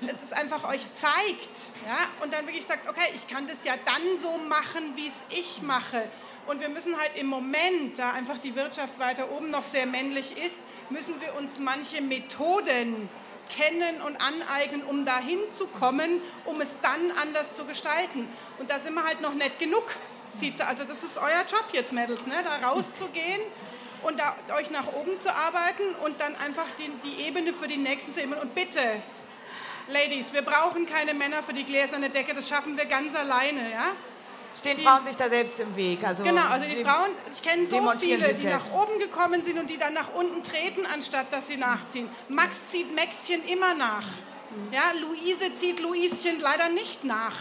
es 0.00 0.22
ist 0.22 0.32
einfach 0.32 0.68
euch 0.68 0.80
zeigt, 0.92 1.50
ja, 1.86 1.98
und 2.22 2.32
dann 2.32 2.46
wirklich 2.46 2.64
sagt, 2.64 2.88
okay, 2.88 3.10
ich 3.14 3.26
kann 3.26 3.46
das 3.46 3.64
ja 3.64 3.74
dann 3.84 4.02
so 4.22 4.38
machen, 4.48 4.96
wie 4.96 5.08
es 5.08 5.14
ich 5.30 5.60
mache. 5.62 6.08
Und 6.46 6.60
wir 6.60 6.68
müssen 6.68 6.96
halt 6.96 7.16
im 7.16 7.26
Moment, 7.26 7.98
da 7.98 8.12
einfach 8.12 8.38
die 8.38 8.54
Wirtschaft 8.54 8.98
weiter 8.98 9.30
oben 9.30 9.50
noch 9.50 9.64
sehr 9.64 9.86
männlich 9.86 10.36
ist, 10.38 10.56
müssen 10.90 11.20
wir 11.20 11.34
uns 11.36 11.58
manche 11.58 12.00
Methoden 12.00 13.08
kennen 13.48 14.00
und 14.02 14.16
aneignen, 14.20 14.82
um 14.84 15.04
dahin 15.04 15.40
zu 15.52 15.66
kommen, 15.68 16.20
um 16.44 16.60
es 16.60 16.76
dann 16.82 17.10
anders 17.20 17.56
zu 17.56 17.64
gestalten. 17.64 18.28
Und 18.58 18.70
da 18.70 18.78
sind 18.78 18.94
wir 18.94 19.04
halt 19.04 19.20
noch 19.20 19.34
nicht 19.34 19.58
genug. 19.58 19.84
Also 20.60 20.84
das 20.84 21.02
ist 21.02 21.16
euer 21.16 21.44
Job 21.50 21.64
jetzt, 21.72 21.92
Mädels, 21.92 22.24
ne? 22.26 22.34
da 22.44 22.68
rauszugehen 22.68 23.40
und 24.02 24.20
da, 24.20 24.36
euch 24.56 24.70
nach 24.70 24.92
oben 24.92 25.18
zu 25.18 25.34
arbeiten 25.34 25.82
und 26.04 26.20
dann 26.20 26.36
einfach 26.36 26.66
die, 26.78 26.90
die 27.08 27.24
Ebene 27.24 27.52
für 27.52 27.66
die 27.66 27.78
Nächsten 27.78 28.14
zu 28.14 28.20
ebnen. 28.20 28.38
Und 28.38 28.54
bitte, 28.54 28.80
Ladies, 29.88 30.32
wir 30.32 30.42
brauchen 30.42 30.86
keine 30.86 31.14
Männer 31.14 31.42
für 31.42 31.54
die 31.54 31.64
gläserne 31.64 32.10
Decke, 32.10 32.34
das 32.34 32.48
schaffen 32.48 32.76
wir 32.76 32.84
ganz 32.84 33.16
alleine. 33.16 33.70
Ja? 33.72 33.92
Stehen 34.60 34.78
Frauen 34.78 35.04
sich 35.04 35.16
da 35.16 35.28
selbst 35.28 35.60
im 35.60 35.76
Weg? 35.76 36.02
Also 36.04 36.22
genau, 36.22 36.46
also 36.48 36.66
die, 36.66 36.76
die 36.76 36.84
Frauen, 36.84 37.10
ich 37.32 37.42
kenne 37.42 37.66
so 37.66 37.90
viele, 37.98 38.34
die 38.34 38.46
nach 38.46 38.72
oben 38.72 38.98
gekommen 38.98 39.44
sind 39.44 39.58
und 39.58 39.70
die 39.70 39.78
dann 39.78 39.94
nach 39.94 40.12
unten 40.14 40.42
treten, 40.42 40.84
anstatt 40.92 41.32
dass 41.32 41.46
sie 41.46 41.56
nachziehen. 41.56 42.08
Max 42.28 42.70
zieht 42.70 42.94
Maxchen 42.94 43.44
immer 43.46 43.74
nach. 43.74 44.04
Ja, 44.72 44.92
Luise 45.00 45.54
zieht 45.54 45.80
Luischen 45.80 46.40
leider 46.40 46.70
nicht 46.70 47.04
nach, 47.04 47.36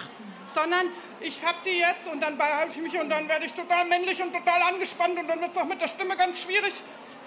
sondern 0.45 0.87
ich 1.21 1.43
hab 1.43 1.63
die 1.63 1.79
jetzt 1.79 2.07
und 2.11 2.21
dann 2.21 2.37
habe 2.37 2.69
ich 2.69 2.77
mich 2.77 2.99
und 2.99 3.09
dann 3.09 3.27
werde 3.27 3.45
ich 3.45 3.53
total 3.53 3.85
männlich 3.85 4.21
und 4.21 4.33
total 4.33 4.61
angespannt 4.73 5.17
und 5.17 5.27
dann 5.27 5.41
wird 5.41 5.51
es 5.51 5.57
auch 5.57 5.65
mit 5.65 5.81
der 5.81 5.87
Stimme 5.87 6.15
ganz 6.17 6.43
schwierig 6.43 6.73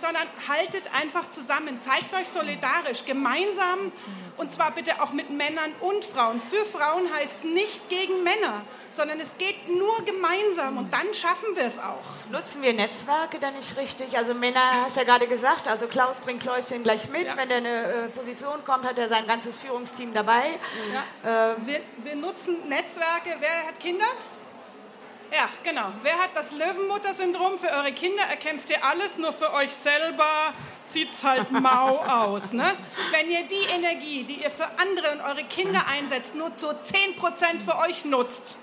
sondern 0.00 0.26
haltet 0.48 0.84
einfach 1.00 1.28
zusammen, 1.30 1.80
zeigt 1.82 2.14
euch 2.14 2.28
solidarisch, 2.28 3.04
gemeinsam 3.04 3.92
und 4.36 4.52
zwar 4.52 4.70
bitte 4.72 5.02
auch 5.02 5.12
mit 5.12 5.30
Männern 5.30 5.72
und 5.80 6.04
Frauen. 6.04 6.40
Für 6.40 6.64
Frauen 6.64 7.12
heißt 7.14 7.44
nicht 7.44 7.88
gegen 7.88 8.22
Männer, 8.22 8.62
sondern 8.90 9.20
es 9.20 9.36
geht 9.38 9.68
nur 9.68 10.04
gemeinsam 10.04 10.78
und 10.78 10.92
dann 10.92 11.12
schaffen 11.14 11.54
wir 11.54 11.64
es 11.64 11.78
auch. 11.78 12.30
Nutzen 12.30 12.62
wir 12.62 12.72
Netzwerke 12.72 13.38
dann 13.38 13.54
nicht 13.54 13.76
richtig? 13.76 14.16
Also 14.16 14.34
Männer, 14.34 14.84
hast 14.84 14.96
du 14.96 15.00
ja 15.00 15.06
gerade 15.06 15.26
gesagt, 15.26 15.68
also 15.68 15.86
Klaus 15.86 16.16
bringt 16.18 16.42
Kläuschen 16.42 16.82
gleich 16.82 17.08
mit. 17.08 17.26
Ja. 17.26 17.36
Wenn 17.36 17.50
er 17.50 17.56
eine 17.58 17.82
äh, 17.82 18.08
Position 18.08 18.64
kommt, 18.64 18.84
hat 18.84 18.98
er 18.98 19.08
sein 19.08 19.26
ganzes 19.26 19.56
Führungsteam 19.56 20.12
dabei. 20.14 20.58
Ja. 21.24 21.52
Ähm. 21.52 21.66
Wir, 21.66 21.80
wir 21.98 22.16
nutzen 22.16 22.56
Netzwerke. 22.68 23.36
Wer 23.38 23.66
hat 23.66 23.78
Kinder? 23.78 24.06
Ja, 25.32 25.48
genau. 25.62 25.92
Wer 26.02 26.18
hat 26.18 26.30
das 26.34 26.50
Löwenmutter-Syndrom? 26.52 27.56
Für 27.58 27.70
eure 27.70 27.92
Kinder 27.92 28.24
erkämpft 28.24 28.68
ihr 28.70 28.84
alles, 28.84 29.16
nur 29.16 29.32
für 29.32 29.52
euch 29.54 29.72
selber 29.72 30.52
sieht 30.82 31.10
es 31.10 31.22
halt 31.22 31.52
mau 31.52 31.98
aus. 32.08 32.52
Ne? 32.52 32.76
Wenn 33.12 33.30
ihr 33.30 33.44
die 33.44 33.66
Energie, 33.72 34.24
die 34.24 34.42
ihr 34.42 34.50
für 34.50 34.66
andere 34.78 35.12
und 35.12 35.20
eure 35.20 35.44
Kinder 35.44 35.82
einsetzt, 35.88 36.34
nur 36.34 36.54
zu 36.56 36.66
10% 36.66 37.60
für 37.64 37.78
euch 37.78 38.04
nutzt, 38.04 38.56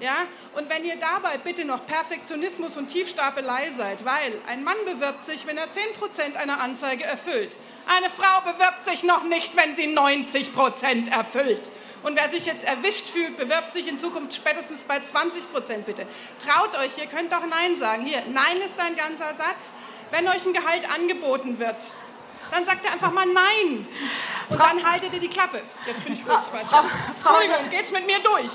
ja? 0.00 0.16
Und 0.56 0.70
wenn 0.70 0.84
ihr 0.84 0.96
dabei 0.96 1.36
bitte 1.36 1.64
noch 1.66 1.84
Perfektionismus 1.84 2.76
und 2.78 2.88
Tiefstapelei 2.88 3.70
seid, 3.76 4.04
weil 4.04 4.40
ein 4.48 4.64
Mann 4.64 4.76
bewirbt 4.86 5.24
sich, 5.24 5.46
wenn 5.46 5.58
er 5.58 5.66
10% 5.66 6.36
einer 6.36 6.60
Anzeige 6.60 7.04
erfüllt. 7.04 7.56
Eine 7.86 8.08
Frau 8.08 8.40
bewirbt 8.50 8.82
sich 8.84 9.02
noch 9.02 9.24
nicht, 9.24 9.56
wenn 9.56 9.76
sie 9.76 9.94
90% 9.94 11.10
erfüllt. 11.10 11.70
Und 12.02 12.16
wer 12.16 12.30
sich 12.30 12.46
jetzt 12.46 12.64
erwischt 12.64 13.10
fühlt, 13.10 13.36
bewirbt 13.36 13.72
sich 13.72 13.86
in 13.88 13.98
Zukunft 13.98 14.34
spätestens 14.34 14.82
bei 14.82 15.00
20 15.00 15.52
Prozent 15.52 15.86
bitte. 15.86 16.06
Traut 16.38 16.78
euch, 16.78 16.96
ihr 16.98 17.06
könnt 17.06 17.32
doch 17.32 17.44
Nein 17.46 17.78
sagen. 17.78 18.04
Hier, 18.04 18.22
Nein 18.28 18.58
ist 18.64 18.78
ein 18.80 18.96
ganzer 18.96 19.34
Satz. 19.34 19.72
Wenn 20.10 20.26
euch 20.26 20.44
ein 20.44 20.52
Gehalt 20.52 20.90
angeboten 20.92 21.58
wird, 21.58 21.76
dann 22.50 22.64
sagt 22.64 22.84
ihr 22.84 22.92
einfach 22.92 23.12
mal 23.12 23.26
Nein. 23.26 23.86
Und 24.48 24.56
Frau, 24.56 24.66
dann 24.66 24.90
haltet 24.90 25.12
ihr 25.12 25.20
die 25.20 25.28
Klappe. 25.28 25.62
Jetzt 25.86 26.02
bin 26.02 26.12
ich 26.12 26.26
wirklich 26.26 26.46
Frau, 26.46 26.82
Frau, 27.22 27.34
Entschuldigung, 27.36 27.70
geht's 27.70 27.92
mit 27.92 28.06
mir 28.06 28.18
durch? 28.18 28.50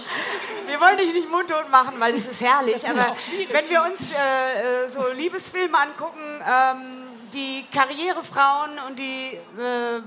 Wir 0.68 0.80
wollen 0.80 0.98
dich 0.98 1.14
nicht 1.14 1.30
mundtot 1.30 1.70
machen, 1.70 1.94
weil 2.00 2.16
es 2.16 2.26
ist 2.26 2.42
herrlich. 2.42 2.82
Das 2.82 2.84
ist 2.84 2.90
aber 2.90 3.16
wenn 3.52 3.70
wir 3.70 3.84
uns 3.84 4.00
äh, 4.14 4.86
äh, 4.86 4.90
so 4.90 5.08
Liebesfilme 5.14 5.78
angucken, 5.78 6.44
ähm, 6.46 7.04
die 7.34 7.66
Karrierefrauen 7.72 8.80
und 8.88 8.98
die 8.98 9.38
äh, 9.58 10.02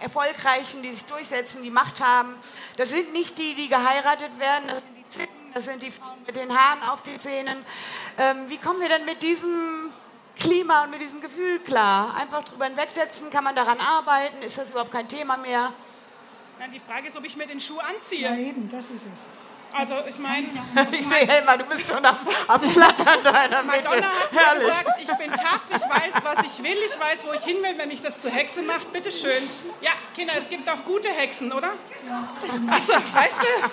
Erfolgreichen, 0.00 0.82
die 0.82 0.92
sich 0.92 1.04
durchsetzen, 1.04 1.62
die 1.62 1.70
Macht 1.70 2.00
haben, 2.00 2.34
das 2.76 2.90
sind 2.90 3.12
nicht 3.12 3.38
die, 3.38 3.54
die 3.54 3.68
geheiratet 3.68 4.38
werden, 4.38 4.68
das 4.68 4.78
sind 4.78 4.96
die 4.96 5.08
Zicken, 5.08 5.52
das 5.54 5.64
sind 5.64 5.82
die 5.82 5.90
Frauen 5.90 6.18
mit 6.26 6.36
den 6.36 6.56
Haaren 6.56 6.82
auf 6.82 7.02
den 7.02 7.18
Zähnen. 7.18 7.64
Ähm, 8.18 8.48
wie 8.48 8.58
kommen 8.58 8.80
wir 8.80 8.88
denn 8.88 9.04
mit 9.04 9.22
diesem 9.22 9.92
Klima 10.38 10.84
und 10.84 10.90
mit 10.90 11.00
diesem 11.00 11.20
Gefühl 11.20 11.60
klar? 11.60 12.14
Einfach 12.14 12.44
drüber 12.44 12.64
hinwegsetzen, 12.64 13.30
kann 13.30 13.44
man 13.44 13.54
daran 13.54 13.78
arbeiten, 13.78 14.42
ist 14.42 14.58
das 14.58 14.70
überhaupt 14.70 14.92
kein 14.92 15.08
Thema 15.08 15.36
mehr? 15.36 15.72
Na, 16.58 16.68
die 16.68 16.80
Frage 16.80 17.08
ist, 17.08 17.16
ob 17.16 17.24
ich 17.24 17.36
mir 17.36 17.46
den 17.46 17.60
Schuh 17.60 17.78
anziehe. 17.78 18.28
Ja, 18.28 18.36
eben, 18.36 18.68
das 18.70 18.90
ist 18.90 19.06
es. 19.06 19.28
Also 19.72 19.94
ich 20.08 20.18
meine... 20.18 20.46
Ich 20.46 21.06
sehe, 21.08 21.26
Helma, 21.26 21.56
du 21.56 21.64
bist 21.64 21.88
schon 21.88 22.04
am, 22.04 22.16
am 22.48 22.60
Flattern 22.60 23.22
deiner 23.22 23.62
Mitte. 23.62 23.82
Madonna 23.84 24.06
hat 24.06 24.32
mir 24.32 24.60
gesagt, 24.60 24.86
ich 25.00 25.12
bin 25.12 25.30
tough, 25.30 25.62
ich 25.68 25.82
weiß, 25.82 26.14
was 26.22 26.46
ich 26.46 26.62
will, 26.62 26.76
ich 26.88 27.00
weiß, 27.00 27.26
wo 27.26 27.32
ich 27.32 27.42
hin 27.42 27.56
will, 27.62 27.76
wenn 27.76 27.88
mich 27.88 28.02
das 28.02 28.20
zur 28.20 28.30
Hexe 28.30 28.62
macht. 28.62 28.92
Bitte 28.92 29.10
schön. 29.12 29.42
Ja, 29.80 29.92
Kinder, 30.14 30.34
es 30.38 30.48
gibt 30.48 30.68
auch 30.68 30.84
gute 30.84 31.08
Hexen, 31.08 31.52
oder? 31.52 31.70
Ja. 32.08 32.28
Achso, 32.70 32.94
weißt 32.94 33.42
du? 33.42 33.70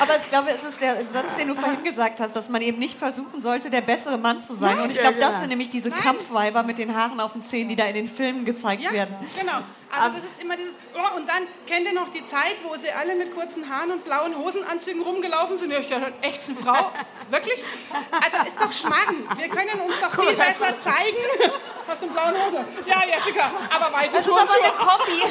Aber 0.00 0.16
ich 0.16 0.28
glaube, 0.30 0.50
es 0.50 0.62
ist 0.62 0.80
der 0.80 0.96
Satz, 0.96 1.36
den 1.38 1.48
du 1.48 1.54
vorhin 1.54 1.82
gesagt 1.82 2.20
hast, 2.20 2.36
dass 2.36 2.48
man 2.48 2.60
eben 2.62 2.78
nicht 2.78 2.98
versuchen 2.98 3.40
sollte, 3.40 3.70
der 3.70 3.80
bessere 3.80 4.18
Mann 4.18 4.42
zu 4.42 4.54
sein. 4.54 4.76
Nein, 4.76 4.84
Und 4.84 4.92
ich 4.92 4.98
glaube, 4.98 5.18
das 5.18 5.40
sind 5.40 5.48
nämlich 5.48 5.70
diese 5.70 5.88
Nein. 5.88 6.00
Kampfweiber 6.00 6.62
mit 6.62 6.78
den 6.78 6.94
Haaren 6.94 7.20
auf 7.20 7.32
den 7.32 7.42
Zähnen, 7.42 7.70
die 7.70 7.76
da 7.76 7.86
in 7.86 7.94
den 7.94 8.08
Filmen 8.08 8.44
gezeigt 8.44 8.82
ja, 8.82 8.92
werden. 8.92 9.16
Genau. 9.38 9.60
Also 9.90 10.16
das 10.16 10.24
ist 10.24 10.42
immer 10.42 10.56
dieses, 10.56 10.74
oh, 10.94 11.16
und 11.16 11.28
dann 11.28 11.46
kennt 11.66 11.86
ihr 11.86 11.92
noch 11.92 12.08
die 12.10 12.24
Zeit, 12.24 12.56
wo 12.64 12.74
sie 12.76 12.90
alle 12.90 13.14
mit 13.14 13.34
kurzen 13.34 13.68
Haaren 13.68 13.92
und 13.92 14.04
blauen 14.04 14.36
Hosenanzügen 14.36 15.02
rumgelaufen 15.02 15.56
sind. 15.58 15.72
Ich 15.72 15.88
dachte, 15.88 16.12
echt 16.22 16.48
eine 16.48 16.56
Frau? 16.58 16.92
Wirklich? 17.30 17.64
Also 18.12 18.48
ist 18.48 18.60
doch 18.60 18.72
Schmarrn. 18.72 19.28
Wir 19.36 19.48
können 19.48 19.80
uns 19.80 19.94
doch 20.00 20.22
viel 20.22 20.36
besser 20.36 20.78
zeigen. 20.78 21.16
Hast 21.86 22.02
du 22.02 22.06
einen 22.06 22.14
blauen 22.14 22.34
Hosen? 22.34 22.66
Ja, 22.86 23.04
Jessica, 23.06 23.50
aber 23.70 23.92
weiße 23.92 24.12
Das 24.12 24.26
ist 24.26 24.32
aber 24.32 24.52
eine 24.52 24.72
Kombi. 24.72 25.22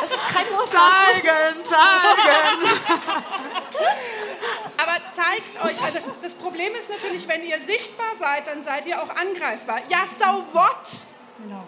Das 0.00 0.10
ist 0.10 0.28
kein 0.28 0.46
Hosen. 0.56 0.72
Zeigen, 0.72 1.64
zeigen. 1.64 2.80
aber 4.76 4.96
zeigt 5.12 5.64
euch, 5.64 5.84
also 5.84 5.98
das 6.22 6.34
Problem 6.34 6.74
ist 6.74 6.90
natürlich, 6.90 7.26
wenn 7.28 7.42
ihr 7.44 7.58
sichtbar 7.60 8.12
seid, 8.20 8.46
dann 8.46 8.62
seid 8.62 8.86
ihr 8.86 9.02
auch 9.02 9.08
angreifbar. 9.16 9.80
Ja, 9.88 10.04
so 10.06 10.44
what? 10.52 11.06
Genau. 11.38 11.64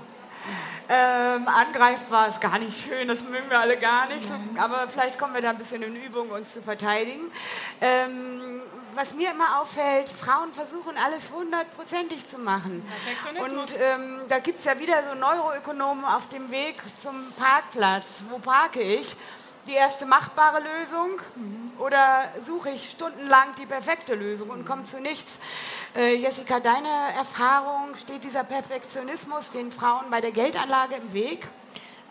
Ähm, 0.89 1.49
angreifbar 1.49 2.29
ist 2.29 2.41
gar 2.41 2.59
nicht 2.59 2.87
schön, 2.87 3.09
das 3.09 3.23
mögen 3.23 3.49
wir 3.49 3.59
alle 3.59 3.79
gar 3.79 4.07
nicht, 4.07 4.27
so, 4.27 4.35
aber 4.59 4.87
vielleicht 4.89 5.19
kommen 5.19 5.33
wir 5.33 5.41
da 5.41 5.51
ein 5.51 5.57
bisschen 5.57 5.83
in 5.83 5.97
Übung, 5.97 6.29
uns 6.31 6.53
zu 6.53 6.61
verteidigen. 6.61 7.33
Ähm, 7.81 8.61
was 8.95 9.15
mir 9.15 9.31
immer 9.31 9.61
auffällt, 9.61 10.09
Frauen 10.09 10.53
versuchen 10.53 10.97
alles 10.97 11.31
hundertprozentig 11.33 12.27
zu 12.27 12.39
machen. 12.39 12.87
Und 13.43 13.69
ähm, 13.81 14.21
da 14.29 14.39
gibt 14.39 14.59
es 14.59 14.67
ja 14.67 14.79
wieder 14.79 15.03
so 15.09 15.15
Neuroökonomen 15.15 16.05
auf 16.05 16.29
dem 16.29 16.51
Weg 16.51 16.77
zum 16.99 17.33
Parkplatz. 17.39 18.21
Wo 18.29 18.39
parke 18.39 18.83
ich? 18.83 19.17
Die 19.67 19.73
erste 19.73 20.05
machbare 20.05 20.59
Lösung 20.61 21.21
oder 21.79 22.25
suche 22.43 22.71
ich 22.71 22.91
stundenlang 22.91 23.55
die 23.59 23.65
perfekte 23.65 24.15
Lösung 24.15 24.51
und 24.51 24.67
komme 24.67 24.85
zu 24.85 25.01
nichts? 25.01 25.39
Äh, 25.97 26.17
Jessica, 26.17 26.61
deine 26.61 26.89
Erfahrung, 27.17 27.95
steht 27.97 28.25
dieser 28.25 28.45
Perfektionismus 28.45 29.51
den 29.51 29.73
Frauen 29.73 30.05
bei 30.11 30.21
der 30.21 30.33
Geldanlage 30.33 30.97
im 30.97 31.13
Weg? 31.15 31.49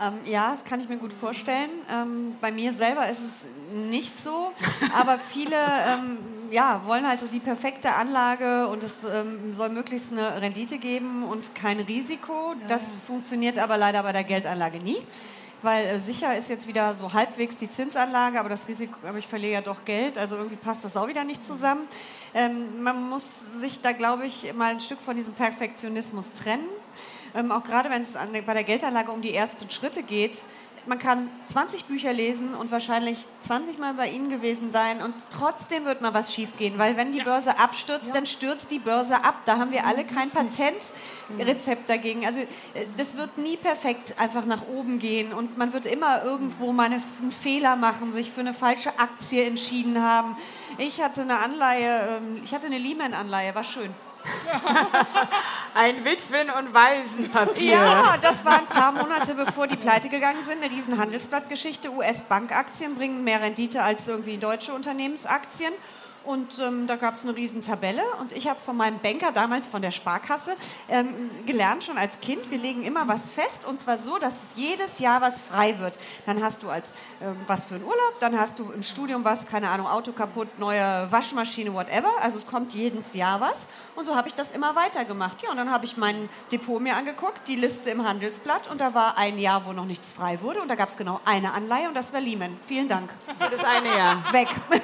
Ähm, 0.02 0.20
ja, 0.26 0.52
das 0.52 0.64
kann 0.66 0.80
ich 0.80 0.90
mir 0.90 0.98
gut 0.98 1.14
vorstellen. 1.14 1.70
Ähm, 1.92 2.36
bei 2.42 2.52
mir 2.52 2.74
selber 2.74 3.08
ist 3.08 3.20
es 3.20 3.46
nicht 3.72 4.18
so, 4.18 4.52
aber 5.00 5.20
viele 5.20 5.56
ähm, 5.56 6.18
ja, 6.50 6.82
wollen 6.86 7.08
halt 7.08 7.20
so 7.20 7.28
die 7.28 7.40
perfekte 7.40 7.94
Anlage 7.94 8.68
und 8.68 8.82
es 8.84 9.04
ähm, 9.04 9.54
soll 9.54 9.70
möglichst 9.70 10.12
eine 10.12 10.42
Rendite 10.42 10.80
geben 10.80 11.24
und 11.24 11.54
kein 11.54 11.80
Risiko. 11.80 12.54
Das 12.68 12.82
funktioniert 13.06 13.60
aber 13.60 13.78
leider 13.78 14.02
bei 14.02 14.12
der 14.12 14.24
Geldanlage 14.24 14.80
nie. 14.80 14.98
Weil 15.64 15.88
äh, 15.88 16.00
sicher 16.00 16.38
ist 16.38 16.50
jetzt 16.50 16.68
wieder 16.68 16.94
so 16.96 17.14
halbwegs 17.14 17.56
die 17.56 17.72
Zinsanlage, 17.72 18.40
aber 18.40 18.50
das 18.50 18.68
Risiko, 18.68 18.96
aber 19.08 19.18
ich 19.18 19.28
verliere 19.28 19.54
ja 19.54 19.62
doch 19.62 19.86
Geld, 19.86 20.18
also 20.18 20.36
irgendwie 20.36 20.58
passt 20.58 20.84
das 20.84 20.98
auch 20.98 21.08
wieder 21.08 21.24
nicht 21.24 21.44
zusammen. 21.44 21.88
Ähm, 22.34 22.84
man 22.84 23.10
muss 23.10 23.60
sich 23.60 23.80
da, 23.80 23.94
glaube 23.94 24.26
ich, 24.26 24.54
mal 24.54 24.72
ein 24.72 24.82
Stück 24.82 25.00
von 25.00 25.16
diesem 25.16 25.34
Perfektionismus 25.34 26.34
trennen. 26.34 26.68
Ähm, 27.34 27.52
auch 27.52 27.64
gerade 27.64 27.90
wenn 27.90 28.02
es 28.02 28.14
bei 28.46 28.54
der 28.54 28.64
Geldanlage 28.64 29.12
um 29.12 29.22
die 29.22 29.34
ersten 29.34 29.70
Schritte 29.72 30.04
geht. 30.04 30.40
Man 30.86 31.00
kann 31.00 31.30
20 31.46 31.86
Bücher 31.86 32.12
lesen 32.12 32.54
und 32.54 32.72
wahrscheinlich 32.72 33.18
20 33.42 33.80
Mal 33.80 33.94
bei 33.94 34.10
Ihnen 34.10 34.30
gewesen 34.30 34.72
sein 34.72 35.02
und 35.02 35.14
trotzdem 35.30 35.86
wird 35.86 36.02
mal 36.02 36.14
was 36.14 36.34
schiefgehen, 36.34 36.78
weil 36.78 36.98
wenn 36.98 37.12
die 37.12 37.20
ja. 37.20 37.24
Börse 37.24 37.58
abstürzt, 37.58 38.08
ja. 38.08 38.14
dann 38.14 38.26
stürzt 38.26 38.70
die 38.70 38.80
Börse 38.80 39.24
ab. 39.24 39.36
Da 39.46 39.58
haben 39.58 39.72
wir 39.72 39.86
alle 39.86 40.04
kein 40.04 40.30
Patentrezept 40.30 41.90
dagegen. 41.90 42.26
Also 42.26 42.42
äh, 42.42 42.86
das 42.98 43.16
wird 43.16 43.38
nie 43.38 43.56
perfekt 43.56 44.16
einfach 44.20 44.46
nach 44.46 44.68
oben 44.68 45.00
gehen 45.00 45.34
und 45.34 45.58
man 45.58 45.72
wird 45.72 45.86
immer 45.86 46.24
irgendwo 46.24 46.74
mal 46.74 46.86
einen 46.86 47.32
Fehler 47.32 47.76
machen, 47.76 48.12
sich 48.12 48.32
für 48.32 48.42
eine 48.42 48.54
falsche 48.54 49.00
Aktie 49.00 49.46
entschieden 49.46 50.02
haben. 50.02 50.36
Ich 50.78 51.02
hatte 51.02 51.22
eine 51.22 51.40
Anleihe, 51.40 52.18
ähm, 52.18 52.42
ich 52.44 52.54
hatte 52.54 52.68
eine 52.68 52.78
Lehman-Anleihe, 52.78 53.56
war 53.56 53.64
schön. 53.64 53.94
Ein 55.74 56.06
Witwen- 56.06 56.50
und 56.50 56.74
Waisenpapier. 56.74 57.74
Ja, 57.74 58.18
das 58.22 58.46
war 58.46 58.60
ein 58.60 58.68
paar 58.68 58.92
Monate 58.92 59.34
bevor 59.36 59.68
die 59.68 59.76
pleite 59.76 60.10
gegangen 60.10 60.44
sind. 60.44 60.64
Eine 60.64 60.72
riesen 60.72 60.98
Handelsblattgeschichte. 60.98 61.92
US-Bankaktien 61.92 62.96
bringen 62.96 63.24
mehr 63.24 63.42
Rendite 63.42 63.82
als 63.82 64.08
irgendwie 64.08 64.38
deutsche 64.38 64.74
Unternehmensaktien. 64.74 65.74
Und 66.26 66.58
ähm, 66.60 66.88
da 66.88 66.96
gab 66.96 67.16
es 67.16 67.24
eine 67.24 67.36
riesen 67.36 67.62
Tabelle 67.62 68.02
und 68.22 68.32
ich 68.32 68.48
habe 68.48 68.60
von 68.60 68.78
meinem 68.78 69.00
Banker 69.00 69.34
damals 69.34 69.68
von 69.68 69.82
der 69.82 69.92
Sparkasse 69.92 70.56
ähm, 70.88 71.30
gelernt, 71.46 71.84
schon 71.84 71.98
als 71.98 72.20
Kind, 72.22 72.50
wir 72.50 72.58
legen 72.58 72.84
immer 72.84 73.10
was 73.10 73.30
fest 73.30 73.66
und 73.66 73.80
zwar 73.80 73.98
so, 73.98 74.18
dass 74.18 74.54
jedes 74.56 75.00
Jahr 75.00 75.20
was 75.20 75.42
frei 75.42 75.80
wird. 75.80 76.00
Dann 76.26 76.42
hast 76.42 76.64
du 76.64 76.70
als 76.70 76.94
ähm, 77.22 77.36
was 77.48 77.66
für 77.66 77.76
einen 77.76 77.84
Urlaub, 77.84 78.20
dann 78.22 78.40
hast 78.40 78.60
du 78.60 78.72
im 78.72 78.84
Studium 78.84 79.26
was, 79.26 79.46
keine 79.48 79.70
Ahnung, 79.70 79.86
Auto 79.86 80.14
kaputt, 80.14 80.48
neue 80.60 81.12
Waschmaschine, 81.12 81.74
whatever. 81.74 82.10
Also 82.22 82.38
es 82.38 82.48
kommt 82.48 82.74
jedes 82.74 83.14
Jahr 83.14 83.42
was 83.42 83.66
und 83.96 84.06
so 84.06 84.16
habe 84.16 84.30
ich 84.30 84.36
das 84.36 84.52
immer 84.52 84.76
weitergemacht. 84.78 85.44
Ja, 85.44 85.52
und 85.52 85.58
dann 85.58 85.72
habe 85.72 85.84
ich 85.84 85.98
mein 85.98 86.30
Depot 86.54 86.82
mir 86.82 86.96
angeguckt, 86.96 87.50
die 87.50 87.58
Liste 87.58 87.90
im 87.90 88.08
Handelsblatt 88.08 88.72
und 88.72 88.80
da 88.80 88.94
war 88.94 89.18
ein 89.18 89.40
Jahr, 89.40 89.66
wo 89.66 89.74
noch 89.74 89.86
nichts 89.86 90.14
frei 90.14 90.40
wurde 90.40 90.62
und 90.62 90.70
da 90.70 90.76
gab 90.76 90.88
es 90.88 90.96
genau 90.96 91.20
eine 91.26 91.52
Anleihe 91.52 91.90
und 91.90 91.96
das 91.96 92.14
war 92.14 92.22
Lehman. 92.22 92.58
Vielen 92.66 92.88
Dank. 92.88 93.10
Für 93.38 93.50
das 93.50 93.66
eine 93.66 93.90
Jahr. 93.90 94.24
Weg. 94.32 94.48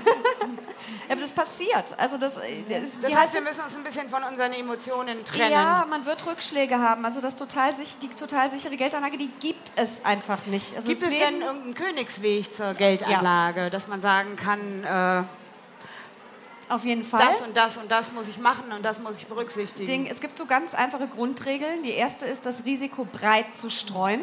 Das 1.36 1.48
passiert. 1.48 1.86
Also 1.98 2.18
das, 2.18 2.38
äh, 2.38 2.64
das, 2.68 2.84
das 3.02 3.16
heißt, 3.16 3.34
wir 3.34 3.42
müssen 3.42 3.62
uns 3.62 3.76
ein 3.76 3.84
bisschen 3.84 4.10
von 4.10 4.24
unseren 4.24 4.54
Emotionen 4.54 5.26
trennen. 5.26 5.52
Ja, 5.52 5.86
man 5.90 6.06
wird 6.06 6.26
Rückschläge 6.26 6.80
haben. 6.80 7.06
Also 7.06 7.22
das 7.22 7.36
total, 7.36 7.74
die 8.02 8.08
total 8.10 8.52
sichere 8.52 8.76
Geldanlage, 8.78 9.18
die 9.18 9.30
gibt 9.40 9.72
es 9.76 10.04
einfach 10.04 10.46
nicht. 10.46 10.76
Also 10.76 10.88
gibt 10.88 11.04
es 11.04 11.10
denn 11.10 11.42
irgendeinen 11.42 11.74
Königsweg 11.74 12.52
zur 12.52 12.74
Geldanlage, 12.74 13.62
ja. 13.62 13.70
dass 13.70 13.88
man 13.88 14.02
sagen 14.02 14.36
kann, 14.36 14.84
äh, 14.84 15.24
auf 16.70 16.86
jeden 16.86 17.04
Fall. 17.04 17.20
Das 17.20 17.42
und 17.42 17.58
das 17.58 17.78
und 17.78 17.92
das 17.92 18.12
muss 18.12 18.28
ich 18.28 18.38
machen 18.38 18.72
und 18.72 18.84
das 18.84 19.00
muss 19.00 19.18
ich 19.18 19.28
berücksichtigen. 19.28 20.06
Es 20.10 20.22
gibt 20.22 20.38
so 20.38 20.46
ganz 20.46 20.74
einfache 20.74 21.08
Grundregeln. 21.08 21.84
Die 21.84 21.92
erste 21.92 22.26
ist, 22.26 22.46
das 22.46 22.66
Risiko 22.66 23.06
breit 23.06 23.58
zu 23.58 23.70
streuen. 23.70 24.22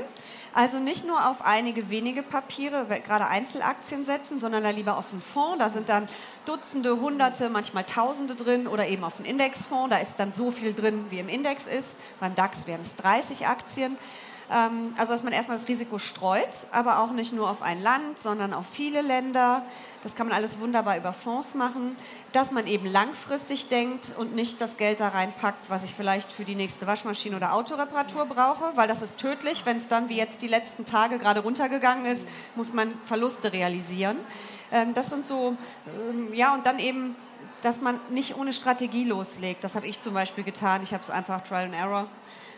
Also 0.54 0.78
nicht 0.78 1.06
nur 1.06 1.28
auf 1.28 1.44
einige 1.44 1.90
wenige 1.90 2.22
Papiere, 2.22 2.86
gerade 3.04 3.26
Einzelaktien 3.26 4.06
setzen, 4.06 4.38
sondern 4.38 4.62
da 4.62 4.70
lieber 4.70 4.96
auf 4.96 5.12
einen 5.12 5.20
Fonds. 5.20 5.58
Da 5.58 5.68
sind 5.68 5.88
dann 5.88 6.08
Dutzende, 6.46 6.98
Hunderte, 6.98 7.50
manchmal 7.50 7.84
Tausende 7.84 8.34
drin 8.34 8.66
oder 8.66 8.88
eben 8.88 9.04
auf 9.04 9.18
einen 9.18 9.26
Indexfonds. 9.26 9.90
Da 9.90 9.98
ist 9.98 10.14
dann 10.16 10.32
so 10.34 10.50
viel 10.50 10.72
drin, 10.72 11.06
wie 11.10 11.18
im 11.18 11.28
Index 11.28 11.66
ist. 11.66 11.96
Beim 12.20 12.34
DAX 12.34 12.66
wären 12.66 12.80
es 12.80 12.96
30 12.96 13.46
Aktien. 13.46 13.98
Ähm, 14.50 14.94
also 14.96 15.12
dass 15.12 15.24
man 15.24 15.32
erstmal 15.32 15.56
das 15.58 15.68
Risiko 15.68 15.98
streut, 15.98 16.66
aber 16.72 17.00
auch 17.00 17.10
nicht 17.10 17.32
nur 17.32 17.50
auf 17.50 17.62
ein 17.62 17.82
Land, 17.82 18.20
sondern 18.20 18.54
auf 18.54 18.66
viele 18.70 19.02
Länder. 19.02 19.62
Das 20.02 20.14
kann 20.14 20.28
man 20.28 20.36
alles 20.36 20.60
wunderbar 20.60 20.96
über 20.96 21.12
Fonds 21.12 21.54
machen. 21.54 21.96
Dass 22.32 22.52
man 22.52 22.66
eben 22.66 22.86
langfristig 22.86 23.68
denkt 23.68 24.12
und 24.16 24.34
nicht 24.34 24.60
das 24.60 24.76
Geld 24.76 25.00
da 25.00 25.08
reinpackt, 25.08 25.68
was 25.68 25.82
ich 25.82 25.94
vielleicht 25.94 26.32
für 26.32 26.44
die 26.44 26.54
nächste 26.54 26.86
Waschmaschine 26.86 27.36
oder 27.36 27.54
Autoreparatur 27.54 28.26
brauche, 28.26 28.76
weil 28.76 28.86
das 28.86 29.02
ist 29.02 29.18
tödlich. 29.18 29.66
Wenn 29.66 29.78
es 29.78 29.88
dann 29.88 30.08
wie 30.08 30.16
jetzt 30.16 30.42
die 30.42 30.48
letzten 30.48 30.84
Tage 30.84 31.18
gerade 31.18 31.40
runtergegangen 31.40 32.06
ist, 32.06 32.28
muss 32.54 32.72
man 32.72 32.94
Verluste 33.04 33.52
realisieren. 33.52 34.16
Ähm, 34.70 34.94
das 34.94 35.10
sind 35.10 35.24
so, 35.24 35.56
ähm, 35.86 36.32
ja, 36.34 36.54
und 36.54 36.66
dann 36.66 36.78
eben 36.78 37.16
dass 37.62 37.80
man 37.80 37.98
nicht 38.10 38.36
ohne 38.36 38.52
Strategie 38.52 39.02
loslegt. 39.02 39.64
Das 39.64 39.74
habe 39.74 39.88
ich 39.88 40.00
zum 40.00 40.14
Beispiel 40.14 40.44
getan. 40.44 40.82
Ich 40.84 40.92
habe 40.92 41.02
es 41.02 41.10
einfach 41.10 41.42
Trial 41.42 41.64
and 41.64 41.74
Error 41.74 42.06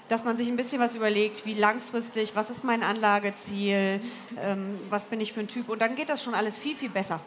dass 0.08 0.24
man 0.24 0.36
sich 0.36 0.48
ein 0.48 0.56
bisschen 0.56 0.80
was 0.80 0.94
überlegt, 0.94 1.44
wie 1.44 1.54
langfristig, 1.54 2.34
was 2.34 2.50
ist 2.50 2.64
mein 2.64 2.82
Anlageziel, 2.82 4.00
ähm, 4.40 4.80
was 4.90 5.04
bin 5.04 5.20
ich 5.20 5.32
für 5.32 5.40
ein 5.40 5.48
Typ. 5.48 5.68
Und 5.68 5.80
dann 5.80 5.94
geht 5.94 6.10
das 6.10 6.22
schon 6.22 6.34
alles 6.34 6.58
viel, 6.58 6.74
viel 6.74 6.88
besser. 6.88 7.20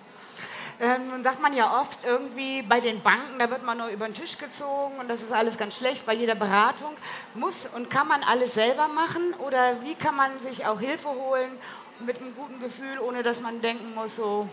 Ähm, 0.79 1.09
nun 1.11 1.21
sagt 1.21 1.39
man 1.39 1.53
ja 1.53 1.79
oft 1.79 2.03
irgendwie 2.03 2.63
bei 2.63 2.79
den 2.79 3.03
Banken, 3.03 3.38
da 3.38 3.51
wird 3.51 3.63
man 3.63 3.77
nur 3.77 3.89
über 3.89 4.07
den 4.07 4.15
Tisch 4.15 4.39
gezogen 4.39 4.97
und 4.99 5.07
das 5.07 5.21
ist 5.21 5.32
alles 5.32 5.59
ganz 5.59 5.75
schlecht 5.75 6.07
bei 6.07 6.13
jeder 6.13 6.34
Beratung. 6.34 6.95
Muss 7.36 7.67
und 7.67 7.91
kann 7.91 8.07
man 8.07 8.23
alles 8.23 8.55
selber 8.55 8.88
machen 8.88 9.36
oder 9.45 9.84
wie 9.84 9.93
kann 9.93 10.15
man 10.15 10.39
sich 10.39 10.65
auch 10.65 10.79
Hilfe 10.79 11.09
holen 11.09 11.51
mit 11.99 12.17
einem 12.17 12.36
guten 12.36 12.59
Gefühl, 12.59 12.97
ohne 12.99 13.21
dass 13.21 13.41
man 13.41 13.61
denken 13.61 13.93
muss, 13.93 14.15
so 14.15 14.49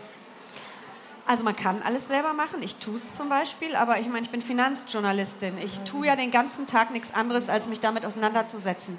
also 1.29 1.43
man 1.43 1.55
kann 1.55 1.83
alles 1.83 2.07
selber 2.07 2.33
machen. 2.33 2.63
Ich 2.63 2.77
tue 2.77 2.95
es 2.95 3.13
zum 3.13 3.29
Beispiel, 3.29 3.75
aber 3.75 3.99
ich 3.99 4.07
meine, 4.07 4.21
ich 4.21 4.31
bin 4.31 4.41
Finanzjournalistin. 4.41 5.59
Ich 5.63 5.77
tue 5.81 6.07
ja 6.07 6.15
den 6.15 6.31
ganzen 6.31 6.65
Tag 6.65 6.89
nichts 6.89 7.13
anderes, 7.13 7.49
als 7.49 7.67
mich 7.67 7.79
damit 7.79 8.03
auseinanderzusetzen. 8.03 8.97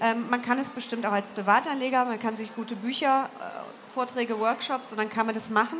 Ähm, 0.00 0.30
man 0.30 0.42
kann 0.42 0.60
es 0.60 0.68
bestimmt 0.68 1.04
auch 1.06 1.10
als 1.10 1.26
Privatanleger, 1.26 2.04
man 2.04 2.20
kann 2.20 2.36
sich 2.36 2.54
gute 2.54 2.76
Bücher, 2.76 3.28
äh, 3.40 3.92
Vorträge, 3.92 4.38
Workshops 4.38 4.92
und 4.92 4.98
dann 4.98 5.10
kann 5.10 5.26
man 5.26 5.34
das 5.34 5.50
machen. 5.50 5.78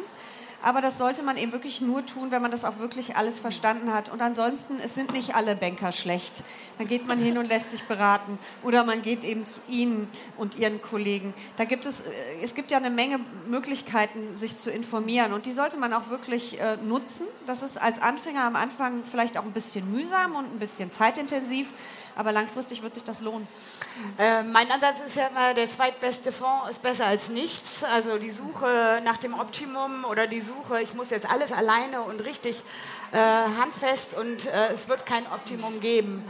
Aber 0.67 0.81
das 0.81 0.99
sollte 0.99 1.23
man 1.23 1.37
eben 1.37 1.53
wirklich 1.53 1.81
nur 1.81 2.05
tun, 2.05 2.33
wenn 2.33 2.43
man 2.43 2.51
das 2.51 2.65
auch 2.65 2.81
wirklich 2.81 3.15
alles 3.15 3.39
verstanden 3.39 3.95
hat. 3.95 4.09
Und 4.09 4.21
ansonsten, 4.21 4.81
es 4.85 4.97
sind 4.97 5.13
nicht 5.13 5.37
alle 5.37 5.55
Banker 5.55 5.93
schlecht. 5.93 6.43
Dann 6.77 6.89
geht 6.89 7.07
man 7.07 7.21
hin 7.21 7.39
und 7.39 7.47
lässt 7.47 7.71
sich 7.71 7.85
beraten. 7.85 8.37
Oder 8.65 8.83
man 8.83 9.01
geht 9.01 9.23
eben 9.23 9.47
zu 9.47 9.61
Ihnen 9.69 10.09
und 10.37 10.57
Ihren 10.57 10.83
Kollegen. 10.83 11.35
Da 11.57 11.67
gibt 11.67 11.87
es, 11.87 12.01
äh, 12.01 12.11
es 12.43 12.57
gibt 12.57 12.73
ja 12.73 12.79
eine 12.79 12.91
Menge 12.91 13.21
Möglichkeiten, 13.49 14.37
sich 14.37 14.59
zu 14.59 14.73
informieren. 14.73 15.35
Und 15.35 15.47
die 15.47 15.53
sollte 15.53 15.77
man 15.77 15.93
auch 15.93 16.11
wirklich 16.11 16.59
äh, 16.59 16.79
nutzen. 16.79 17.29
Das 17.47 17.63
ist 17.63 17.81
als 17.81 18.03
Anfänger 18.03 18.43
am 18.43 18.57
Anfang 18.57 19.05
vielleicht 19.09 19.39
auch 19.39 19.45
ein 19.45 19.53
bisschen 19.53 19.93
mühsam 19.93 20.35
und 20.35 20.47
ein 20.47 20.59
bisschen 20.59 20.91
zeitintensiv 20.91 21.69
aber 22.17 22.33
langfristig 22.33 22.83
wird 22.83 22.95
sich 22.95 23.05
das 23.05 23.21
lohnen. 23.21 23.47
Äh, 24.19 24.43
mein 24.43 24.71
Ansatz 24.71 25.01
ist 25.05 25.17
ja 25.17 25.29
immer, 25.29 25.55
der 25.55 25.69
zweitbeste 25.69 26.33
Fonds 26.33 26.71
ist 26.71 26.83
besser 26.83 27.07
als 27.07 27.29
nichts. 27.29 27.85
Also 27.85 28.19
die 28.19 28.31
Suche 28.31 29.01
nach 29.05 29.19
dem 29.19 29.35
Optimum 29.35 30.05
oder 30.05 30.27
die 30.27 30.41
Suche, 30.41 30.81
ich 30.81 30.95
muss 30.95 31.11
jetzt 31.11 31.31
alles 31.31 31.53
alleine 31.53 32.03
und 32.03 32.21
richtig 32.25 32.63
äh, 33.13 33.19
handfest 33.19 34.17
und 34.17 34.47
äh, 34.47 34.73
es 34.73 34.89
wird 34.89 35.07
kein 35.07 35.27
Optimum 35.27 35.81
geben. 35.81 36.25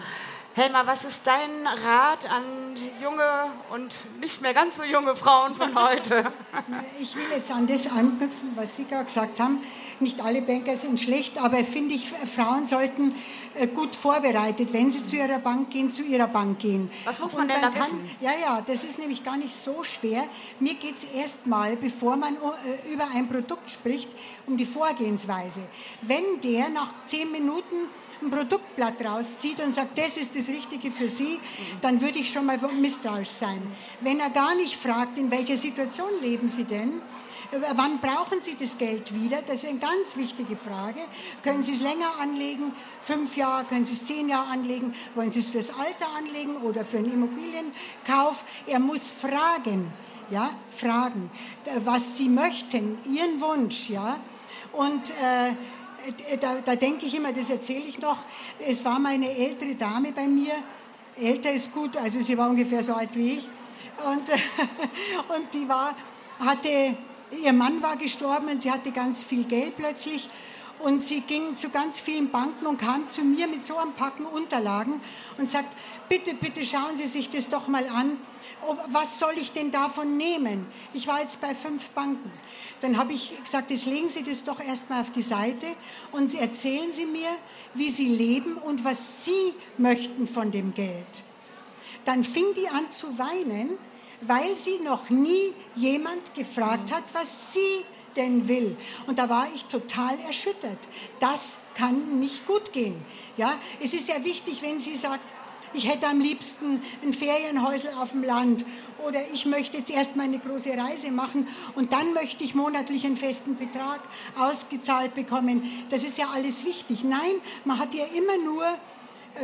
Helma, 0.55 0.87
was 0.87 1.05
ist 1.05 1.27
dein 1.27 1.67
Rat 1.67 2.31
an 2.31 2.75
junge 3.03 3.51
und 3.71 3.95
nicht 4.21 4.41
mehr 4.41 4.55
ganz 4.55 4.77
so 4.77 4.85
junge 4.85 5.15
Frauen 5.15 5.55
von 5.55 5.75
heute? 5.75 6.25
Ich 6.99 7.15
will 7.15 7.27
jetzt 7.31 7.51
an 7.51 7.67
das 7.67 7.87
anknüpfen, 7.91 8.53
was 8.57 8.77
Sie 8.77 8.87
gerade 8.87 9.05
gesagt 9.05 9.39
haben 9.39 9.63
nicht 10.01 10.21
alle 10.21 10.43
Banker 10.43 10.77
sind 10.77 11.01
schlecht, 11.01 11.39
aber 11.43 11.65
finde 11.65 11.95
ich, 11.95 12.11
Frauen 12.11 12.67
sollten 12.67 13.15
äh, 13.55 13.67
gut 13.67 13.95
vorbereitet, 13.95 14.73
wenn 14.73 14.91
sie 14.91 15.05
zu 15.05 15.17
ihrer 15.17 15.39
Bank 15.39 15.71
gehen, 15.71 15.91
zu 15.91 16.03
ihrer 16.03 16.27
Bank 16.29 16.59
gehen. 16.59 16.91
Was 17.05 17.19
muss 17.19 17.33
man 17.33 17.43
Und 17.43 17.49
denn 17.51 17.61
da 17.63 17.71
kann, 17.71 17.83
wissen? 17.83 18.11
Ja, 18.21 18.33
ja, 18.41 18.63
das 18.67 18.85
ist 18.85 18.99
nämlich 18.99 19.25
gar 19.25 19.37
nicht 19.37 19.55
so 19.55 19.83
schwer. 19.83 20.25
Mir 20.61 20.75
geht 20.75 20.97
es 20.97 21.05
erstmal, 21.05 21.77
bevor 21.77 22.17
man 22.17 22.35
äh, 22.35 22.93
über 22.93 23.07
ein 23.15 23.29
Produkt 23.29 23.71
spricht, 23.71 24.09
um 24.47 24.57
die 24.57 24.67
Vorgehensweise. 24.67 25.61
Wenn 26.03 26.41
der 26.43 26.69
nach 26.69 26.93
zehn 27.07 27.31
Minuten 27.33 27.77
ein 28.23 28.31
Produktblatt 28.31 29.05
rauszieht 29.05 29.61
und 29.61 29.73
sagt, 29.73 29.99
das 29.99 30.17
ist 30.17 30.35
das 30.37 30.49
Richtige 30.49 30.91
für 30.91 31.09
Sie, 31.09 31.39
dann 31.81 32.01
würde 32.01 32.19
ich 32.19 32.33
schon 32.33 32.47
mal 32.47 32.59
misstrauisch 32.81 33.29
sein. 33.29 33.61
Wenn 34.01 34.21
er 34.21 34.31
gar 34.31 34.55
nicht 34.55 34.77
fragt, 34.77 35.19
in 35.19 35.31
welcher 35.31 35.57
Situation 35.57 36.09
leben 36.23 36.49
Sie 36.49 36.65
denn, 36.65 37.03
Wann 37.51 38.01
brauchen 38.01 38.43
Sie 38.43 38.57
das 38.59 38.77
Geld 38.77 39.15
wieder? 39.15 39.43
Das 39.43 39.63
ist 39.63 39.69
eine 39.69 39.79
ganz 39.79 40.17
wichtige 40.17 40.57
Frage. 40.57 41.01
Können 41.43 41.63
Sie 41.63 41.73
es 41.73 41.81
länger 41.81 42.11
anlegen? 42.21 42.73
Fünf 43.01 43.37
Jahre? 43.37 43.65
Können 43.65 43.87
Sie 43.87 43.93
es 43.93 44.05
zehn 44.05 44.29
Jahre 44.29 44.51
anlegen? 44.51 44.95
Wollen 45.15 45.31
Sie 45.31 45.39
es 45.39 45.51
fürs 45.51 45.71
Alter 45.71 46.09
anlegen 46.17 46.57
oder 46.57 46.85
für 46.85 46.99
einen 46.99 47.13
Immobilienkauf? 47.13 48.45
Er 48.67 48.81
muss 48.81 49.11
fragen, 49.11 49.93
ja, 50.31 50.51
fragen, 50.69 51.31
was 51.85 52.17
Sie 52.17 52.29
möchten, 52.29 52.99
Ihren 53.07 53.41
Wunsch, 53.41 53.91
ja. 53.91 54.19
Und 54.73 55.11
äh, 55.11 56.37
da, 56.41 56.57
da 56.65 56.77
denke 56.77 57.07
ich 57.07 57.15
immer, 57.15 57.33
das 57.33 57.51
erzähle 57.51 57.85
ich 57.87 58.01
noch. 58.01 58.19
Es 58.59 58.85
war 58.85 58.99
meine 58.99 59.31
ältere 59.31 59.75
Dame 59.75 60.13
bei 60.13 60.27
mir. 60.27 60.53
Älter 61.17 61.53
ist 61.53 61.73
gut, 61.73 61.97
also 61.97 62.21
sie 62.21 62.37
war 62.37 62.51
ungefähr 62.51 62.83
so 62.83 62.95
alt 62.95 63.15
wie 63.15 63.39
ich. 63.39 63.49
Und, 64.05 64.31
und 65.37 65.55
die 65.55 65.67
war, 65.69 65.97
hatte 66.41 66.97
Ihr 67.31 67.53
Mann 67.53 67.83
war 67.83 67.97
gestorben 67.97 68.49
und 68.49 68.63
sie 68.63 68.71
hatte 68.71 68.93
ganz 68.93 69.25
viel 69.25 69.45
Geld 69.45 69.77
plötzlich. 69.77 70.29
Und 70.79 71.05
sie 71.05 71.23
ging 71.23 71.57
zu 71.57 71.71
ganz 71.71 72.01
vielen 72.01 72.31
Banken 72.31 72.67
und 72.67 72.79
kam 72.79 73.09
zu 73.09 73.23
mir 73.23 73.49
mit 73.49 73.65
so 73.65 73.79
einem 73.79 73.93
Packen 73.95 74.27
Unterlagen 74.27 75.01
und 75.39 75.49
sagt, 75.49 75.75
bitte, 76.09 76.35
bitte 76.35 76.65
schauen 76.65 76.97
Sie 76.97 77.07
sich 77.07 77.31
das 77.31 77.49
doch 77.49 77.67
mal 77.67 77.87
an. 77.89 78.19
Was 78.89 79.19
soll 79.19 79.35
ich 79.39 79.53
denn 79.53 79.71
davon 79.71 80.17
nehmen? 80.17 80.67
Ich 80.93 81.07
war 81.07 81.21
jetzt 81.21 81.41
bei 81.41 81.55
fünf 81.55 81.91
Banken. 81.91 82.31
Dann 82.81 82.99
habe 82.99 83.13
ich 83.13 83.33
gesagt, 83.43 83.71
jetzt 83.71 83.87
legen 83.87 84.09
Sie 84.09 84.23
das 84.23 84.45
doch 84.45 84.61
erstmal 84.61 85.01
auf 85.01 85.11
die 85.11 85.23
Seite 85.23 85.67
und 86.13 86.35
erzählen 86.35 86.93
Sie 86.93 87.07
mir, 87.07 87.31
wie 87.75 87.89
Sie 87.89 88.09
leben 88.09 88.57
und 88.57 88.85
was 88.85 89.25
Sie 89.25 89.55
möchten 89.79 90.27
von 90.27 90.51
dem 90.51 90.75
Geld. 90.75 91.25
Dann 92.05 92.23
fing 92.23 92.45
die 92.55 92.69
an 92.69 92.91
zu 92.91 93.19
weinen 93.19 93.79
weil 94.21 94.57
sie 94.59 94.79
noch 94.85 95.11
nie 95.11 95.53
jemand 95.75 96.35
gefragt 96.35 96.93
hat, 96.93 97.05
was 97.13 97.53
sie 97.53 97.85
denn 98.17 98.49
will. 98.49 98.77
Und 99.07 99.19
da 99.19 99.29
war 99.29 99.47
ich 99.55 99.65
total 99.67 100.19
erschüttert. 100.27 100.79
Das 101.21 101.59
kann 101.75 102.19
nicht 102.19 102.47
gut 102.47 102.73
gehen. 102.73 102.97
Ja, 103.37 103.55
es 103.83 103.93
ist 103.93 104.09
ja 104.09 104.25
wichtig, 104.25 104.63
wenn 104.63 104.81
sie 104.81 104.97
sagt, 104.97 105.35
ich 105.75 105.87
hätte 105.89 106.07
am 106.07 106.21
liebsten 106.21 106.83
ein 107.03 107.13
Ferienhäusel 107.13 107.91
auf 108.01 108.13
dem 108.13 108.25
Land 108.25 108.65
oder 109.05 109.21
ich 109.33 109.45
möchte 109.45 109.77
jetzt 109.77 109.91
erst 109.91 110.17
mal 110.17 110.23
eine 110.23 110.39
große 110.39 110.71
Reise 110.71 111.11
machen 111.11 111.47
und 111.75 111.93
dann 111.93 112.15
möchte 112.15 112.45
ich 112.45 112.55
monatlich 112.55 113.05
einen 113.05 113.19
festen 113.19 113.57
Betrag 113.57 114.01
ausgezahlt 114.39 115.15
bekommen. 115.15 115.71
Das 115.91 116.03
ist 116.03 116.17
ja 116.17 116.29
alles 116.35 116.65
wichtig. 116.65 117.05
Nein, 117.05 117.35
man 117.65 117.79
hat 117.79 117.93
ja 117.93 118.05
immer 118.17 118.39
nur 118.43 118.65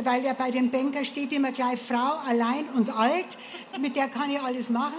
weil 0.01 0.23
ja 0.23 0.33
bei 0.33 0.51
dem 0.51 0.71
Banker 0.71 1.05
steht 1.05 1.31
immer 1.31 1.51
gleich 1.51 1.79
Frau, 1.79 2.17
allein 2.27 2.65
und 2.75 2.95
alt, 2.97 3.37
mit 3.79 3.95
der 3.95 4.07
kann 4.07 4.29
ich 4.29 4.39
alles 4.39 4.69
machen, 4.69 4.97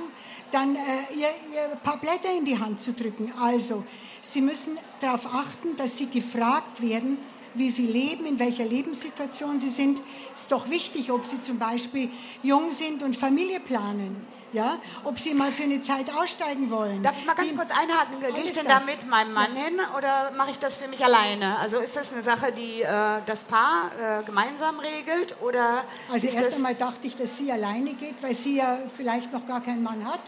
dann 0.51 0.77
äh, 0.77 0.79
ihr, 1.15 1.29
ihr 1.53 1.73
ein 1.73 1.81
paar 1.83 1.99
Blätter 1.99 2.31
in 2.37 2.45
die 2.45 2.59
Hand 2.59 2.81
zu 2.81 2.93
drücken. 2.93 3.33
Also, 3.41 3.85
Sie 4.21 4.41
müssen 4.41 4.79
darauf 5.01 5.27
achten, 5.35 5.77
dass 5.77 5.99
Sie 5.99 6.09
gefragt 6.09 6.81
werden, 6.81 7.19
wie 7.55 7.69
Sie 7.69 7.87
leben, 7.87 8.27
in 8.27 8.39
welcher 8.39 8.65
Lebenssituation 8.65 9.61
Sie 9.61 9.69
sind. 9.69 10.03
Es 10.35 10.43
ist 10.43 10.53
doch 10.53 10.71
wichtig, 10.71 11.11
ob 11.13 11.25
Sie 11.25 11.41
zum 11.43 11.59
Beispiel 11.59 12.11
jung 12.43 12.71
sind 12.71 13.03
und 13.03 13.17
Familie 13.17 13.61
planen 13.61 14.34
ja, 14.55 14.79
ob 15.03 15.19
sie 15.19 15.35
mal 15.35 15.53
für 15.53 15.65
eine 15.65 15.83
Zeit 15.83 16.07
aussteigen 16.15 16.71
wollen. 16.71 17.03
Darf 17.03 17.19
ich 17.19 17.27
mal 17.27 17.35
ganz 17.35 17.51
die, 17.51 17.57
kurz 17.57 17.71
einhaken? 17.71 18.21
Gehe 18.21 18.45
ich 18.45 18.53
denn 18.53 18.67
da 18.67 18.81
mit 18.81 19.07
meinem 19.09 19.33
Mann 19.33 19.55
ja. 19.57 19.65
hin 19.65 19.81
oder 19.99 20.31
mache 20.37 20.53
ich 20.53 20.59
das 20.59 20.77
für 20.77 20.89
mich 20.89 21.05
alleine? 21.05 21.59
Also 21.59 21.79
ist 21.79 21.97
das 21.97 22.13
eine 22.13 22.23
Sache, 22.23 22.53
die 22.53 22.83
äh, 22.83 23.21
das 23.27 23.43
Paar 23.45 23.91
äh, 23.99 24.23
gemeinsam 24.23 24.79
regelt? 24.79 25.37
Oder 25.43 25.85
also 26.11 26.29
erst 26.29 26.55
einmal 26.55 26.77
dachte 26.77 27.07
ich, 27.07 27.17
dass 27.17 27.37
sie 27.37 27.51
alleine 27.51 27.95
geht, 27.95 28.23
weil 28.23 28.35
sie 28.35 28.57
ja 28.57 28.79
vielleicht 28.97 29.33
noch 29.33 29.47
gar 29.47 29.61
keinen 29.61 29.83
Mann 29.83 30.05
hat 30.05 30.21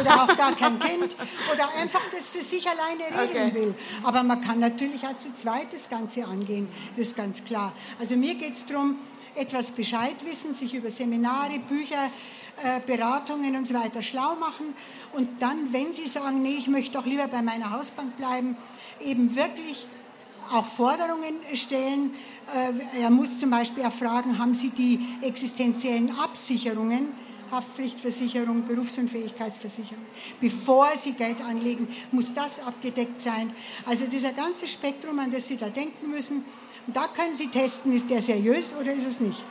oder 0.00 0.24
auch 0.24 0.36
gar 0.36 0.56
kein 0.56 0.78
Kind 0.78 1.14
oder 1.52 1.68
einfach 1.78 2.02
das 2.10 2.30
für 2.30 2.42
sich 2.42 2.66
alleine 2.66 3.22
regeln 3.22 3.50
okay. 3.50 3.54
will. 3.54 3.74
Aber 4.02 4.22
man 4.22 4.40
kann 4.40 4.60
natürlich 4.60 5.06
auch 5.06 5.16
zu 5.18 5.34
zweit 5.34 5.72
das 5.72 5.90
Ganze 5.90 6.24
angehen, 6.24 6.72
das 6.96 7.08
ist 7.08 7.16
ganz 7.16 7.44
klar. 7.44 7.72
Also 8.00 8.16
mir 8.16 8.34
geht 8.34 8.54
es 8.54 8.64
darum, 8.64 8.98
etwas 9.34 9.72
Bescheid 9.72 10.16
wissen, 10.24 10.54
sich 10.54 10.74
über 10.74 10.90
Seminare, 10.90 11.58
Bücher, 11.58 12.10
Beratungen 12.86 13.56
und 13.56 13.66
so 13.66 13.74
weiter 13.74 14.02
schlau 14.02 14.36
machen 14.36 14.74
und 15.12 15.42
dann, 15.42 15.72
wenn 15.72 15.92
Sie 15.92 16.06
sagen, 16.06 16.42
nee, 16.42 16.56
ich 16.56 16.68
möchte 16.68 16.92
doch 16.98 17.06
lieber 17.06 17.28
bei 17.28 17.42
meiner 17.42 17.70
Hausbank 17.70 18.16
bleiben, 18.16 18.56
eben 19.00 19.36
wirklich 19.36 19.86
auch 20.52 20.66
Forderungen 20.66 21.34
stellen. 21.54 22.14
Äh, 22.54 23.02
er 23.02 23.10
muss 23.10 23.38
zum 23.38 23.50
Beispiel 23.50 23.84
auch 23.84 23.92
fragen, 23.92 24.38
haben 24.38 24.54
Sie 24.54 24.70
die 24.70 25.00
existenziellen 25.22 26.16
Absicherungen, 26.18 27.08
Haftpflichtversicherung, 27.50 28.66
Berufsunfähigkeitsversicherung. 28.66 30.04
Bevor 30.40 30.88
Sie 30.96 31.12
Geld 31.12 31.40
anlegen, 31.42 31.88
muss 32.10 32.34
das 32.34 32.60
abgedeckt 32.60 33.22
sein. 33.22 33.52
Also 33.86 34.06
dieser 34.06 34.32
ganze 34.32 34.66
Spektrum, 34.66 35.18
an 35.18 35.30
das 35.30 35.48
Sie 35.48 35.56
da 35.56 35.68
denken 35.68 36.10
müssen. 36.10 36.44
Da 36.86 37.06
können 37.08 37.36
Sie 37.36 37.46
testen, 37.48 37.92
ist 37.92 38.10
der 38.10 38.20
seriös 38.20 38.74
oder 38.78 38.92
ist 38.92 39.06
es 39.06 39.20
nicht. 39.20 39.42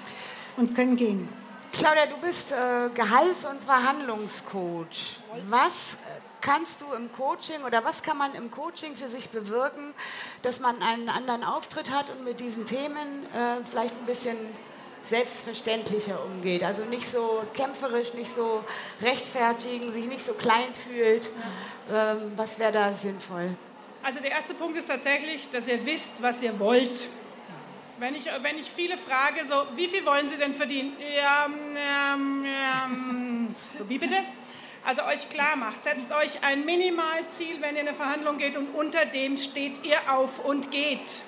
Und 0.58 0.76
können 0.76 0.96
gehen. 0.96 1.43
Claudia, 1.74 2.06
du 2.06 2.18
bist 2.18 2.52
äh, 2.52 2.90
Gehalts- 2.94 3.46
und 3.46 3.64
Verhandlungscoach. 3.64 5.18
Was 5.50 5.96
äh, 5.96 5.98
kannst 6.40 6.82
du 6.82 6.94
im 6.94 7.12
Coaching 7.12 7.64
oder 7.64 7.84
was 7.84 8.04
kann 8.04 8.16
man 8.16 8.36
im 8.36 8.52
Coaching 8.52 8.96
für 8.96 9.10
sich 9.10 9.30
bewirken, 9.30 9.96
dass 10.44 10.60
man 10.60 10.84
einen 10.84 11.10
anderen 11.10 11.44
Auftritt 11.44 11.90
hat 11.90 12.12
und 12.12 12.24
mit 12.24 12.40
diesen 12.40 12.68
Themen 12.68 13.26
äh, 13.34 13.66
vielleicht 13.66 13.96
ein 13.96 14.06
bisschen 14.06 14.38
selbstverständlicher 15.10 16.24
umgeht? 16.24 16.64
Also 16.64 16.84
nicht 16.84 17.10
so 17.10 17.44
kämpferisch, 17.56 18.14
nicht 18.14 18.34
so 18.34 18.64
rechtfertigen, 19.02 19.92
sich 19.92 20.06
nicht 20.06 20.24
so 20.24 20.34
klein 20.34 20.72
fühlt. 20.76 21.32
Ähm, 21.92 22.34
was 22.36 22.60
wäre 22.60 22.72
da 22.72 22.94
sinnvoll? 22.94 23.50
Also 24.04 24.20
der 24.20 24.30
erste 24.30 24.54
Punkt 24.54 24.78
ist 24.78 24.90
tatsächlich, 24.90 25.50
dass 25.50 25.68
ihr 25.68 25.84
wisst, 25.84 26.22
was 26.22 26.44
ihr 26.44 26.60
wollt. 26.60 27.10
Wenn 28.04 28.16
ich, 28.16 28.26
wenn 28.26 28.58
ich 28.58 28.70
viele 28.70 28.98
frage, 28.98 29.46
so, 29.48 29.66
wie 29.78 29.88
viel 29.88 30.06
wollen 30.06 30.28
Sie 30.28 30.36
denn 30.36 30.54
verdienen? 30.54 30.94
Ja, 31.16 31.46
ähm, 31.46 32.46
ähm, 32.46 33.56
so, 33.80 33.88
wie 33.88 33.98
bitte? 33.98 34.18
Also 34.84 35.04
euch 35.04 35.30
klar 35.30 35.56
macht, 35.56 35.86
setzt 35.86 36.12
euch 36.12 36.44
ein 36.44 36.66
Minimalziel, 36.66 37.62
wenn 37.62 37.76
ihr 37.76 37.82
in 37.84 37.88
eine 37.88 37.96
Verhandlung 37.96 38.38
geht 38.38 38.58
und 38.58 38.76
unter 38.76 39.06
dem 39.06 39.38
steht 39.38 39.86
ihr 39.86 40.00
auf 40.14 40.44
und 40.44 40.70
geht. 40.70 41.24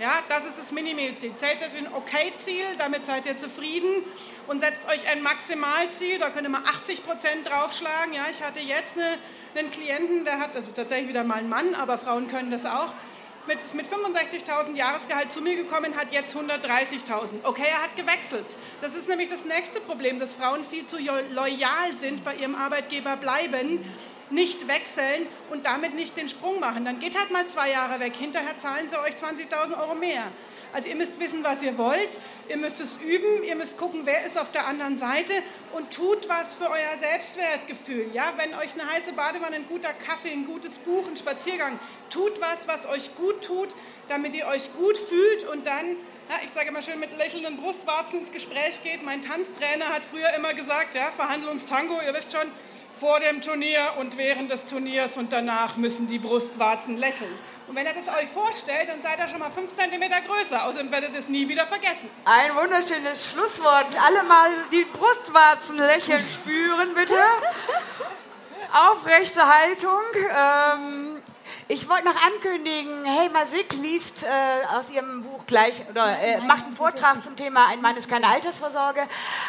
Ja, 0.00 0.24
das 0.28 0.46
ist 0.46 0.58
das 0.58 0.72
Minimalziel. 0.72 1.36
Zählt 1.36 1.62
euch 1.62 1.76
ein 1.78 1.94
Okay-Ziel, 1.94 2.64
damit 2.78 3.06
seid 3.06 3.24
ihr 3.26 3.38
zufrieden 3.38 4.02
und 4.48 4.62
setzt 4.62 4.88
euch 4.88 5.06
ein 5.06 5.22
Maximalziel, 5.22 6.18
da 6.18 6.30
könnt 6.30 6.48
ihr 6.48 6.50
mal 6.50 6.64
80 6.64 7.06
Prozent 7.06 7.46
draufschlagen. 7.46 8.12
Ja, 8.12 8.24
ich 8.28 8.42
hatte 8.42 8.58
jetzt 8.58 8.98
eine, 8.98 9.18
einen 9.54 9.70
Klienten, 9.70 10.24
der 10.24 10.40
hat, 10.40 10.56
also 10.56 10.72
tatsächlich 10.72 11.10
wieder 11.10 11.22
mal 11.22 11.36
einen 11.36 11.48
Mann, 11.48 11.76
aber 11.76 11.96
Frauen 11.96 12.26
können 12.26 12.50
das 12.50 12.64
auch, 12.64 12.92
ist 13.54 13.74
mit 13.74 13.86
65.000 13.86 14.74
Jahresgehalt 14.74 15.30
zu 15.32 15.40
mir 15.40 15.56
gekommen, 15.56 15.94
hat 15.96 16.10
jetzt 16.12 16.34
130.000. 16.34 17.44
Okay, 17.44 17.64
er 17.70 17.82
hat 17.82 17.96
gewechselt. 17.96 18.46
Das 18.80 18.94
ist 18.94 19.08
nämlich 19.08 19.28
das 19.28 19.44
nächste 19.44 19.80
Problem, 19.80 20.18
dass 20.18 20.34
Frauen 20.34 20.64
viel 20.64 20.86
zu 20.86 20.96
loyal 20.98 21.92
sind, 22.00 22.24
bei 22.24 22.34
ihrem 22.34 22.54
Arbeitgeber 22.54 23.16
bleiben, 23.16 23.84
nicht 24.30 24.66
wechseln 24.66 25.26
und 25.50 25.66
damit 25.66 25.94
nicht 25.94 26.16
den 26.16 26.28
Sprung 26.28 26.58
machen. 26.58 26.84
Dann 26.84 26.98
geht 26.98 27.18
halt 27.18 27.30
mal 27.30 27.46
zwei 27.46 27.70
Jahre 27.70 28.00
weg. 28.00 28.14
Hinterher 28.16 28.58
zahlen 28.58 28.88
sie 28.90 28.98
euch 28.98 29.14
20.000 29.14 29.80
Euro 29.80 29.94
mehr. 29.94 30.24
Also 30.76 30.90
ihr 30.90 30.96
müsst 30.96 31.18
wissen, 31.18 31.42
was 31.42 31.62
ihr 31.62 31.78
wollt, 31.78 32.18
ihr 32.50 32.58
müsst 32.58 32.82
es 32.82 32.96
üben, 32.96 33.42
ihr 33.44 33.56
müsst 33.56 33.78
gucken, 33.78 34.02
wer 34.04 34.26
ist 34.26 34.38
auf 34.38 34.52
der 34.52 34.66
anderen 34.66 34.98
Seite 34.98 35.32
und 35.72 35.90
tut 35.90 36.28
was 36.28 36.54
für 36.54 36.68
euer 36.68 36.98
Selbstwertgefühl. 37.00 38.10
Ja, 38.12 38.34
wenn 38.36 38.52
euch 38.52 38.74
eine 38.74 38.86
heiße 38.86 39.14
Badewanne, 39.14 39.56
ein 39.56 39.66
guter 39.66 39.94
Kaffee, 39.94 40.32
ein 40.32 40.44
gutes 40.44 40.76
Buch, 40.76 41.08
ein 41.08 41.16
Spaziergang, 41.16 41.78
tut 42.10 42.38
was, 42.42 42.68
was 42.68 42.84
euch 42.84 43.16
gut 43.16 43.42
tut, 43.42 43.70
damit 44.08 44.34
ihr 44.34 44.48
euch 44.48 44.70
gut 44.74 44.98
fühlt 44.98 45.44
und 45.44 45.66
dann 45.66 45.96
ja, 46.28 46.36
ich 46.44 46.50
sage 46.50 46.68
immer 46.68 46.82
schön, 46.82 46.98
mit 46.98 47.16
lächelnden 47.16 47.56
Brustwarzen 47.56 48.20
ins 48.20 48.32
Gespräch 48.32 48.82
geht. 48.82 49.04
Mein 49.04 49.22
Tanztrainer 49.22 49.86
hat 49.86 50.04
früher 50.04 50.32
immer 50.34 50.54
gesagt, 50.54 50.94
ja, 50.94 51.10
Verhandlungstango, 51.10 52.00
ihr 52.04 52.12
wisst 52.14 52.32
schon, 52.32 52.50
vor 52.98 53.20
dem 53.20 53.42
Turnier 53.42 53.92
und 53.98 54.16
während 54.16 54.50
des 54.50 54.64
Turniers 54.64 55.16
und 55.16 55.32
danach 55.32 55.76
müssen 55.76 56.08
die 56.08 56.18
Brustwarzen 56.18 56.96
lächeln. 56.96 57.32
Und 57.68 57.76
wenn 57.76 57.84
ihr 57.84 57.92
das 57.92 58.08
euch 58.08 58.28
vorstellt, 58.28 58.88
dann 58.88 59.02
seid 59.02 59.18
ihr 59.18 59.28
schon 59.28 59.40
mal 59.40 59.50
5 59.50 59.72
cm 59.74 60.00
größer. 60.26 60.64
Außerdem 60.64 60.90
werdet 60.90 61.12
ihr 61.12 61.18
es 61.18 61.28
nie 61.28 61.48
wieder 61.48 61.66
vergessen. 61.66 62.08
Ein 62.24 62.54
wunderschönes 62.54 63.30
Schlusswort. 63.30 63.86
Alle 64.02 64.22
mal 64.22 64.50
die 64.72 64.84
Brustwarzen 64.84 65.76
lächeln 65.76 66.24
spüren, 66.32 66.94
bitte. 66.94 67.18
Aufrechte 68.72 69.42
Haltung. 69.46 70.02
Ähm, 70.30 71.22
ich 71.68 71.88
wollte 71.88 72.04
noch 72.04 72.14
ankündigen, 72.14 73.04
hey 73.04 73.28
Masik 73.28 73.72
liest 73.82 74.22
äh, 74.22 74.66
aus 74.72 74.88
ihrem 74.88 75.25
gleich 75.46 75.74
oder 75.88 76.18
äh, 76.20 76.40
macht 76.40 76.66
einen 76.66 76.76
Vortrag 76.76 77.22
zum 77.22 77.36
Thema 77.36 77.66
Ein 77.66 77.80
Mann 77.80 77.96
ist 77.96 78.08
keine 78.08 78.28
Altersvorsorge, 78.28 79.02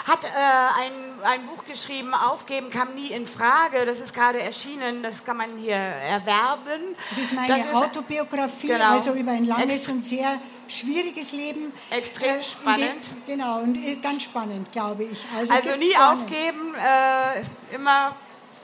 hat 0.06 0.24
äh, 0.24 0.28
ein, 0.28 0.91
ein 1.24 1.45
Buch 1.45 1.66
geschrieben, 1.66 2.14
Aufgeben 2.14 2.70
kam 2.70 2.93
nie 2.95 3.08
in 3.08 3.28
Frage. 3.28 3.86
Das 3.86 4.00
ist 4.00 4.14
gerade 4.14 4.39
erschienen, 4.39 5.04
das 5.04 5.24
kann 5.24 5.38
man 5.38 5.58
hier 5.58 5.76
erwerben. 5.76 6.95
Das 7.10 7.18
ist 7.20 7.34
meine 7.34 7.58
das 7.58 7.74
Autobiografie, 7.74 8.68
genau, 8.68 8.91
also 8.91 9.14
über 9.14 9.32
ein 9.32 9.45
langes 9.45 9.89
und 9.89 10.06
sehr 10.06 10.39
schwieriges 10.68 11.32
Leben. 11.32 11.74
Extrem 11.89 12.43
spannend. 12.43 13.06
Dem, 13.28 13.38
genau, 13.38 13.60
und 13.60 13.76
äh, 13.76 13.95
ganz 13.95 14.24
spannend, 14.24 14.72
glaube 14.72 15.06
ich. 15.06 15.26
Also, 15.36 15.54
also 15.54 15.76
nie 15.76 15.91
spannend. 15.91 16.24
aufgeben, 16.24 16.76
äh, 16.76 17.76
immer 17.76 18.16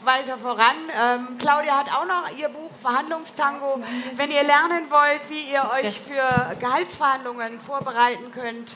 weiter 0.05 0.37
voran. 0.37 0.75
Ähm, 0.95 1.37
Claudia 1.37 1.77
hat 1.77 1.91
auch 1.91 2.05
noch 2.05 2.37
ihr 2.37 2.49
Buch 2.49 2.71
Verhandlungstango. 2.81 3.83
Wenn 4.13 4.31
ihr 4.31 4.43
lernen 4.43 4.89
wollt, 4.89 5.29
wie 5.29 5.51
ihr 5.51 5.63
euch 5.63 5.99
für 5.99 6.55
Gehaltsverhandlungen 6.59 7.59
vorbereiten 7.59 8.31
könnt, 8.31 8.75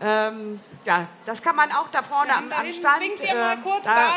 ähm, 0.00 0.60
ja, 0.84 1.06
das 1.24 1.42
kann 1.42 1.56
man 1.56 1.72
auch 1.72 1.88
da 1.90 2.02
vorne 2.02 2.34
am, 2.34 2.52
am 2.52 2.72
Stand. 2.72 3.00
Winkt 3.00 3.24
ihr 3.24 3.34
mal 3.34 3.54
äh, 3.54 3.62
kurz 3.62 3.84
da, 3.84 3.94
da. 3.94 4.10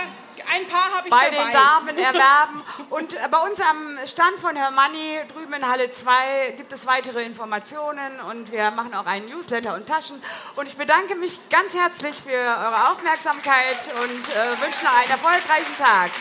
Ein 0.53 0.67
paar 0.67 0.97
habe 0.97 1.07
ich 1.07 1.13
bei 1.13 1.29
dabei. 1.29 1.43
den 1.43 1.53
Damen 1.53 1.97
erwerben. 1.97 2.63
Und 2.89 3.13
äh, 3.13 3.27
bei 3.29 3.37
uns 3.39 3.59
am 3.61 3.97
Stand 4.05 4.39
von 4.39 4.55
Herr 4.55 4.71
Manni 4.71 5.19
drüben 5.33 5.53
in 5.53 5.67
Halle 5.67 5.91
2 5.91 6.53
gibt 6.57 6.71
es 6.73 6.85
weitere 6.85 7.23
Informationen 7.23 8.19
und 8.29 8.51
wir 8.51 8.71
machen 8.71 8.93
auch 8.93 9.05
einen 9.05 9.29
Newsletter 9.29 9.75
und 9.75 9.87
Taschen. 9.87 10.21
Und 10.55 10.67
ich 10.67 10.75
bedanke 10.77 11.15
mich 11.15 11.39
ganz 11.49 11.73
herzlich 11.73 12.15
für 12.15 12.37
eure 12.37 12.91
Aufmerksamkeit 12.91 13.77
und 14.03 14.29
äh, 14.29 14.61
wünsche 14.61 14.85
noch 14.85 14.93
einen 14.93 15.11
erfolgreichen 15.11 15.75
Tag. 15.77 16.11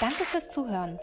Danke 0.00 0.24
fürs 0.24 0.50
Zuhören. 0.50 0.98